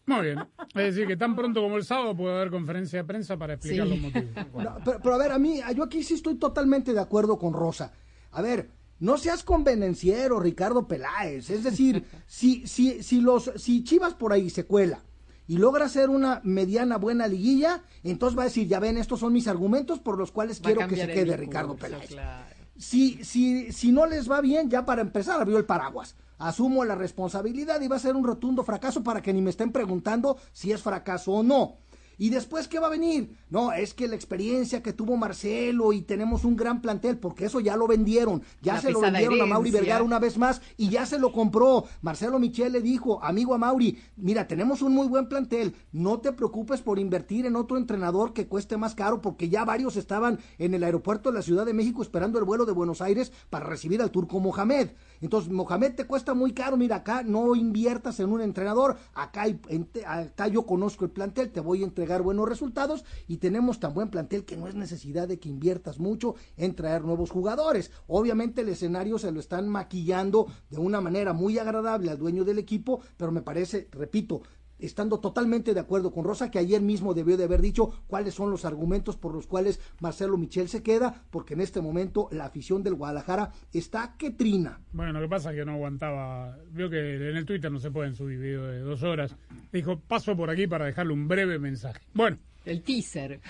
Muy 0.08 0.22
bien. 0.26 0.40
Es 0.76 0.94
decir, 0.96 1.08
que 1.08 1.18
tan 1.18 1.36
pronto 1.36 1.62
como 1.62 1.78
el 1.78 1.84
sábado 1.84 2.16
puede 2.16 2.36
haber 2.36 2.52
conferencia 2.52 3.00
de 3.00 3.06
prensa 3.06 3.38
para 3.38 3.54
explicar 3.56 3.88
Sí. 3.88 3.94
los 3.94 4.00
motivos. 4.02 4.64
No, 4.64 4.78
pero, 4.86 5.00
pero 5.02 5.16
a 5.16 5.18
ver, 5.18 5.32
a 5.32 5.40
mí, 5.40 5.60
yo 5.76 5.84
aquí 5.84 6.04
sí 6.04 6.14
estoy 6.14 6.36
totalmente 6.36 6.94
de 6.94 7.00
acuerdo 7.02 7.40
con 7.40 7.54
Rosa. 7.54 7.92
A 8.32 8.42
ver, 8.44 8.70
no 9.00 9.18
seas 9.18 9.44
convenenciero, 9.44 10.40
Ricardo 10.40 10.88
Peláez. 10.88 11.50
Es 11.50 11.64
decir, 11.64 12.06
si, 12.28 12.68
si, 12.68 13.02
si, 13.02 13.20
los, 13.20 13.52
si 13.56 13.84
Chivas 13.84 14.14
por 14.14 14.32
ahí 14.32 14.50
se 14.52 14.66
cuela 14.66 15.04
y 15.48 15.58
logra 15.58 15.86
hacer 15.86 16.10
una 16.12 16.40
mediana 16.44 16.98
buena 16.98 17.28
liguilla, 17.28 17.84
entonces 18.04 18.38
va 18.38 18.44
a 18.44 18.46
decir, 18.46 18.68
ya 18.68 18.80
ven, 18.80 18.98
estos 18.98 19.20
son 19.20 19.34
mis 19.34 19.48
argumentos 19.48 20.00
por 20.00 20.20
los 20.20 20.32
cuales 20.32 20.60
Va 20.60 20.66
quiero 20.66 20.88
que 20.88 20.96
se 20.98 21.08
quede 21.08 21.36
Ricardo 21.36 21.76
Peláez. 21.76 22.10
claro. 22.10 22.55
Si, 22.78 23.24
si, 23.24 23.72
si 23.72 23.92
no 23.92 24.06
les 24.06 24.30
va 24.30 24.42
bien, 24.42 24.70
ya 24.70 24.86
para 24.86 25.02
empezar 25.02 25.40
abrió 25.40 25.58
el 25.58 25.66
paraguas. 25.66 26.16
Asumo 26.38 26.84
la 26.84 26.96
responsabilidad 26.96 27.80
y 27.82 27.88
va 27.88 27.96
a 27.96 28.00
ser 28.00 28.16
un 28.16 28.26
rotundo 28.26 28.64
fracaso 28.64 29.04
para 29.04 29.22
que 29.22 29.32
ni 29.32 29.42
me 29.42 29.50
estén 29.50 29.72
preguntando 29.72 30.38
si 30.52 30.72
es 30.72 30.82
fracaso 30.82 31.32
o 31.32 31.44
no. 31.44 31.78
¿Y 32.18 32.30
después 32.30 32.68
qué 32.68 32.80
va 32.80 32.88
a 32.88 32.92
venir? 32.92 33.36
No, 33.50 33.72
es 33.72 33.94
que 33.94 34.08
la 34.08 34.16
experiencia 34.16 34.82
que 34.82 34.94
tuvo 34.94 35.18
Marcelo 35.18 35.94
y 35.94 36.02
tenemos 36.02 36.46
un 36.46 36.56
gran 36.56 36.82
plantel, 36.82 37.18
porque 37.18 37.46
eso 37.46 37.60
ya 37.60 37.76
lo 37.76 37.88
vendieron. 37.88 38.42
Ya 38.62 38.76
La 38.76 38.82
se 38.82 38.92
lo 38.92 39.02
vendieron 39.02 39.42
a 39.42 39.46
Mauri. 39.46 39.72
Vergara 39.72 40.04
una 40.04 40.20
vez 40.20 40.38
más 40.38 40.62
y 40.78 40.90
ya 40.90 41.06
se 41.06 41.20
lo 41.20 41.32
compró. 41.32 41.86
Marcelo 42.02 42.40
Michel 42.40 42.74
le 42.74 42.82
dijo, 42.82 43.24
amigo 43.24 43.54
a 43.54 43.58
Mauri, 43.58 43.98
mira, 44.16 44.48
tenemos 44.48 44.82
un 44.82 44.94
muy 44.94 45.08
buen 45.08 45.28
plantel, 45.28 45.76
no 45.92 46.20
te 46.20 46.32
preocupes 46.32 46.82
por 46.82 47.00
invertir 47.00 47.46
en 47.46 47.56
otro 47.56 47.78
entrenador 47.78 48.34
que 48.34 48.48
cueste 48.48 48.78
más 48.78 48.96
caro, 48.96 49.22
porque 49.22 49.50
ya 49.50 49.66
varios 49.66 49.96
estaban 49.96 50.40
en 50.58 50.74
el 50.74 50.84
aeropuerto 50.84 51.32
de 51.32 51.38
la 51.38 51.42
Ciudad 51.42 51.66
de 51.66 51.74
México 51.74 52.02
esperando 52.02 52.40
el 52.40 52.46
vuelo 52.46 52.66
de 52.66 52.72
Buenos 52.72 53.02
Aires 53.02 53.32
para 53.50 53.66
recibir 53.66 54.02
al 54.02 54.12
turco 54.12 54.40
Mohamed. 54.40 54.90
Entonces, 55.26 55.52
Mohamed 55.52 55.96
te 55.96 56.06
cuesta 56.06 56.36
muy 56.36 56.54
caro, 56.54 56.78
mira, 56.78 56.98
acá 56.98 57.24
no 57.24 57.56
inviertas 57.56 58.20
en 58.20 58.32
un 58.32 58.42
entrenador, 58.42 58.96
acá, 59.16 59.42
hay- 59.42 59.60
acá 60.06 60.48
yo 60.50 60.68
conozco 60.68 61.04
el 61.04 61.10
plantel, 61.10 61.52
te 61.52 61.62
voy 61.62 61.82
a 61.82 61.86
entregar 61.86 62.22
buenos 62.22 62.48
resultados 62.48 63.04
y 63.28 63.38
tenemos 63.38 63.80
tan 63.80 63.96
buen 63.96 64.12
plantel 64.12 64.46
que 64.46 64.56
no 64.56 64.68
es 64.68 64.76
necesidad 64.76 65.28
de 65.28 65.40
que 65.40 65.50
inviertas 65.50 65.98
mucho 66.00 66.36
en 66.58 66.76
traer 66.76 67.04
nuevos 67.04 67.32
jugadores. 67.32 67.90
Obviamente 68.06 68.62
el 68.62 68.70
escenario 68.70 69.18
se 69.18 69.32
lo 69.32 69.40
están 69.40 69.68
maquillando 69.68 70.46
de 70.70 70.78
una 70.78 71.02
manera 71.02 71.34
muy 71.34 71.58
agradable 71.58 72.12
al 72.12 72.20
dueño 72.20 72.44
del 72.44 72.60
equipo, 72.60 73.00
pero 73.18 73.32
me 73.32 73.42
parece, 73.42 73.88
repito, 73.94 74.44
estando 74.80 75.20
totalmente 75.20 75.74
de 75.74 75.80
acuerdo 75.80 76.12
con 76.12 76.24
Rosa, 76.24 76.52
que 76.52 76.60
ayer 76.60 76.82
mismo 76.82 77.14
debió 77.14 77.38
de 77.38 77.46
haber 77.46 77.62
dicho 77.62 78.04
cuáles 78.08 78.34
son 78.34 78.52
los 78.52 78.66
argumentos 78.66 79.18
por 79.18 79.34
los 79.34 79.48
cuales 79.48 79.80
Marcelo 80.00 80.38
Michel 80.38 80.70
se 80.70 80.84
queda, 80.84 81.24
porque 81.30 81.54
en 81.54 81.62
este 81.62 81.82
momento 81.82 82.28
la 82.32 82.46
afición 82.46 82.84
del 82.84 82.96
Guadalajara 82.96 83.52
está 83.74 84.16
que 84.18 84.32
trina. 84.32 84.82
Bueno, 84.92 85.14
lo 85.14 85.22
que 85.22 85.30
pasa 85.30 85.52
es 85.52 85.58
que 85.58 85.66
no 85.66 85.74
aguantaba. 85.74 86.58
Vio 86.72 86.90
que 86.90 87.16
en 87.16 87.38
el 87.38 87.46
Twitter 87.46 87.72
no 87.72 87.80
se 87.80 87.92
pueden 87.92 88.16
subir 88.16 88.40
videos 88.40 88.72
de 88.72 88.80
dos 88.80 89.04
horas. 89.04 89.36
Dijo, 89.72 90.00
paso 90.00 90.36
por 90.36 90.50
aquí 90.50 90.68
para 90.68 90.86
dejarle 90.86 91.14
un 91.14 91.28
breve 91.28 91.60
mensaje. 91.60 92.02
Bueno. 92.14 92.38
El 92.66 92.82
teaser. 92.82 93.40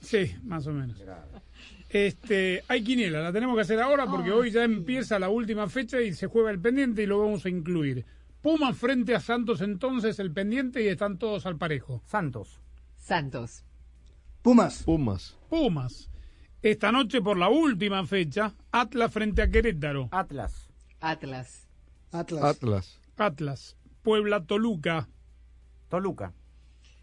Sí, 0.00 0.32
más 0.44 0.66
o 0.66 0.72
menos. 0.72 0.96
Este, 1.90 2.62
hay 2.68 2.82
quiniela, 2.82 3.20
la 3.20 3.32
tenemos 3.32 3.56
que 3.56 3.62
hacer 3.62 3.80
ahora 3.80 4.06
porque 4.06 4.30
hoy 4.30 4.50
ya 4.50 4.62
empieza 4.62 5.18
la 5.18 5.28
última 5.28 5.68
fecha 5.68 6.00
y 6.00 6.12
se 6.12 6.26
juega 6.26 6.50
el 6.50 6.60
pendiente 6.60 7.02
y 7.02 7.06
lo 7.06 7.18
vamos 7.18 7.44
a 7.44 7.48
incluir. 7.48 8.04
Pumas 8.48 8.78
frente 8.78 9.14
a 9.14 9.20
Santos 9.20 9.60
entonces 9.60 10.18
el 10.18 10.32
pendiente 10.32 10.82
y 10.82 10.88
están 10.88 11.18
todos 11.18 11.44
al 11.44 11.58
parejo. 11.58 12.00
Santos. 12.06 12.62
Santos. 12.96 13.62
Pumas. 14.40 14.84
Pumas. 14.84 15.36
Pumas. 15.50 16.10
Esta 16.62 16.90
noche 16.90 17.20
por 17.20 17.36
la 17.36 17.50
última 17.50 18.06
fecha, 18.06 18.54
Atlas 18.72 19.12
frente 19.12 19.42
a 19.42 19.50
Querétaro. 19.50 20.08
Atlas. 20.12 20.66
Atlas. 20.98 21.68
Atlas. 22.10 22.42
Atlas. 22.42 23.00
Atlas. 23.18 23.76
Puebla 24.02 24.42
Toluca. 24.42 25.10
Toluca. 25.90 26.32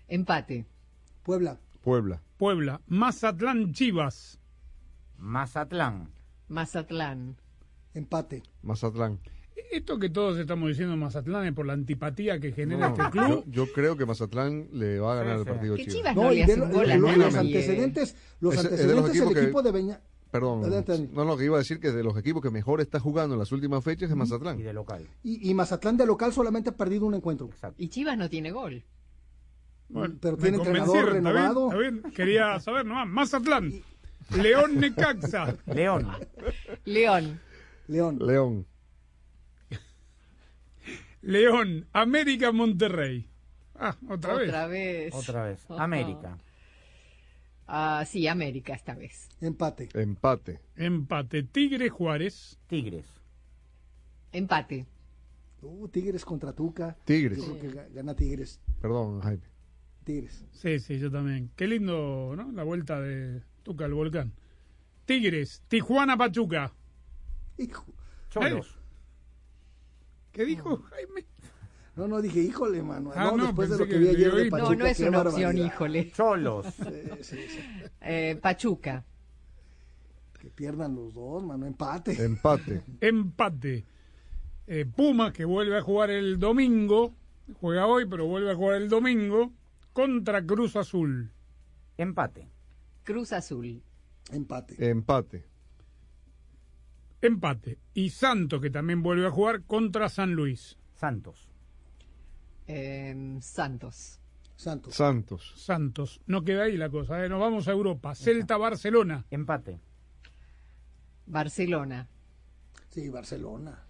Empate. 0.08 0.66
Puebla. 1.22 1.60
Puebla. 1.84 2.24
Puebla. 2.38 2.82
Mazatlán 2.88 3.72
Chivas. 3.72 4.40
Mazatlán. 5.20 6.10
Mazatlán. 6.48 7.38
Empate. 7.94 8.42
Mazatlán. 8.64 9.20
Esto 9.72 9.98
que 10.00 10.10
todos 10.10 10.38
estamos 10.38 10.70
diciendo 10.70 10.96
Mazatlán 10.98 11.46
es 11.48 11.54
por 11.54 11.66
la 11.66 11.74
antipatía 11.74 12.40
que 12.40 12.52
genera 12.52 12.90
No, 12.90 12.96
este 12.96 13.10
club. 13.12 13.46
yo, 13.48 13.66
yo 13.66 13.74
creo 13.74 13.96
que 13.98 14.06
Mazatlán 14.06 14.68
le 14.74 15.00
va 15.00 15.14
a 15.14 15.16
ganar 15.24 15.40
el 15.40 15.46
partido 15.46 15.74
a 15.74 15.78
Que 15.78 15.86
Chivas. 15.88 15.96
Chivas 15.96 16.16
No, 16.16 16.24
no, 16.24 16.84
le 16.84 16.94
a 16.94 16.98
nadie. 16.98 17.18
los 17.18 17.36
antecedentes, 17.36 18.16
los 18.42 18.54
Es- 18.54 18.64
de 18.64 18.68
antecedentes 18.70 19.14
del 19.30 19.38
equipo 19.44 19.62
de 19.62 19.72
Beña. 19.72 20.02
Perdón. 20.32 20.64
Adelante. 20.66 21.10
No, 21.14 21.24
no, 21.24 21.38
que 21.38 21.46
iba 21.46 21.56
a 21.56 21.60
decir 21.60 21.80
que 21.80 21.92
de 21.92 22.04
los 22.04 22.18
equipos 22.18 22.42
que 22.42 22.50
mejor 22.50 22.82
está 22.82 23.00
jugando 23.00 23.36
en 23.36 23.40
las 23.40 23.52
últimas 23.54 23.82
fechas 23.84 24.10
es 24.10 24.16
Mazatlán. 24.18 24.60
Y 24.60 24.64
de 24.64 24.74
local. 24.74 25.08
Y, 25.24 25.50
y 25.50 25.54
Mazatlán 25.54 25.96
de 25.96 26.06
local 26.06 26.34
solamente 26.34 26.72
ha 26.72 26.76
perdido 26.76 27.06
un 27.06 27.14
encuentro. 27.14 27.50
Y 27.78 27.88
Chivas 27.88 28.18
no 28.18 28.30
tiene 28.30 28.52
gol. 28.52 28.84
Bueno, 29.88 30.16
pero 30.20 30.36
tiene 30.36 30.58
entrenador 30.58 30.88
convencieron, 30.88 31.18
¿está 31.18 31.32
bien? 31.32 31.44
renovado. 31.44 31.68
¿Está 31.68 31.78
bien? 31.80 32.14
Quería 32.14 32.60
saber 32.60 32.86
nomás. 32.86 33.08
Mazatlán. 33.08 33.72
León 34.42 34.80
Necaxa. 34.80 35.56
León. 35.74 36.08
León. 36.84 37.40
León. 37.88 38.20
León. 38.20 38.66
León. 41.26 41.88
América 41.92 42.52
Monterrey. 42.52 43.28
Ah, 43.76 43.96
otra, 44.10 44.36
vez. 44.36 44.48
Otra 44.50 44.68
vez. 44.68 45.14
Otra 45.16 45.44
vez. 45.46 45.66
América. 45.70 46.38
Ah, 47.68 48.04
sí, 48.08 48.28
América 48.28 48.74
esta 48.74 48.94
vez. 48.94 49.28
Empate. 49.42 49.90
Empate. 49.94 50.60
Empate. 50.76 51.44
Tigre 51.44 51.90
Juárez. 51.90 52.60
Tigres. 52.68 53.06
Empate. 54.32 54.86
Uh, 55.62 55.88
Tigres 55.88 56.24
contra 56.24 56.54
Tuca. 56.54 56.96
Tigres. 57.06 57.40
Yo 57.40 57.58
creo 57.58 57.60
que 57.60 57.72
ga- 57.78 57.92
gana 57.92 58.16
Tigres. 58.16 58.60
Perdón, 58.80 59.20
Jaime. 59.22 59.42
Tigres. 60.04 60.46
Sí, 60.52 60.80
sí, 60.80 61.00
yo 61.00 61.10
también. 61.10 61.50
Qué 61.56 61.68
lindo, 61.68 62.34
¿no? 62.38 62.52
La 62.52 62.64
vuelta 62.64 63.02
de 63.02 63.42
Tuca 63.64 63.86
al 63.86 63.94
volcán. 63.96 64.32
Tigres. 65.06 65.64
Tijuana 65.68 66.16
Pachuca. 66.18 66.72
Hijo. 67.58 67.86
Cholos. 68.30 68.78
¿Qué 70.36 70.44
dijo 70.44 70.84
Jaime? 70.90 71.26
No, 71.96 72.10
no, 72.10 72.22
dije, 72.22 72.42
híjole, 72.42 72.84
mano. 72.84 73.14
Ah, 73.16 73.32
no, 73.32 73.38
no, 73.38 73.46
después 73.46 73.70
de 73.70 73.78
lo 73.78 73.86
que 73.86 73.92
que 73.92 73.98
vi 74.00 74.10
ayer 74.10 74.34
de. 74.34 74.50
Pachuca. 74.50 74.74
No, 74.74 74.80
no 74.80 74.86
es 74.86 75.00
una 75.00 75.22
opción, 75.22 75.58
híjole. 75.58 76.12
Cholos. 76.12 76.66
Sí, 76.76 76.84
sí, 77.22 77.38
sí. 77.48 77.60
Eh, 78.02 78.38
Pachuca. 78.42 79.06
Que 80.38 80.50
pierdan 80.50 80.94
los 80.94 81.14
dos, 81.14 81.42
mano. 81.42 81.66
Empate. 81.66 82.22
Empate. 82.22 82.84
Empate. 83.00 83.86
Eh, 84.68 84.86
Pumas, 84.86 85.32
que 85.32 85.46
vuelve 85.46 85.78
a 85.78 85.82
jugar 85.82 86.10
el 86.10 86.38
domingo. 86.38 87.16
Juega 87.62 87.88
hoy, 87.88 88.06
pero 88.06 88.26
vuelve 88.26 88.52
a 88.52 88.56
jugar 88.56 88.76
el 88.76 88.90
domingo. 88.90 89.54
Contra 89.94 90.46
Cruz 90.46 90.76
Azul. 90.76 91.32
Empate. 91.96 92.50
Cruz 93.06 93.32
Azul. 93.32 93.82
Empate. 94.34 94.90
Empate. 94.90 95.46
Empate. 97.26 97.80
Y 97.94 98.10
Santos, 98.10 98.62
que 98.62 98.70
también 98.70 99.02
vuelve 99.02 99.28
a 99.28 99.32
jugar 99.32 99.64
contra 99.64 100.10
San 100.10 100.34
Luis. 100.34 100.78
Santos. 100.94 101.50
Eh, 102.68 103.38
Santos. 103.42 104.20
Santos. 104.56 104.96
Santos. 104.96 105.54
Santos. 105.56 106.22
No 106.28 106.44
queda 106.44 106.64
ahí 106.64 106.78
la 106.78 106.90
cosa. 106.90 107.24
¿eh? 107.24 107.30
Nos 107.30 107.40
vamos 107.40 107.68
a 107.68 107.72
Europa. 107.72 108.16
Celta, 108.16 108.58
Barcelona. 108.58 109.26
Empate. 109.30 109.80
Barcelona. 111.26 112.08
Sí, 112.90 113.10
Barcelona. 113.10 113.84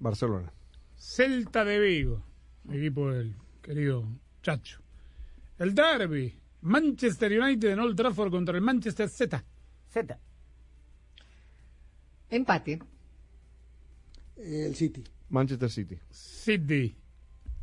Barcelona. 0.00 0.52
Celta 0.96 1.64
de 1.64 1.78
Vigo. 1.78 2.22
Equipo 2.70 3.10
del 3.10 3.36
querido 3.62 4.08
Chacho. 4.42 4.80
El 5.58 5.74
derby. 5.74 6.38
Manchester 6.62 7.40
United 7.40 7.70
en 7.70 7.78
Old 7.78 7.96
Trafford 7.96 8.30
contra 8.30 8.56
el 8.56 8.62
Manchester 8.62 9.08
Z. 9.08 9.44
Z. 9.88 10.18
Empate. 12.30 12.80
El 14.36 14.74
City. 14.74 15.04
Manchester 15.30 15.70
City. 15.70 15.98
City. 16.10 16.96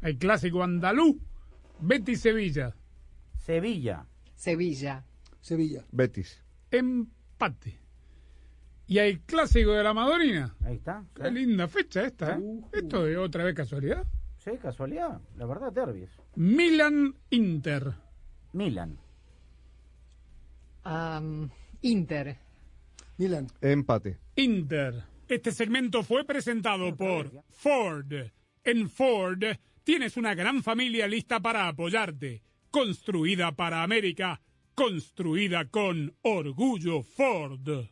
El 0.01 0.17
clásico 0.17 0.63
andaluz. 0.63 1.15
Betis 1.79 2.21
Sevilla. 2.21 2.75
Sevilla. 3.37 4.05
Sevilla. 4.35 5.05
Sevilla. 5.41 5.85
Betis. 5.91 6.41
Empate. 6.71 7.79
Y 8.87 8.99
hay 8.99 9.17
clásico 9.19 9.71
de 9.71 9.83
la 9.83 9.93
Madonina. 9.93 10.55
Ahí 10.65 10.75
está. 10.75 11.05
Qué 11.13 11.31
linda 11.31 11.67
fecha 11.67 12.03
esta. 12.05 12.35
¿eh? 12.35 12.39
Uh, 12.39 12.67
Esto 12.73 13.07
es 13.07 13.17
otra 13.17 13.43
vez 13.43 13.55
casualidad. 13.55 14.05
Sí, 14.37 14.51
casualidad. 14.61 15.21
La 15.37 15.45
verdad, 15.45 15.71
derbis. 15.71 16.09
Milan 16.35 17.15
Inter. 17.29 17.93
Milan. 18.51 18.99
Am, 20.83 21.49
Inter. 21.81 22.37
Milan. 23.17 23.47
Empate. 23.61 24.19
Inter. 24.35 25.03
Este 25.27 25.51
segmento 25.51 26.03
fue 26.03 26.25
presentado 26.25 26.95
por 26.95 27.31
Ford. 27.49 28.13
En 28.63 28.89
Ford 28.89 29.43
tienes 29.83 30.17
una 30.17 30.35
gran 30.35 30.63
familia 30.63 31.07
lista 31.07 31.39
para 31.39 31.67
apoyarte. 31.67 32.43
Construida 32.69 33.51
para 33.53 33.83
América. 33.83 34.41
Construida 34.75 35.69
con 35.69 36.15
orgullo 36.21 37.03
Ford. 37.03 37.87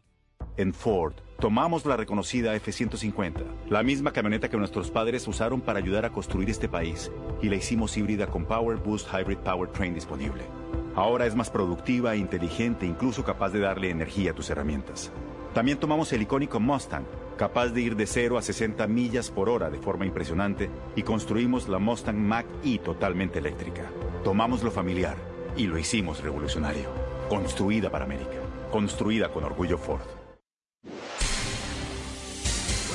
En 0.58 0.74
Ford, 0.74 1.14
tomamos 1.40 1.86
la 1.86 1.96
reconocida 1.96 2.56
F-150, 2.56 3.70
la 3.70 3.84
misma 3.84 4.12
camioneta 4.12 4.50
que 4.50 4.58
nuestros 4.58 4.92
padres 4.92 5.28
usaron 5.28 5.62
para 5.62 5.80
ayudar 5.80 6.06
a 6.06 6.12
construir 6.12 6.50
este 6.50 6.68
país, 6.68 7.12
y 7.42 7.50
la 7.50 7.56
hicimos 7.56 7.96
híbrida 7.96 8.28
con 8.28 8.46
Power 8.46 8.78
Boost 8.78 9.08
Hybrid 9.14 9.38
Powertrain 9.38 9.94
disponible. 9.94 10.61
Ahora 10.96 11.26
es 11.26 11.36
más 11.36 11.50
productiva 11.50 12.16
inteligente, 12.16 12.86
incluso 12.86 13.24
capaz 13.24 13.50
de 13.50 13.60
darle 13.60 13.90
energía 13.90 14.32
a 14.32 14.34
tus 14.34 14.50
herramientas. 14.50 15.12
También 15.54 15.78
tomamos 15.78 16.12
el 16.14 16.22
icónico 16.22 16.60
Mustang, 16.60 17.06
capaz 17.38 17.70
de 17.70 17.82
ir 17.82 17.96
de 17.96 18.06
0 18.06 18.38
a 18.38 18.42
60 18.42 18.88
millas 18.88 19.32
por 19.32 19.50
hora 19.50 19.70
de 19.70 19.80
forma 19.80 20.06
impresionante, 20.06 20.70
y 20.96 21.04
construimos 21.04 21.68
la 21.70 21.80
Mustang 21.80 22.18
Mach-E 22.18 22.80
totalmente 22.80 23.40
eléctrica. 23.40 23.84
Tomamos 24.24 24.64
lo 24.64 24.72
familiar 24.72 25.16
y 25.56 25.68
lo 25.68 25.78
hicimos 25.78 26.22
revolucionario. 26.22 26.90
Construida 27.30 27.90
para 27.90 28.06
América. 28.06 28.38
Construida 28.72 29.30
con 29.30 29.44
orgullo 29.44 29.78
Ford. 29.78 30.21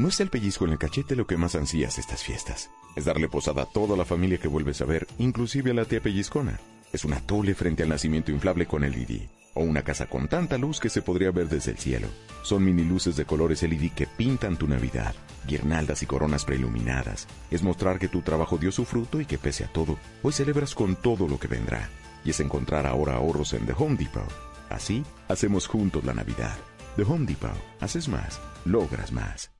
No 0.00 0.08
es 0.08 0.18
el 0.20 0.30
pellizco 0.30 0.64
en 0.64 0.72
el 0.72 0.78
cachete 0.78 1.14
lo 1.14 1.26
que 1.26 1.36
más 1.36 1.54
ansías 1.54 1.98
estas 1.98 2.22
fiestas. 2.22 2.70
Es 2.96 3.04
darle 3.04 3.28
posada 3.28 3.64
a 3.64 3.66
toda 3.66 3.98
la 3.98 4.06
familia 4.06 4.38
que 4.38 4.48
vuelves 4.48 4.80
a 4.80 4.86
ver, 4.86 5.06
inclusive 5.18 5.72
a 5.72 5.74
la 5.74 5.84
tía 5.84 6.00
pellizcona. 6.00 6.58
Es 6.90 7.04
una 7.04 7.20
tole 7.20 7.54
frente 7.54 7.82
al 7.82 7.90
nacimiento 7.90 8.30
inflable 8.32 8.64
con 8.64 8.80
LED. 8.80 9.28
O 9.52 9.60
una 9.62 9.82
casa 9.82 10.06
con 10.06 10.26
tanta 10.26 10.56
luz 10.56 10.80
que 10.80 10.88
se 10.88 11.02
podría 11.02 11.32
ver 11.32 11.50
desde 11.50 11.72
el 11.72 11.76
cielo. 11.76 12.08
Son 12.42 12.64
mini 12.64 12.82
luces 12.82 13.14
de 13.14 13.26
colores 13.26 13.62
LED 13.62 13.92
que 13.92 14.06
pintan 14.06 14.56
tu 14.56 14.66
Navidad. 14.66 15.14
Guirnaldas 15.46 16.02
y 16.02 16.06
coronas 16.06 16.46
preiluminadas. 16.46 17.28
Es 17.50 17.62
mostrar 17.62 17.98
que 17.98 18.08
tu 18.08 18.22
trabajo 18.22 18.56
dio 18.56 18.72
su 18.72 18.86
fruto 18.86 19.20
y 19.20 19.26
que 19.26 19.36
pese 19.36 19.64
a 19.64 19.68
todo, 19.70 19.98
hoy 20.22 20.32
celebras 20.32 20.74
con 20.74 20.96
todo 20.96 21.28
lo 21.28 21.38
que 21.38 21.48
vendrá. 21.48 21.90
Y 22.24 22.30
es 22.30 22.40
encontrar 22.40 22.86
ahora 22.86 23.16
ahorros 23.16 23.52
en 23.52 23.66
The 23.66 23.74
Home 23.76 23.96
Depot. 23.96 24.32
Así, 24.70 25.04
hacemos 25.28 25.66
juntos 25.66 26.06
la 26.06 26.14
Navidad. 26.14 26.56
The 26.96 27.02
Home 27.02 27.26
Depot. 27.26 27.52
Haces 27.80 28.08
más, 28.08 28.40
logras 28.64 29.12
más. 29.12 29.59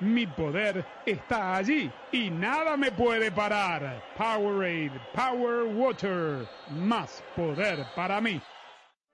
Mi 0.00 0.26
poder 0.26 0.84
está 1.04 1.56
allí 1.56 1.90
y 2.12 2.30
nada 2.30 2.76
me 2.76 2.92
puede 2.92 3.32
parar. 3.32 4.00
Powerade, 4.16 4.90
Power 5.12 5.64
Water, 5.64 6.46
más 6.70 7.20
poder 7.34 7.76
para 7.96 8.20
mí. 8.20 8.57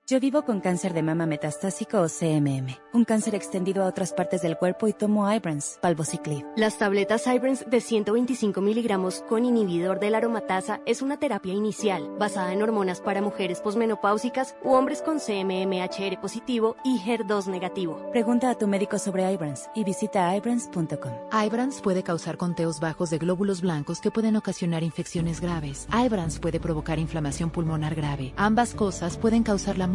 Yo 0.07 0.19
vivo 0.19 0.43
con 0.43 0.59
cáncer 0.59 0.93
de 0.93 1.01
mama 1.01 1.25
metastásico 1.25 1.99
o 1.99 2.07
CMM, 2.07 2.77
un 2.93 3.05
cáncer 3.05 3.33
extendido 3.33 3.83
a 3.83 3.87
otras 3.87 4.13
partes 4.13 4.43
del 4.43 4.55
cuerpo 4.55 4.87
y 4.87 4.93
tomo 4.93 5.33
Ibrance, 5.33 5.79
palbociclib. 5.81 6.45
Las 6.55 6.77
tabletas 6.77 7.25
Ibrance 7.25 7.65
de 7.67 7.81
125 7.81 8.61
miligramos 8.61 9.23
con 9.27 9.45
inhibidor 9.45 9.99
de 9.99 10.11
la 10.11 10.19
aromatasa 10.19 10.79
es 10.85 11.01
una 11.01 11.17
terapia 11.17 11.55
inicial 11.55 12.07
basada 12.19 12.53
en 12.53 12.61
hormonas 12.61 13.01
para 13.01 13.19
mujeres 13.19 13.61
posmenopáusicas 13.61 14.55
u 14.63 14.73
hombres 14.73 15.01
con 15.01 15.17
CMMHR 15.17 16.21
positivo 16.21 16.75
y 16.83 16.99
HER2 16.99 17.47
negativo. 17.47 17.99
Pregunta 18.11 18.51
a 18.51 18.55
tu 18.59 18.67
médico 18.67 18.99
sobre 18.99 19.33
Ibrance 19.33 19.71
y 19.73 19.83
visita 19.83 20.37
ibrance.com. 20.37 21.13
Ibrance 21.33 21.81
puede 21.81 22.03
causar 22.03 22.37
conteos 22.37 22.79
bajos 22.79 23.09
de 23.09 23.17
glóbulos 23.17 23.61
blancos 23.61 24.01
que 24.01 24.11
pueden 24.11 24.35
ocasionar 24.35 24.83
infecciones 24.83 25.41
graves. 25.41 25.87
Ibrance 25.91 26.39
puede 26.39 26.59
provocar 26.59 26.99
inflamación 26.99 27.49
pulmonar 27.49 27.95
grave. 27.95 28.35
Ambas 28.37 28.75
cosas 28.75 29.17
pueden 29.17 29.41
causar 29.41 29.79
la 29.79 29.94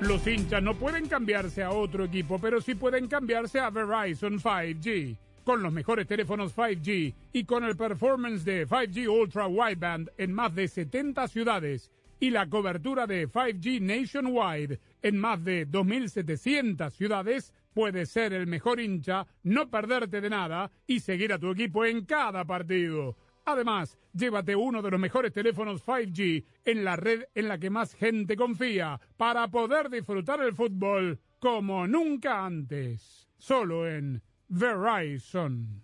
Los 0.00 0.26
hinchas 0.26 0.62
no 0.62 0.74
pueden 0.74 1.06
cambiarse 1.08 1.62
a 1.62 1.70
otro 1.70 2.04
equipo, 2.04 2.38
pero 2.38 2.60
sí 2.60 2.74
pueden 2.74 3.06
cambiarse 3.06 3.60
a 3.60 3.68
Verizon 3.68 4.40
5G. 4.40 5.16
Con 5.44 5.62
los 5.62 5.72
mejores 5.72 6.06
teléfonos 6.06 6.56
5G 6.56 7.14
y 7.32 7.44
con 7.44 7.64
el 7.64 7.76
performance 7.76 8.44
de 8.44 8.66
5G 8.66 9.08
Ultra 9.08 9.46
Wideband 9.46 10.10
en 10.16 10.32
más 10.32 10.54
de 10.54 10.68
70 10.68 11.28
ciudades 11.28 11.90
y 12.18 12.30
la 12.30 12.48
cobertura 12.48 13.06
de 13.06 13.28
5G 13.28 13.80
Nationwide 13.80 14.80
en 15.02 15.18
más 15.18 15.44
de 15.44 15.68
2.700 15.68 16.90
ciudades, 16.90 17.52
puedes 17.72 18.10
ser 18.10 18.32
el 18.32 18.46
mejor 18.46 18.80
hincha, 18.80 19.26
no 19.42 19.70
perderte 19.70 20.20
de 20.20 20.30
nada 20.30 20.70
y 20.86 21.00
seguir 21.00 21.32
a 21.32 21.38
tu 21.38 21.50
equipo 21.50 21.84
en 21.84 22.04
cada 22.04 22.44
partido. 22.44 23.16
Además, 23.44 23.98
llévate 24.12 24.54
uno 24.54 24.82
de 24.82 24.90
los 24.90 25.00
mejores 25.00 25.32
teléfonos 25.32 25.84
5G 25.84 26.44
en 26.64 26.84
la 26.84 26.96
red 26.96 27.24
en 27.34 27.48
la 27.48 27.58
que 27.58 27.70
más 27.70 27.94
gente 27.94 28.36
confía 28.36 29.00
para 29.16 29.48
poder 29.48 29.88
disfrutar 29.90 30.40
el 30.42 30.54
fútbol 30.54 31.18
como 31.38 31.86
nunca 31.86 32.44
antes. 32.44 33.28
Solo 33.38 33.88
en 33.88 34.22
Verizon. 34.48 35.82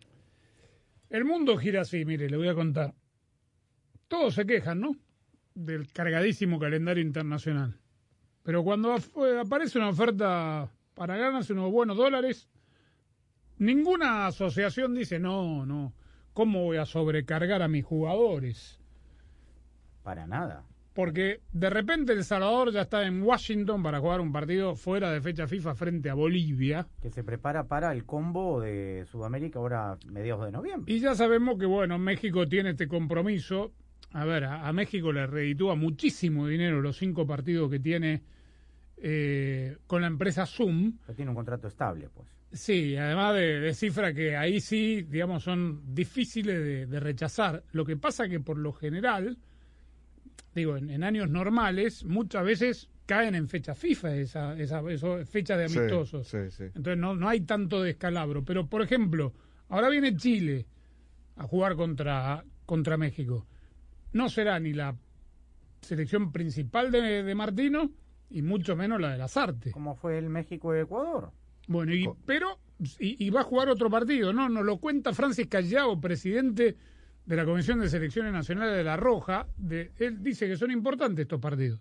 El 1.09 1.25
mundo 1.25 1.57
gira 1.57 1.83
así, 1.83 2.05
mire, 2.05 2.29
le 2.29 2.37
voy 2.37 2.49
a 2.49 2.55
contar. 2.55 2.95
Todos 4.09 4.35
se 4.35 4.45
quejan, 4.47 4.81
¿no? 4.81 4.97
Del 5.55 5.91
cargadísimo 5.93 6.59
calendario 6.59 7.03
internacional. 7.03 7.81
Pero 8.43 8.63
cuando 8.63 8.95
af- 8.95 9.41
aparece 9.41 9.79
una 9.79 9.89
oferta 9.89 10.71
para 10.97 11.19
ganarse 11.19 11.53
unos 11.53 11.71
buenos 11.71 11.99
dólares, 11.99 12.49
ninguna 13.59 14.27
asociación 14.27 14.95
dice, 14.95 15.21
no, 15.21 15.67
no, 15.67 15.93
¿cómo 16.33 16.65
voy 16.65 16.79
a 16.79 16.87
sobrecargar 16.87 17.63
a 17.63 17.69
mis 17.69 17.85
jugadores? 17.85 18.81
Para 20.03 20.27
nada. 20.27 20.65
Porque 20.95 21.43
de 21.53 21.69
repente 21.69 22.15
El 22.15 22.25
Salvador 22.25 22.73
ya 22.73 22.81
está 22.81 23.07
en 23.07 23.23
Washington 23.23 23.83
para 23.83 24.01
jugar 24.01 24.23
un 24.23 24.33
partido 24.33 24.75
fuera 24.75 25.13
de 25.13 25.21
fecha 25.21 25.47
FIFA 25.47 25.75
frente 25.75 26.09
a 26.09 26.15
Bolivia. 26.15 26.87
Que 27.03 27.11
se 27.11 27.23
prepara 27.23 27.65
para 27.65 27.93
el 27.93 28.07
combo 28.07 28.63
de 28.63 29.05
Sudamérica 29.05 29.59
ahora 29.59 29.99
mediados 30.07 30.47
de 30.47 30.53
noviembre. 30.53 30.91
Y 30.91 31.01
ya 31.01 31.15
sabemos 31.15 31.59
que, 31.59 31.67
bueno, 31.67 31.99
México 31.99 32.49
tiene 32.49 32.71
este 32.71 32.89
compromiso. 32.89 33.75
A 34.13 34.25
ver, 34.25 34.45
a, 34.45 34.67
a 34.67 34.73
México 34.73 35.13
le 35.13 35.27
reditúa 35.27 35.75
muchísimo 35.75 36.47
dinero 36.47 36.81
los 36.81 36.97
cinco 36.97 37.27
partidos 37.27 37.71
que 37.71 37.81
tiene 37.81 38.23
eh, 38.99 39.77
con 39.87 40.01
la 40.03 40.07
empresa 40.09 40.47
Zoom. 40.47 40.99
Pero 41.05 41.17
tiene 41.17 41.31
un 41.31 41.35
contrato 41.37 41.69
estable, 41.69 42.09
pues. 42.13 42.29
Sí, 42.53 42.97
además 42.97 43.35
de, 43.35 43.61
de 43.61 43.75
cifra 43.75 44.15
que 44.15 44.37
ahí 44.37 44.61
sí, 44.61 45.03
digamos, 45.03 45.43
son 45.43 45.83
difíciles 45.95 46.59
de, 46.59 46.87
de 46.87 47.01
rechazar. 47.01 47.65
Lo 47.73 47.85
que 47.85 47.97
pasa 47.97 48.29
que 48.29 48.41
por 48.41 48.57
lo 48.57 48.73
general, 48.73 49.37
digo, 50.55 50.77
en, 50.77 50.91
en 50.91 51.05
años 51.05 51.29
normales, 51.29 52.05
muchas 52.05 52.45
veces 52.45 52.89
caen 53.05 53.35
en 53.35 53.49
fecha 53.49 53.75
FIFA, 53.75 54.17
esa, 54.17 54.59
esa, 54.59 54.83
fecha 55.27 55.57
de 55.57 55.69
Sí, 55.69 55.79
amistosos. 55.79 56.29
sí, 56.29 56.39
sí. 56.51 56.65
Entonces 56.65 56.97
no, 56.99 57.15
no 57.15 57.29
hay 57.29 57.41
tanto 57.41 57.83
descalabro. 57.83 58.45
Pero, 58.45 58.67
por 58.69 58.81
ejemplo, 58.83 59.35
ahora 59.69 59.89
viene 59.91 60.17
Chile 60.17 60.67
a 61.37 61.45
jugar 61.45 61.77
contra, 61.77 62.45
contra 62.65 62.97
México. 62.97 63.47
No 64.13 64.29
será 64.29 64.59
ni 64.59 64.73
la 64.73 64.97
selección 65.83 66.33
principal 66.33 66.91
de, 66.91 67.23
de 67.23 67.35
Martino 67.35 67.91
y 68.31 68.43
mucho 68.43 68.77
menos 68.77 69.01
la 69.01 69.13
de 69.13 69.19
las 69.19 69.37
artes. 69.37 69.73
Como 69.73 69.95
fue 69.95 70.19
el 70.19 70.29
México-Ecuador. 70.29 71.33
Bueno, 71.69 71.95
y, 71.95 72.09
pero 72.25 72.59
y, 72.99 73.25
y 73.25 73.31
va 73.31 73.41
a 73.41 73.45
jugar 73.45 73.69
otro 73.69 73.91
partido, 73.91 74.33
¿no? 74.33 74.49
Nos 74.49 74.65
lo 74.65 74.79
cuenta 74.79 75.13
Francis 75.13 75.49
Callao, 75.49 76.01
presidente 76.01 76.77
de 77.25 77.37
la 77.37 77.45
Comisión 77.45 77.81
de 77.81 77.89
Selecciones 77.89 78.33
Nacionales 78.33 78.77
de 78.77 78.85
La 78.85 78.97
Roja. 78.97 79.47
De, 79.57 79.93
él 79.99 80.23
dice 80.23 80.47
que 80.47 80.57
son 80.57 80.71
importantes 80.71 81.25
estos 81.25 81.41
partidos. 81.41 81.81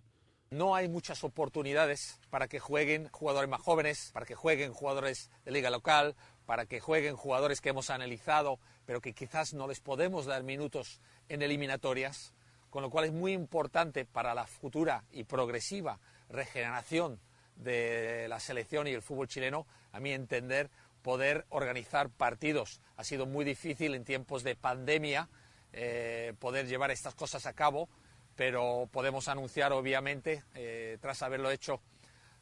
No 0.51 0.75
hay 0.75 0.87
muchas 0.87 1.23
oportunidades 1.23 2.19
para 2.29 2.47
que 2.47 2.59
jueguen 2.59 3.09
jugadores 3.09 3.49
más 3.49 3.61
jóvenes, 3.61 4.11
para 4.13 4.25
que 4.25 4.35
jueguen 4.35 4.73
jugadores 4.73 5.31
de 5.43 5.51
liga 5.51 5.69
local, 5.69 6.15
para 6.45 6.65
que 6.65 6.79
jueguen 6.79 7.15
jugadores 7.15 7.61
que 7.61 7.69
hemos 7.69 7.89
analizado, 7.89 8.59
pero 8.85 9.01
que 9.01 9.13
quizás 9.13 9.53
no 9.53 9.67
les 9.67 9.81
podemos 9.81 10.25
dar 10.25 10.43
minutos 10.43 11.01
en 11.29 11.41
eliminatorias, 11.41 12.33
con 12.69 12.83
lo 12.83 12.89
cual 12.89 13.05
es 13.05 13.11
muy 13.11 13.33
importante 13.33 14.05
para 14.05 14.35
la 14.35 14.45
futura 14.45 15.03
y 15.11 15.23
progresiva 15.23 15.99
regeneración 16.29 17.19
de 17.55 18.27
la 18.27 18.39
selección 18.39 18.87
y 18.87 18.91
el 18.91 19.01
fútbol 19.01 19.27
chileno, 19.27 19.65
a 19.91 19.99
mi 19.99 20.11
entender, 20.11 20.69
poder 21.01 21.45
organizar 21.49 22.09
partidos. 22.09 22.81
Ha 22.97 23.03
sido 23.03 23.25
muy 23.25 23.45
difícil 23.45 23.95
en 23.95 24.03
tiempos 24.03 24.43
de 24.43 24.55
pandemia 24.55 25.29
eh, 25.71 26.33
poder 26.39 26.67
llevar 26.67 26.91
estas 26.91 27.15
cosas 27.15 27.45
a 27.45 27.53
cabo, 27.53 27.89
pero 28.35 28.89
podemos 28.91 29.27
anunciar, 29.27 29.71
obviamente, 29.71 30.43
eh, 30.55 30.97
tras 31.01 31.21
haberlo 31.21 31.51
hecho 31.51 31.81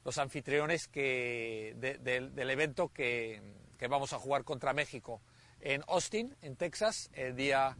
los 0.03 0.17
anfitriones 0.17 0.89
del- 0.91 2.49
evento 2.49 2.89
que, 2.89 3.41
vamos 3.89 4.13
a 4.13 4.19
jugar 4.19 4.43
contra 4.45 4.71
México 4.73 5.21
en 5.59 5.83
Austin, 5.87 6.35
en 6.41 6.55
Texas, 6.55 7.09
el 7.13 7.35
día 7.35 7.77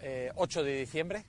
eh, 0.00 0.30
8 0.36 0.62
de 0.62 0.78
diciembre 0.78 1.24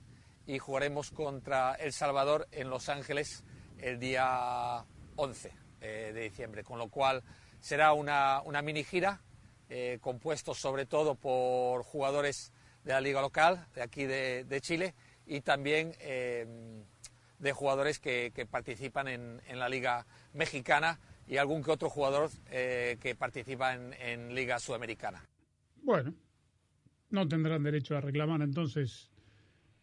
y 0.46 0.58
jugaremos 0.58 1.10
contra 1.10 1.74
El 1.74 1.92
Salvador 1.92 2.46
en 2.52 2.70
Los 2.70 2.88
Ángeles 2.88 3.44
el 3.82 3.98
día 3.98 4.84
11 5.16 5.52
eh, 5.82 6.12
de 6.14 6.20
diciembre, 6.22 6.64
con 6.64 6.78
lo 6.78 6.88
cual 6.88 7.22
será 7.60 7.92
una, 7.92 8.40
una 8.42 8.62
mini 8.62 8.84
gira 8.84 9.20
eh, 9.68 9.98
compuesto 10.00 10.54
sobre 10.54 10.86
todo 10.86 11.14
por 11.14 11.82
jugadores 11.82 12.52
de 12.84 12.92
la 12.92 13.00
liga 13.00 13.20
local, 13.20 13.66
de 13.74 13.82
aquí 13.82 14.04
de, 14.06 14.44
de 14.44 14.60
Chile, 14.60 14.94
y 15.26 15.40
también 15.40 15.94
eh, 16.00 16.82
de 17.38 17.52
jugadores 17.52 17.98
que, 17.98 18.32
que 18.34 18.44
participan 18.46 19.08
en, 19.08 19.40
en 19.46 19.58
la 19.58 19.68
liga 19.68 20.06
mexicana 20.32 21.00
y 21.26 21.36
algún 21.36 21.62
que 21.62 21.70
otro 21.70 21.88
jugador 21.88 22.28
eh, 22.50 22.98
que 23.00 23.14
participa 23.14 23.74
en, 23.74 23.92
en 23.94 24.34
liga 24.34 24.58
sudamericana. 24.58 25.24
Bueno, 25.82 26.12
no 27.10 27.26
tendrán 27.28 27.62
derecho 27.62 27.96
a 27.96 28.00
reclamar 28.00 28.42
entonces 28.42 29.10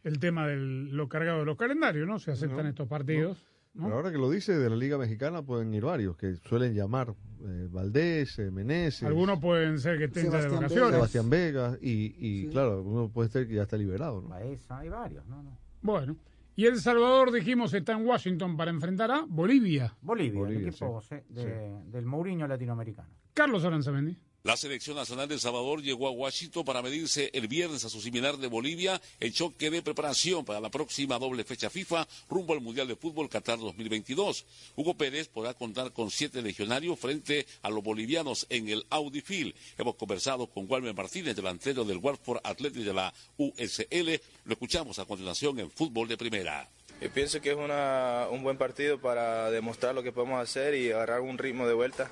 el 0.03 0.19
tema 0.19 0.47
de 0.47 0.55
lo 0.57 1.07
cargado 1.09 1.39
de 1.39 1.45
los 1.45 1.57
calendarios, 1.57 2.07
¿no? 2.07 2.19
Se 2.19 2.31
aceptan 2.31 2.63
No, 2.63 2.69
estos 2.69 2.87
partidos. 2.87 3.41
¿no? 3.41 3.58
Pero 3.73 3.93
ahora 3.95 4.11
que 4.11 4.17
lo 4.17 4.29
dice, 4.29 4.57
de 4.57 4.69
la 4.69 4.75
Liga 4.75 4.97
Mexicana 4.97 5.41
pueden 5.43 5.73
ir 5.73 5.83
varios, 5.85 6.17
que 6.17 6.35
suelen 6.35 6.73
llamar 6.73 7.13
eh, 7.45 7.67
Valdés, 7.71 8.37
eh, 8.39 8.51
Meneses. 8.51 9.03
Algunos 9.03 9.39
pueden 9.39 9.79
ser 9.79 9.97
que 9.97 10.05
estén 10.05 10.25
de 10.25 10.29
Sebastián 10.31 10.55
vacaciones. 10.55 10.91
Sebastián 10.95 11.29
Vega, 11.29 11.77
y, 11.81 12.15
y 12.17 12.47
claro, 12.49 12.81
uno 12.83 13.09
puede 13.09 13.29
ser 13.29 13.47
que 13.47 13.53
ya 13.55 13.63
está 13.63 13.77
liberado, 13.77 14.21
¿no? 14.21 14.29
Baeza, 14.29 14.79
hay 14.79 14.89
varios, 14.89 15.25
¿no? 15.27 15.43
no. 15.43 15.57
Bueno, 15.81 16.17
y 16.55 16.65
El 16.65 16.77
Salvador, 16.81 17.31
dijimos, 17.31 17.73
está 17.73 17.93
en 17.93 18.05
Washington 18.05 18.57
para 18.57 18.69
enfrentar 18.71 19.11
a 19.11 19.23
Bolivia. 19.25 19.95
Bolivia, 20.01 20.39
Bolivia, 20.39 20.59
el 20.61 20.67
equipo 20.69 21.01
sí. 21.01 21.15
sí, 21.29 21.35
de- 21.35 21.79
del 21.91 22.05
Mourinho 22.05 22.47
latinoamericano. 22.47 23.07
Carlos 23.33 23.63
Aranzamendi. 23.63 24.17
La 24.43 24.55
selección 24.55 24.95
nacional 24.95 25.27
de 25.27 25.37
Salvador 25.37 25.81
llegó 25.81 26.07
a 26.07 26.11
Washington 26.11 26.63
para 26.63 26.81
medirse 26.81 27.29
el 27.33 27.49
viernes 27.49 27.83
a 27.83 27.89
su 27.89 27.99
similar 27.99 28.37
de 28.37 28.47
Bolivia 28.47 29.01
en 29.19 29.33
choque 29.33 29.69
de 29.69 29.81
preparación 29.81 30.45
para 30.45 30.61
la 30.61 30.71
próxima 30.71 31.19
doble 31.19 31.43
fecha 31.43 31.69
FIFA 31.69 32.07
rumbo 32.29 32.53
al 32.53 32.61
Mundial 32.61 32.87
de 32.87 32.95
Fútbol 32.95 33.27
Qatar 33.27 33.59
2022. 33.59 34.45
Hugo 34.77 34.93
Pérez 34.93 35.27
podrá 35.27 35.53
contar 35.55 35.91
con 35.91 36.09
siete 36.09 36.41
legionarios 36.41 36.97
frente 36.97 37.47
a 37.63 37.69
los 37.69 37.83
bolivianos 37.83 38.47
en 38.49 38.69
el 38.69 38.85
Audi 38.89 39.19
Field. 39.19 39.53
Hemos 39.77 39.95
conversado 39.95 40.47
con 40.47 40.71
Walmer 40.71 40.95
Martínez, 40.95 41.35
delantero 41.35 41.83
del 41.83 41.97
Watford 41.97 42.39
Athletic 42.41 42.83
de 42.83 42.93
la 42.93 43.13
USL. 43.35 44.21
Lo 44.45 44.53
escuchamos 44.53 44.99
a 44.99 45.05
continuación 45.05 45.59
en 45.59 45.69
Fútbol 45.69 46.07
de 46.07 46.15
Primera. 46.15 46.69
Yo 47.01 47.11
pienso 47.11 47.41
que 47.41 47.51
es 47.51 47.57
un 47.57 48.43
buen 48.43 48.57
partido 48.57 49.01
para 49.01 49.51
demostrar 49.51 49.93
lo 49.93 50.01
que 50.01 50.13
podemos 50.13 50.41
hacer 50.41 50.75
y 50.75 50.91
agarrar 50.91 51.19
un 51.19 51.37
ritmo 51.37 51.67
de 51.67 51.73
vuelta 51.73 52.09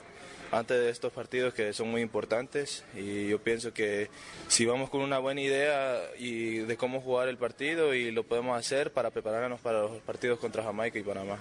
antes 0.51 0.77
de 0.77 0.89
estos 0.89 1.11
partidos 1.11 1.53
que 1.53 1.73
son 1.73 1.89
muy 1.89 2.01
importantes 2.01 2.83
y 2.95 3.27
yo 3.27 3.39
pienso 3.41 3.73
que 3.73 4.09
si 4.47 4.65
vamos 4.65 4.89
con 4.89 5.01
una 5.01 5.19
buena 5.19 5.41
idea 5.41 6.01
y 6.17 6.59
de 6.59 6.77
cómo 6.77 7.01
jugar 7.01 7.27
el 7.27 7.37
partido 7.37 7.93
y 7.93 8.11
lo 8.11 8.23
podemos 8.23 8.57
hacer 8.57 8.91
para 8.93 9.11
prepararnos 9.11 9.59
para 9.59 9.81
los 9.81 10.01
partidos 10.01 10.39
contra 10.39 10.63
Jamaica 10.63 10.97
y 10.99 11.03
Panamá. 11.03 11.37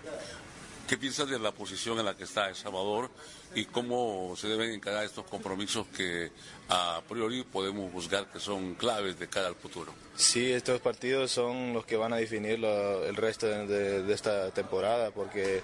¿Qué 0.88 0.96
piensas 0.96 1.28
de 1.28 1.36
la 1.40 1.50
posición 1.50 1.98
en 1.98 2.04
la 2.04 2.16
que 2.16 2.22
está 2.22 2.48
El 2.48 2.54
Salvador 2.54 3.10
y 3.56 3.64
cómo 3.64 4.34
se 4.36 4.46
deben 4.46 4.70
encarar 4.70 5.04
estos 5.04 5.24
compromisos 5.26 5.84
que 5.88 6.30
a 6.68 7.02
priori 7.08 7.42
podemos 7.42 7.90
juzgar 7.92 8.30
que 8.30 8.38
son 8.38 8.74
claves 8.76 9.18
de 9.18 9.26
cara 9.26 9.48
al 9.48 9.56
futuro? 9.56 9.92
Sí, 10.14 10.52
estos 10.52 10.80
partidos 10.80 11.32
son 11.32 11.72
los 11.72 11.84
que 11.86 11.96
van 11.96 12.12
a 12.12 12.16
definir 12.18 12.60
lo- 12.60 13.04
el 13.04 13.16
resto 13.16 13.46
de, 13.48 13.66
de- 13.66 14.02
de 14.04 14.14
esta 14.14 14.52
temporada 14.52 15.10
porque 15.10 15.60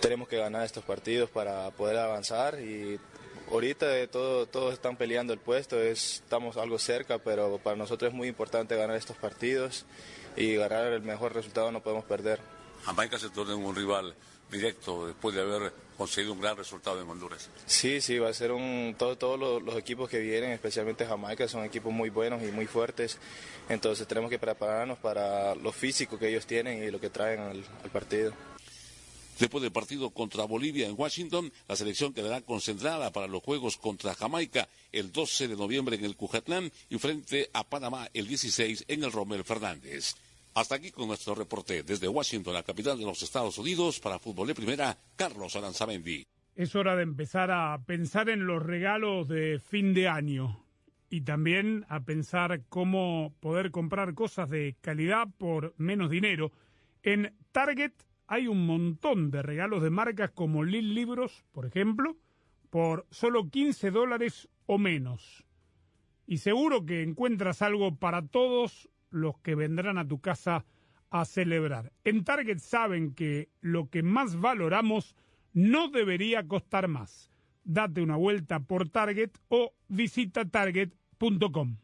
tenemos 0.00 0.28
que 0.28 0.36
ganar 0.38 0.64
estos 0.64 0.84
partidos 0.84 1.30
para 1.30 1.70
poder 1.72 1.96
avanzar 1.98 2.60
y 2.60 2.98
ahorita 3.50 4.06
todo, 4.08 4.46
todos 4.46 4.74
están 4.74 4.96
peleando 4.96 5.32
el 5.32 5.38
puesto, 5.40 5.80
es- 5.80 6.16
estamos 6.22 6.56
algo 6.56 6.78
cerca, 6.78 7.18
pero 7.18 7.58
para 7.58 7.76
nosotros 7.76 8.10
es 8.10 8.14
muy 8.16 8.28
importante 8.28 8.76
ganar 8.76 8.96
estos 8.96 9.16
partidos 9.16 9.84
y 10.36 10.54
ganar 10.56 10.86
el 10.92 11.02
mejor 11.02 11.34
resultado 11.34 11.72
no 11.72 11.82
podemos 11.82 12.04
perder. 12.04 12.40
Jamaica 12.84 13.18
se 13.18 13.28
torna 13.30 13.54
un 13.56 13.74
rival 13.74 14.14
directo 14.50 15.06
después 15.06 15.34
de 15.34 15.42
haber 15.42 15.72
conseguido 15.96 16.32
un 16.32 16.40
gran 16.40 16.56
resultado 16.56 17.00
en 17.00 17.08
Honduras. 17.08 17.48
Sí, 17.66 18.00
sí, 18.00 18.18
va 18.18 18.30
a 18.30 18.34
ser 18.34 18.52
un. 18.52 18.94
todo- 18.98 19.16
Todos 19.18 19.38
los, 19.38 19.62
los 19.62 19.76
equipos 19.76 20.08
que 20.08 20.18
vienen, 20.18 20.50
especialmente 20.52 21.04
Jamaica, 21.06 21.46
son 21.46 21.64
equipos 21.64 21.92
muy 21.92 22.08
buenos 22.10 22.42
y 22.42 22.46
muy 22.46 22.66
fuertes. 22.66 23.18
Entonces 23.68 24.06
tenemos 24.08 24.30
que 24.30 24.38
prepararnos 24.38 24.98
para 24.98 25.54
lo 25.54 25.70
físico 25.72 26.18
que 26.18 26.28
ellos 26.28 26.46
tienen 26.46 26.82
y 26.82 26.90
lo 26.90 26.98
que 27.00 27.10
traen 27.10 27.40
al, 27.40 27.64
al 27.84 27.90
partido. 27.90 28.32
Después 29.40 29.62
del 29.62 29.72
partido 29.72 30.10
contra 30.10 30.44
Bolivia 30.44 30.86
en 30.86 30.94
Washington, 30.98 31.50
la 31.66 31.74
selección 31.74 32.12
quedará 32.12 32.42
concentrada 32.42 33.10
para 33.10 33.26
los 33.26 33.42
juegos 33.42 33.78
contra 33.78 34.14
Jamaica 34.14 34.68
el 34.92 35.10
12 35.12 35.48
de 35.48 35.56
noviembre 35.56 35.96
en 35.96 36.04
el 36.04 36.14
Cujatlán 36.14 36.70
y 36.90 36.98
frente 36.98 37.48
a 37.54 37.64
Panamá 37.64 38.06
el 38.12 38.28
16 38.28 38.84
en 38.86 39.02
el 39.02 39.10
Romel 39.10 39.42
Fernández. 39.42 40.14
Hasta 40.52 40.74
aquí 40.74 40.90
con 40.90 41.08
nuestro 41.08 41.34
reporte 41.34 41.82
desde 41.82 42.06
Washington, 42.06 42.52
la 42.52 42.62
capital 42.62 42.98
de 42.98 43.06
los 43.06 43.22
Estados 43.22 43.56
Unidos, 43.56 43.98
para 43.98 44.18
Fútbol 44.18 44.48
de 44.48 44.54
Primera, 44.54 44.98
Carlos 45.16 45.56
Aranzamendi. 45.56 46.26
Es 46.54 46.74
hora 46.74 46.94
de 46.94 47.04
empezar 47.04 47.50
a 47.50 47.82
pensar 47.86 48.28
en 48.28 48.46
los 48.46 48.62
regalos 48.62 49.26
de 49.26 49.58
fin 49.58 49.94
de 49.94 50.06
año 50.06 50.62
y 51.08 51.22
también 51.22 51.86
a 51.88 52.00
pensar 52.00 52.60
cómo 52.68 53.32
poder 53.40 53.70
comprar 53.70 54.12
cosas 54.12 54.50
de 54.50 54.76
calidad 54.82 55.28
por 55.38 55.72
menos 55.78 56.10
dinero. 56.10 56.52
En 57.02 57.34
Target 57.52 57.92
hay 58.30 58.46
un 58.46 58.64
montón 58.64 59.32
de 59.32 59.42
regalos 59.42 59.82
de 59.82 59.90
marcas 59.90 60.30
como 60.30 60.62
Lil 60.62 60.94
Libros, 60.94 61.44
por 61.50 61.66
ejemplo, 61.66 62.16
por 62.70 63.04
solo 63.10 63.50
15 63.50 63.90
dólares 63.90 64.48
o 64.66 64.78
menos. 64.78 65.44
Y 66.28 66.38
seguro 66.38 66.86
que 66.86 67.02
encuentras 67.02 67.60
algo 67.60 67.96
para 67.96 68.22
todos 68.22 68.88
los 69.10 69.36
que 69.40 69.56
vendrán 69.56 69.98
a 69.98 70.06
tu 70.06 70.20
casa 70.20 70.64
a 71.10 71.24
celebrar. 71.24 71.92
En 72.04 72.22
Target 72.22 72.58
saben 72.58 73.14
que 73.14 73.48
lo 73.60 73.90
que 73.90 74.04
más 74.04 74.36
valoramos 74.40 75.16
no 75.52 75.88
debería 75.88 76.46
costar 76.46 76.86
más. 76.86 77.32
Date 77.64 78.00
una 78.00 78.14
vuelta 78.14 78.60
por 78.60 78.88
Target 78.90 79.32
o 79.48 79.72
visita 79.88 80.44
target.com. 80.44 81.78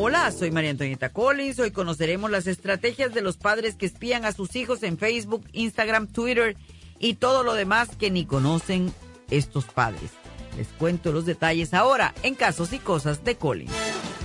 Hola, 0.00 0.30
soy 0.30 0.52
María 0.52 0.70
Antonieta 0.70 1.08
Collins. 1.08 1.58
Hoy 1.58 1.72
conoceremos 1.72 2.30
las 2.30 2.46
estrategias 2.46 3.12
de 3.12 3.20
los 3.20 3.36
padres 3.36 3.74
que 3.74 3.86
espían 3.86 4.24
a 4.24 4.30
sus 4.30 4.54
hijos 4.54 4.84
en 4.84 4.96
Facebook, 4.96 5.44
Instagram, 5.52 6.06
Twitter 6.06 6.56
y 7.00 7.14
todo 7.14 7.42
lo 7.42 7.54
demás 7.54 7.88
que 7.98 8.08
ni 8.08 8.24
conocen 8.24 8.94
estos 9.28 9.64
padres. 9.64 10.12
Les 10.56 10.68
cuento 10.68 11.10
los 11.10 11.26
detalles 11.26 11.74
ahora 11.74 12.14
en 12.22 12.36
Casos 12.36 12.72
y 12.72 12.78
Cosas 12.78 13.24
de 13.24 13.34
Collins. 13.34 13.72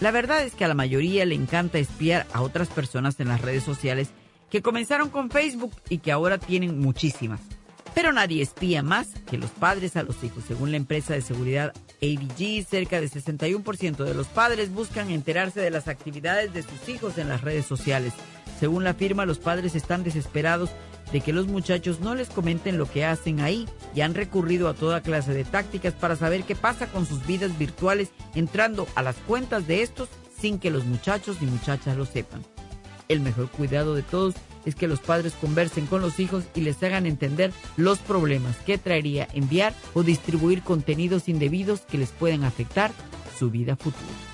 La 0.00 0.10
verdad 0.10 0.42
es 0.42 0.54
que 0.54 0.64
a 0.64 0.68
la 0.68 0.74
mayoría 0.74 1.24
le 1.24 1.34
encanta 1.34 1.78
espiar 1.78 2.26
a 2.32 2.42
otras 2.42 2.68
personas 2.68 3.18
en 3.20 3.28
las 3.28 3.40
redes 3.40 3.62
sociales 3.62 4.08
que 4.50 4.62
comenzaron 4.62 5.08
con 5.08 5.30
Facebook 5.30 5.72
y 5.88 5.98
que 5.98 6.12
ahora 6.12 6.38
tienen 6.38 6.78
muchísimas. 6.78 7.40
Pero 7.94 8.12
nadie 8.12 8.42
espía 8.42 8.82
más 8.82 9.08
que 9.30 9.38
los 9.38 9.50
padres 9.50 9.96
a 9.96 10.02
los 10.02 10.22
hijos. 10.24 10.44
Según 10.46 10.72
la 10.72 10.76
empresa 10.76 11.14
de 11.14 11.22
seguridad 11.22 11.72
ABG, 12.02 12.66
cerca 12.68 13.00
del 13.00 13.10
61% 13.10 14.04
de 14.04 14.14
los 14.14 14.26
padres 14.26 14.72
buscan 14.72 15.10
enterarse 15.10 15.60
de 15.60 15.70
las 15.70 15.86
actividades 15.86 16.52
de 16.52 16.62
sus 16.62 16.88
hijos 16.88 17.18
en 17.18 17.28
las 17.28 17.42
redes 17.42 17.66
sociales. 17.66 18.12
Según 18.58 18.82
la 18.82 18.94
firma, 18.94 19.26
los 19.26 19.38
padres 19.38 19.76
están 19.76 20.02
desesperados 20.02 20.70
de 21.14 21.20
que 21.20 21.32
los 21.32 21.46
muchachos 21.46 22.00
no 22.00 22.16
les 22.16 22.28
comenten 22.28 22.76
lo 22.76 22.90
que 22.90 23.04
hacen 23.04 23.38
ahí 23.38 23.68
y 23.94 24.00
han 24.00 24.14
recurrido 24.14 24.68
a 24.68 24.74
toda 24.74 25.00
clase 25.00 25.32
de 25.32 25.44
tácticas 25.44 25.94
para 25.94 26.16
saber 26.16 26.42
qué 26.42 26.56
pasa 26.56 26.88
con 26.88 27.06
sus 27.06 27.24
vidas 27.24 27.56
virtuales 27.56 28.08
entrando 28.34 28.88
a 28.96 29.02
las 29.02 29.14
cuentas 29.18 29.68
de 29.68 29.82
estos 29.82 30.08
sin 30.36 30.58
que 30.58 30.72
los 30.72 30.84
muchachos 30.84 31.40
ni 31.40 31.46
muchachas 31.46 31.96
lo 31.96 32.04
sepan. 32.04 32.42
El 33.06 33.20
mejor 33.20 33.48
cuidado 33.48 33.94
de 33.94 34.02
todos 34.02 34.34
es 34.64 34.74
que 34.74 34.88
los 34.88 34.98
padres 34.98 35.34
conversen 35.40 35.86
con 35.86 36.00
los 36.00 36.18
hijos 36.18 36.42
y 36.52 36.62
les 36.62 36.82
hagan 36.82 37.06
entender 37.06 37.52
los 37.76 38.00
problemas 38.00 38.56
que 38.66 38.76
traería 38.76 39.28
enviar 39.34 39.72
o 39.94 40.02
distribuir 40.02 40.62
contenidos 40.62 41.28
indebidos 41.28 41.82
que 41.82 41.98
les 41.98 42.10
pueden 42.10 42.42
afectar 42.42 42.90
su 43.38 43.52
vida 43.52 43.76
futura. 43.76 44.33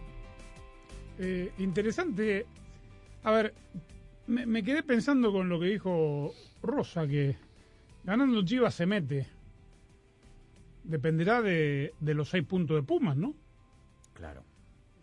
Eh, 1.23 1.51
interesante. 1.59 2.45
A 3.23 3.31
ver, 3.31 3.53
me, 4.27 4.45
me 4.47 4.63
quedé 4.63 4.81
pensando 4.81 5.31
con 5.31 5.49
lo 5.49 5.59
que 5.59 5.67
dijo 5.67 6.33
Rosa, 6.63 7.07
que 7.07 7.37
ganando 8.03 8.43
Chivas 8.43 8.73
se 8.73 8.85
mete. 8.87 9.27
Dependerá 10.83 11.41
de, 11.41 11.93
de 11.99 12.13
los 12.15 12.29
seis 12.29 12.43
puntos 12.43 12.75
de 12.75 12.83
Pumas, 12.83 13.15
¿no? 13.15 13.35
Claro. 14.13 14.43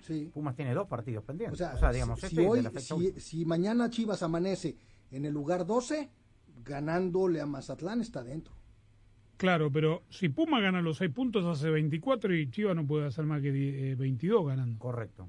Sí. 0.03 0.31
Pumas 0.35 0.57
tiene 0.57 0.75
dos 0.75 0.89
partidos 0.89 1.23
pendientes. 1.25 1.61
O 1.61 1.79
sea, 1.79 1.93
digamos, 1.93 2.19
si, 2.19 2.27
este 2.27 2.37
si 2.37 2.43
de 2.57 2.63
la 2.63 3.21
si, 3.21 3.45
mañana 3.45 3.89
Chivas 3.91 4.23
amanece 4.23 4.77
en 5.13 5.25
el 5.25 5.33
lugar 5.33 5.67
12, 5.67 6.11
ganándole 6.65 7.41
a 7.41 7.47
Mazatlán 7.47 8.01
está 8.01 8.25
dentro. 8.25 8.55
Claro, 9.37 9.71
pero 9.71 10.03
si 10.11 10.31
Puma 10.31 10.61
gana 10.61 10.83
los 10.83 10.97
seis 10.97 11.13
puntos 11.13 11.45
hace 11.45 11.71
24 11.71 12.35
y 12.35 12.51
Chivas 12.51 12.75
no 12.75 12.85
puede 12.85 13.07
hacer 13.07 13.25
más 13.25 13.41
que 13.41 13.53
die- 13.53 13.93
eh, 13.93 13.95
22 13.95 14.47
ganando. 14.49 14.79
Correcto. 14.81 15.29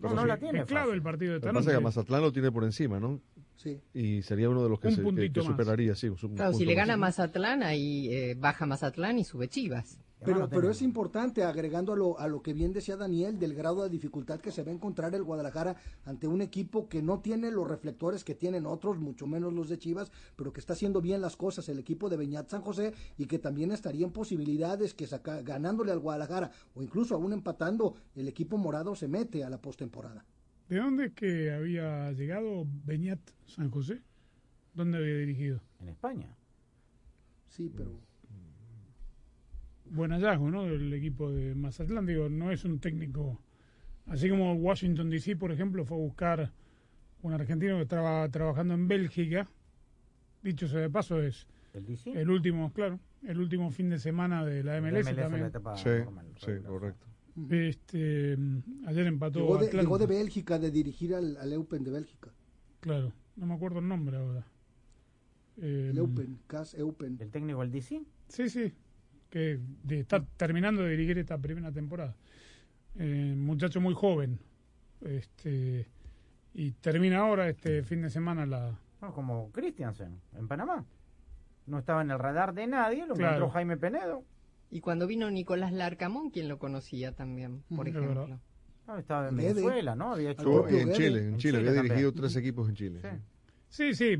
No 0.00 0.22
sí. 0.22 0.28
la 0.28 0.36
tiene. 0.38 0.60
Es 0.60 0.66
clave 0.66 0.92
el 0.94 1.02
partido 1.02 1.32
de 1.34 1.38
Lo 1.38 1.46
que 1.46 1.52
pasa 1.54 1.70
es 1.70 1.76
que. 1.78 1.84
Mazatlán 1.84 2.22
lo 2.22 2.32
tiene 2.32 2.52
por 2.52 2.64
encima, 2.64 3.00
¿no? 3.00 3.20
Sí. 3.56 3.80
Y 3.94 4.22
sería 4.22 4.48
uno 4.50 4.62
de 4.62 4.68
los 4.68 4.78
que, 4.80 4.88
Un 4.88 4.94
se, 4.94 5.02
que- 5.32 5.42
superaría, 5.42 5.94
sí. 5.94 6.08
un 6.08 6.16
Claro, 6.34 6.52
si 6.52 6.64
le 6.66 6.74
más. 6.74 6.86
gana 6.86 6.96
Mazatlán, 6.96 7.62
ahí 7.62 8.08
eh, 8.12 8.34
baja 8.38 8.66
Mazatlán 8.66 9.18
y 9.18 9.24
sube 9.24 9.48
Chivas. 9.48 9.98
Pero, 10.24 10.48
pero 10.48 10.70
es 10.70 10.80
importante, 10.80 11.44
agregando 11.44 11.92
a 11.92 11.96
lo, 11.96 12.18
a 12.18 12.26
lo 12.26 12.42
que 12.42 12.54
bien 12.54 12.72
decía 12.72 12.96
Daniel, 12.96 13.38
del 13.38 13.54
grado 13.54 13.82
de 13.82 13.90
dificultad 13.90 14.40
que 14.40 14.50
se 14.50 14.62
va 14.62 14.70
a 14.70 14.74
encontrar 14.74 15.14
el 15.14 15.22
Guadalajara 15.22 15.76
ante 16.04 16.26
un 16.26 16.40
equipo 16.40 16.88
que 16.88 17.02
no 17.02 17.20
tiene 17.20 17.50
los 17.50 17.68
reflectores 17.68 18.24
que 18.24 18.34
tienen 18.34 18.64
otros, 18.64 18.98
mucho 18.98 19.26
menos 19.26 19.52
los 19.52 19.68
de 19.68 19.78
Chivas, 19.78 20.10
pero 20.34 20.52
que 20.52 20.60
está 20.60 20.72
haciendo 20.72 21.02
bien 21.02 21.20
las 21.20 21.36
cosas 21.36 21.68
el 21.68 21.78
equipo 21.78 22.08
de 22.08 22.16
Beñat 22.16 22.48
San 22.48 22.62
José 22.62 22.94
y 23.18 23.26
que 23.26 23.38
también 23.38 23.72
estaría 23.72 24.06
en 24.06 24.12
posibilidades 24.12 24.94
que 24.94 25.06
saca, 25.06 25.42
ganándole 25.42 25.92
al 25.92 26.00
Guadalajara 26.00 26.50
o 26.74 26.82
incluso 26.82 27.14
aún 27.14 27.34
empatando, 27.34 27.94
el 28.14 28.26
equipo 28.26 28.56
morado 28.56 28.94
se 28.94 29.08
mete 29.08 29.44
a 29.44 29.50
la 29.50 29.60
postemporada. 29.60 30.24
¿De 30.68 30.78
dónde 30.78 31.12
que 31.12 31.52
había 31.52 32.10
llegado 32.12 32.66
Beñat 32.84 33.20
San 33.46 33.70
José? 33.70 34.02
¿Dónde 34.74 34.98
había 34.98 35.18
dirigido? 35.18 35.60
En 35.80 35.90
España. 35.90 36.36
Sí, 37.48 37.70
pero 37.74 38.05
Buen 39.90 40.10
hallazgo, 40.12 40.50
¿no? 40.50 40.64
El 40.64 40.92
equipo 40.92 41.30
de 41.30 41.54
Mazatlán, 41.54 42.06
digo, 42.06 42.28
no 42.28 42.50
es 42.50 42.64
un 42.64 42.78
técnico. 42.80 43.40
Así 44.06 44.28
como 44.28 44.54
Washington 44.54 45.10
DC, 45.10 45.36
por 45.36 45.52
ejemplo, 45.52 45.84
fue 45.84 45.96
a 45.96 46.00
buscar 46.00 46.52
un 47.22 47.32
argentino 47.32 47.76
que 47.76 47.82
estaba 47.82 48.28
trabajando 48.28 48.74
en 48.74 48.88
Bélgica. 48.88 49.48
Dicho 50.42 50.68
sea 50.68 50.80
de 50.80 50.90
paso, 50.90 51.20
es 51.20 51.46
¿El 51.74 51.84
DC? 51.86 52.12
el 52.12 52.30
último, 52.30 52.72
claro, 52.72 53.00
el 53.22 53.38
último 53.38 53.70
fin 53.70 53.90
de 53.90 53.98
semana 53.98 54.44
de 54.44 54.62
la 54.62 54.80
MLS, 54.80 55.06
MLS, 55.06 55.16
la 55.16 55.22
también. 55.22 55.46
etapa 55.46 55.76
Sí, 55.76 55.88
normal, 55.88 56.26
sí, 56.36 56.52
correcto. 56.64 57.06
Este, 57.50 58.38
ayer 58.86 59.06
empató 59.06 59.40
llegó 59.40 59.58
de, 59.58 59.66
Atlanta. 59.66 59.82
llegó 59.82 59.98
de 59.98 60.06
Bélgica, 60.06 60.58
de 60.58 60.70
dirigir 60.70 61.14
al, 61.14 61.36
al 61.36 61.52
Eupen 61.52 61.84
de 61.84 61.90
Bélgica. 61.90 62.32
Claro, 62.80 63.12
no 63.36 63.46
me 63.46 63.54
acuerdo 63.54 63.80
el 63.80 63.88
nombre 63.88 64.16
ahora. 64.16 64.46
Eh, 65.58 65.88
El 65.90 65.98
Eupen, 65.98 66.38
CAS 66.46 66.74
Eupen. 66.74 67.16
¿El 67.20 67.30
técnico 67.30 67.60
del 67.60 67.72
DC? 67.72 68.02
Sí, 68.28 68.48
sí, 68.48 68.72
que 69.36 69.60
de- 69.82 70.00
está 70.00 70.24
terminando 70.38 70.82
de 70.82 70.90
dirigir 70.92 71.18
esta 71.18 71.36
primera 71.36 71.70
temporada. 71.70 72.14
Eh, 72.98 73.34
muchacho 73.36 73.82
muy 73.82 73.92
joven. 73.92 74.38
Este, 75.02 75.86
y 76.54 76.70
termina 76.72 77.18
ahora 77.18 77.46
este 77.50 77.82
fin 77.82 78.00
de 78.00 78.08
semana 78.08 78.46
la, 78.46 78.78
No, 79.02 79.12
como 79.12 79.50
Christiansen, 79.52 80.18
en 80.38 80.48
Panamá. 80.48 80.86
No 81.66 81.78
estaba 81.78 82.00
en 82.00 82.10
el 82.12 82.18
radar 82.18 82.54
de 82.54 82.66
nadie, 82.66 83.06
lo 83.06 83.14
Claro. 83.14 83.36
encontró 83.36 83.50
Jaime 83.52 83.76
Penedo. 83.76 84.24
Y 84.70 84.80
cuando 84.80 85.06
vino 85.06 85.30
Nicolás 85.30 85.70
Larcamón, 85.72 86.30
quien 86.30 86.48
lo 86.48 86.58
conocía 86.58 87.12
también, 87.12 87.62
por 87.74 87.86
ejemplo. 87.88 88.40
Ah, 88.86 88.98
estaba 88.98 89.28
en. 89.28 89.36
Venezuela, 89.36 89.94
¿no? 89.94 90.14
Había 90.14 90.30
hecho 90.30 90.40
Estuvo 90.62 90.68
en 90.68 90.92
Chile, 90.94 91.24
en 91.28 91.36
Chile, 91.36 91.58
había 91.58 91.74
también. 91.74 91.84
dirigido 91.94 92.12
tres 92.14 92.34
equipos 92.36 92.68
en 92.70 92.74
Chile. 92.74 93.00
Sí, 93.68 93.92
sí. 93.94 94.16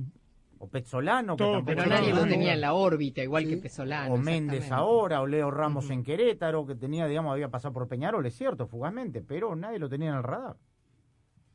O 0.59 0.68
Pezzolano, 0.68 1.36
que 1.36 1.44
Todo, 1.44 1.52
tampoco 1.54 1.76
Pero 1.76 1.86
nadie 1.86 2.14
lo 2.14 2.26
tenía 2.26 2.54
en 2.54 2.61
la 2.61 2.72
órbita, 2.72 3.22
igual 3.22 3.46
que 3.46 3.57
Pesolano. 3.59 4.14
O 4.14 4.16
Méndez 4.16 4.72
ahora, 4.72 5.20
o 5.20 5.26
Leo 5.26 5.50
Ramos 5.50 5.90
en 5.90 6.02
Querétaro, 6.02 6.66
que 6.66 6.74
tenía, 6.74 7.07
digamos, 7.07 7.32
había 7.32 7.48
pasado 7.48 7.74
por 7.74 7.88
Peñarol, 7.88 8.24
es 8.26 8.34
cierto, 8.34 8.66
fugazmente, 8.66 9.20
pero 9.20 9.54
nadie 9.54 9.78
lo 9.78 9.88
tenía 9.88 10.11
en 10.11 10.16
el 10.16 10.22
radar. 10.22 10.57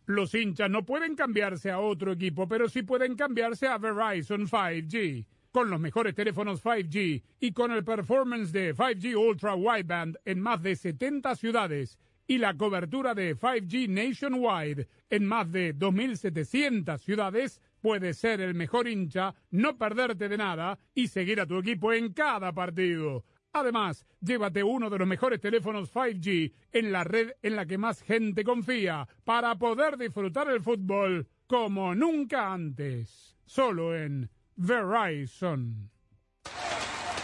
Los 0.06 0.34
hinchas 0.34 0.70
no 0.70 0.86
pueden 0.86 1.16
cambiarse 1.16 1.72
a 1.72 1.80
otro 1.80 2.12
equipo, 2.12 2.48
pero 2.48 2.68
sí 2.68 2.84
pueden 2.84 3.16
cambiarse 3.16 3.68
a 3.68 3.78
Verizon 3.78 4.48
5G. 4.48 5.26
Con 5.52 5.70
los 5.70 5.80
mejores 5.80 6.16
teléfonos 6.16 6.64
5G 6.64 7.22
y 7.40 7.52
con 7.52 7.72
el 7.72 7.84
performance 7.84 8.52
de 8.52 8.74
5G 8.74 9.16
Ultra 9.16 9.56
Wideband 9.56 10.18
en 10.24 10.40
más 10.40 10.62
de 10.62 10.76
70 10.76 11.36
ciudades 11.36 12.00
y 12.26 12.38
la 12.38 12.56
cobertura 12.56 13.14
de 13.14 13.36
5G 13.36 13.90
Nationwide 13.90 14.88
en 15.10 15.26
más 15.26 15.52
de 15.52 15.76
2.700 15.76 16.98
ciudades, 17.00 17.62
puedes 17.82 18.18
ser 18.18 18.40
el 18.42 18.54
mejor 18.54 18.88
hincha, 18.88 19.34
no 19.50 19.78
perderte 19.78 20.30
de 20.30 20.38
nada 20.38 20.80
y 20.94 21.08
seguir 21.08 21.42
a 21.42 21.46
tu 21.46 21.58
equipo 21.58 21.92
en 21.92 22.14
cada 22.14 22.54
partido. 22.54 23.26
Además, 23.54 24.06
llévate 24.22 24.64
uno 24.64 24.90
de 24.90 24.98
los 24.98 25.08
mejores 25.08 25.42
teléfonos 25.42 25.94
5G 25.94 26.54
en 26.72 26.92
la 26.92 27.04
red 27.04 27.32
en 27.42 27.56
la 27.56 27.66
que 27.66 27.78
más 27.78 28.02
gente 28.02 28.44
confía 28.44 29.08
para 29.26 29.56
poder 29.56 29.98
disfrutar 29.98 30.50
el 30.50 30.62
fútbol 30.62 31.28
como 31.48 31.94
nunca 31.94 32.54
antes. 32.54 33.36
Solo 33.46 33.96
en 33.96 34.30
Verizon. 34.56 35.90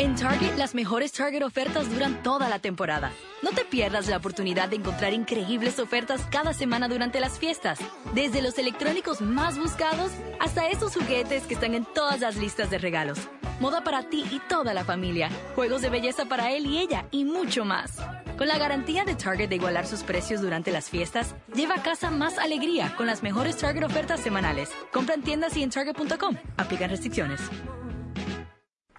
En 0.00 0.16
Target, 0.16 0.56
las 0.56 0.74
mejores 0.74 1.12
Target 1.12 1.42
ofertas 1.42 1.90
duran 1.92 2.22
toda 2.22 2.48
la 2.48 2.58
temporada. 2.58 3.12
No 3.42 3.50
te 3.50 3.66
pierdas 3.66 4.08
la 4.08 4.16
oportunidad 4.16 4.70
de 4.70 4.76
encontrar 4.76 5.12
increíbles 5.12 5.78
ofertas 5.78 6.22
cada 6.30 6.54
semana 6.54 6.88
durante 6.88 7.20
las 7.20 7.38
fiestas. 7.38 7.78
Desde 8.14 8.40
los 8.40 8.56
electrónicos 8.58 9.20
más 9.20 9.58
buscados 9.58 10.10
hasta 10.40 10.70
esos 10.70 10.94
juguetes 10.94 11.42
que 11.42 11.52
están 11.52 11.74
en 11.74 11.84
todas 11.84 12.20
las 12.20 12.36
listas 12.36 12.70
de 12.70 12.78
regalos. 12.78 13.18
Moda 13.60 13.84
para 13.84 14.04
ti 14.04 14.24
y 14.30 14.38
toda 14.48 14.72
la 14.72 14.84
familia. 14.84 15.28
Juegos 15.54 15.82
de 15.82 15.90
belleza 15.90 16.24
para 16.24 16.50
él 16.50 16.64
y 16.64 16.78
ella 16.78 17.04
y 17.10 17.26
mucho 17.26 17.66
más. 17.66 17.98
Con 18.38 18.48
la 18.48 18.56
garantía 18.56 19.04
de 19.04 19.16
Target 19.16 19.50
de 19.50 19.56
igualar 19.56 19.86
sus 19.86 20.02
precios 20.02 20.40
durante 20.40 20.70
las 20.70 20.88
fiestas, 20.88 21.34
lleva 21.54 21.74
a 21.74 21.82
casa 21.82 22.10
más 22.10 22.38
alegría 22.38 22.96
con 22.96 23.06
las 23.06 23.22
mejores 23.22 23.58
Target 23.58 23.84
ofertas 23.84 24.20
semanales. 24.20 24.70
Compra 24.94 25.14
en 25.14 25.20
tiendas 25.20 25.58
y 25.58 25.62
en 25.62 25.68
Target.com. 25.68 26.36
Aplican 26.56 26.88
restricciones. 26.88 27.38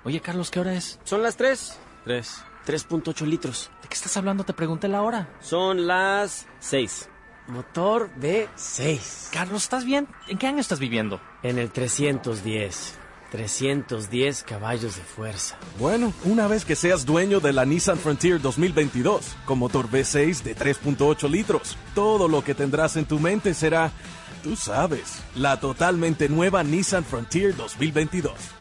Oye, 0.04 0.20
Carlos, 0.20 0.49
¿qué 0.49 0.60
hora 0.60 0.74
es? 0.74 0.99
Son 1.04 1.22
las 1.22 1.38
3. 1.38 1.78
3. 2.06 2.43
3.8 2.66 3.26
litros. 3.26 3.70
¿De 3.82 3.88
qué 3.88 3.93
estás 3.93 4.18
hablando? 4.18 4.43
Te 4.43 4.54
pregunté 4.54 4.88
la 4.88 5.04
hora. 5.04 5.30
Son 5.41 5.86
las 5.86 6.47
6. 6.60 7.10
Motor 7.47 8.10
V6. 8.20 9.30
Carlos, 9.32 9.64
¿estás 9.64 9.86
bien? 9.86 10.08
¿En 10.28 10.38
qué 10.38 10.47
año 10.47 10.60
estás 10.60 10.80
viviendo? 10.80 11.22
En 11.43 11.60
el 11.60 11.72
310. 11.72 12.97
310 13.32 14.43
caballos 14.43 14.95
de 14.95 15.04
fuerza. 15.04 15.58
Bueno, 15.80 16.14
una 16.26 16.47
vez 16.47 16.66
que 16.66 16.76
seas 16.76 17.06
dueño 17.06 17.39
de 17.39 17.54
la 17.54 17.66
Nissan 17.66 17.97
Frontier 17.97 18.41
2022, 18.41 19.36
con 19.45 19.60
motor 19.60 19.89
V6 19.89 20.41
de 20.43 20.56
3.8 20.56 21.30
litros, 21.30 21.78
todo 21.95 22.28
lo 22.28 22.43
que 22.43 22.56
tendrás 22.56 22.97
en 22.97 23.06
tu 23.06 23.20
mente 23.20 23.54
será, 23.54 23.91
tú 24.43 24.56
sabes, 24.56 25.24
la 25.36 25.60
totalmente 25.60 26.28
nueva 26.28 26.64
Nissan 26.64 27.06
Frontier 27.06 27.56
2022. 27.56 28.61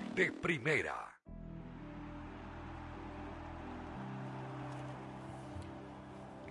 de 0.15 0.31
primera. 0.31 0.95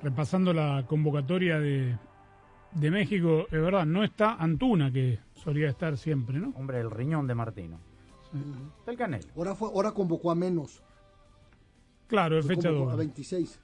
Repasando 0.03 0.53
la 0.55 0.85
convocatoria 0.87 1.61
de, 1.61 1.99
de 2.73 2.91
México, 2.91 3.47
es 3.51 3.61
verdad, 3.61 3.85
no 3.85 4.03
está 4.03 4.35
Antuna, 4.35 4.91
que 4.91 5.19
solía 5.35 5.69
estar 5.69 5.99
siempre, 5.99 6.39
¿no? 6.39 6.55
Hombre, 6.57 6.81
el 6.81 6.91
riñón 6.91 7.27
de 7.27 7.35
Martino. 7.35 7.81
Del 8.87 8.97
Canelo. 8.97 9.29
Ahora, 9.37 9.55
fue, 9.55 9.69
ahora 9.69 9.93
convocó 9.93 10.31
a 10.31 10.35
menos. 10.35 10.83
Claro, 12.07 12.39
es 12.39 12.47
fecha 12.47 12.71
doble. 12.71 12.93
A 12.93 12.97
26. 12.97 13.61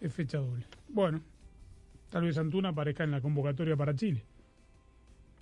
Es 0.00 0.12
fecha 0.12 0.38
doble. 0.38 0.66
Bueno, 0.88 1.22
tal 2.10 2.24
vez 2.24 2.36
Antuna 2.36 2.70
aparezca 2.70 3.04
en 3.04 3.12
la 3.12 3.20
convocatoria 3.20 3.76
para 3.76 3.94
Chile. 3.94 4.26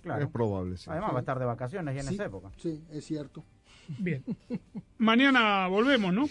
Claro. 0.01 0.23
Es 0.23 0.29
probable, 0.31 0.77
sí. 0.77 0.89
Además 0.89 1.11
va 1.13 1.17
a 1.17 1.19
estar 1.19 1.37
de 1.39 1.45
vacaciones 1.45 1.93
ya 1.95 2.01
en 2.01 2.07
Sí, 2.07 2.13
esa 2.15 2.25
época. 2.25 2.49
Sí, 2.57 2.83
es 2.91 3.05
cierto. 3.05 3.43
Bien. 3.99 4.23
Mañana 4.97 5.67
volvemos, 5.67 6.13
¿no? 6.13 6.25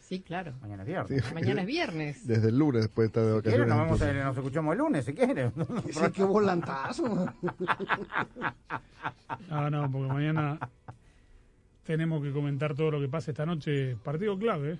Sí, 0.00 0.20
claro. 0.20 0.52
Mañana 0.60 0.82
es 0.84 0.86
viernes. 0.88 1.24
Sí. 1.24 1.34
Mañana 1.34 1.60
es 1.62 1.66
viernes. 1.66 2.26
Desde 2.26 2.48
el 2.50 2.58
lunes, 2.58 2.82
después 2.82 3.06
de 3.12 3.20
estar 3.20 3.24
de 3.24 3.36
Si 3.38 3.42
quiere, 3.42 3.58
vacaciones. 3.64 3.68
nos, 3.68 3.78
vemos, 3.78 4.00
entonces. 4.00 4.16
el- 4.16 4.24
nos 4.24 4.36
escuchamos 4.36 4.72
el 4.72 4.78
lunes, 4.78 5.04
si 5.04 5.14
quiere. 5.14 5.50
Sí, 5.92 6.12
qué 6.14 6.22
volantazo. 6.24 7.26
Ah, 9.50 9.68
no, 9.70 9.90
porque 9.90 10.12
mañana 10.12 10.58
tenemos 11.84 12.22
que 12.22 12.32
comentar 12.32 12.74
todo 12.74 12.90
lo 12.92 13.00
que 13.00 13.08
pasa 13.08 13.30
esta 13.30 13.46
noche. 13.46 13.96
Partido 13.96 14.38
clave. 14.38 14.72
¿eh? 14.74 14.78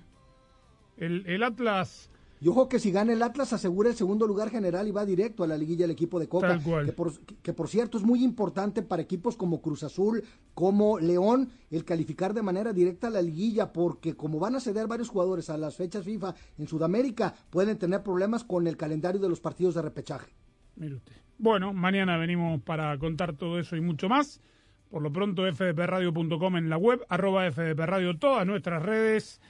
El, 0.97 1.25
el 1.27 1.43
Atlas, 1.43 2.09
Y 2.39 2.47
ojo 2.47 2.69
que 2.69 2.79
si 2.79 2.91
gana 2.91 3.13
el 3.13 3.23
Atlas 3.23 3.53
asegura 3.53 3.89
el 3.89 3.95
segundo 3.95 4.27
lugar 4.27 4.49
general 4.49 4.87
y 4.87 4.91
va 4.91 5.05
directo 5.05 5.43
a 5.43 5.47
la 5.47 5.57
liguilla 5.57 5.85
el 5.85 5.91
equipo 5.91 6.19
de 6.19 6.27
Coca. 6.27 6.49
Tal 6.49 6.61
cual. 6.61 6.85
Que 6.85 6.91
por, 6.93 7.11
que 7.19 7.53
por 7.53 7.67
cierto 7.67 7.97
es 7.97 8.03
muy 8.03 8.23
importante 8.23 8.81
para 8.83 9.01
equipos 9.01 9.35
como 9.35 9.61
Cruz 9.61 9.83
Azul, 9.83 10.23
como 10.53 10.99
León, 10.99 11.49
el 11.71 11.83
calificar 11.83 12.33
de 12.33 12.43
manera 12.43 12.73
directa 12.73 13.07
a 13.07 13.11
la 13.11 13.21
liguilla, 13.21 13.73
porque 13.73 14.15
como 14.15 14.39
van 14.39 14.55
a 14.55 14.59
ceder 14.59 14.87
varios 14.87 15.09
jugadores 15.09 15.49
a 15.49 15.57
las 15.57 15.75
fechas 15.75 16.05
FIFA 16.05 16.35
en 16.57 16.67
Sudamérica, 16.67 17.33
pueden 17.49 17.77
tener 17.77 18.03
problemas 18.03 18.43
con 18.43 18.67
el 18.67 18.77
calendario 18.77 19.19
de 19.19 19.29
los 19.29 19.39
partidos 19.39 19.75
de 19.75 19.81
repechaje. 19.81 20.31
mire 20.75 20.95
usted. 20.95 21.13
Bueno, 21.39 21.71
mañana 21.71 22.17
venimos 22.17 22.61
para 22.63 22.97
contar 22.97 23.35
todo 23.35 23.59
eso 23.59 23.75
y 23.75 23.81
mucho 23.81 24.09
más. 24.09 24.41
Por 24.89 25.01
lo 25.01 25.11
pronto, 25.11 25.43
fdpradio.com 25.51 26.57
en 26.57 26.69
la 26.69 26.77
web, 26.77 27.05
arroba 27.09 27.51
fdpradio, 27.51 28.17
todas 28.17 28.47
nuestras 28.47 28.81
redes. 28.81 29.41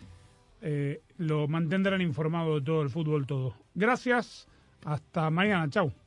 Eh, 0.61 1.01
lo 1.17 1.47
mantendrán 1.47 2.01
informado 2.01 2.55
de 2.55 2.61
todo 2.61 2.81
el 2.81 2.89
fútbol, 2.89 3.25
todo. 3.25 3.55
Gracias. 3.75 4.47
Hasta 4.85 5.29
mañana. 5.29 5.69
Chau. 5.69 5.87
Whoa. 5.87 6.06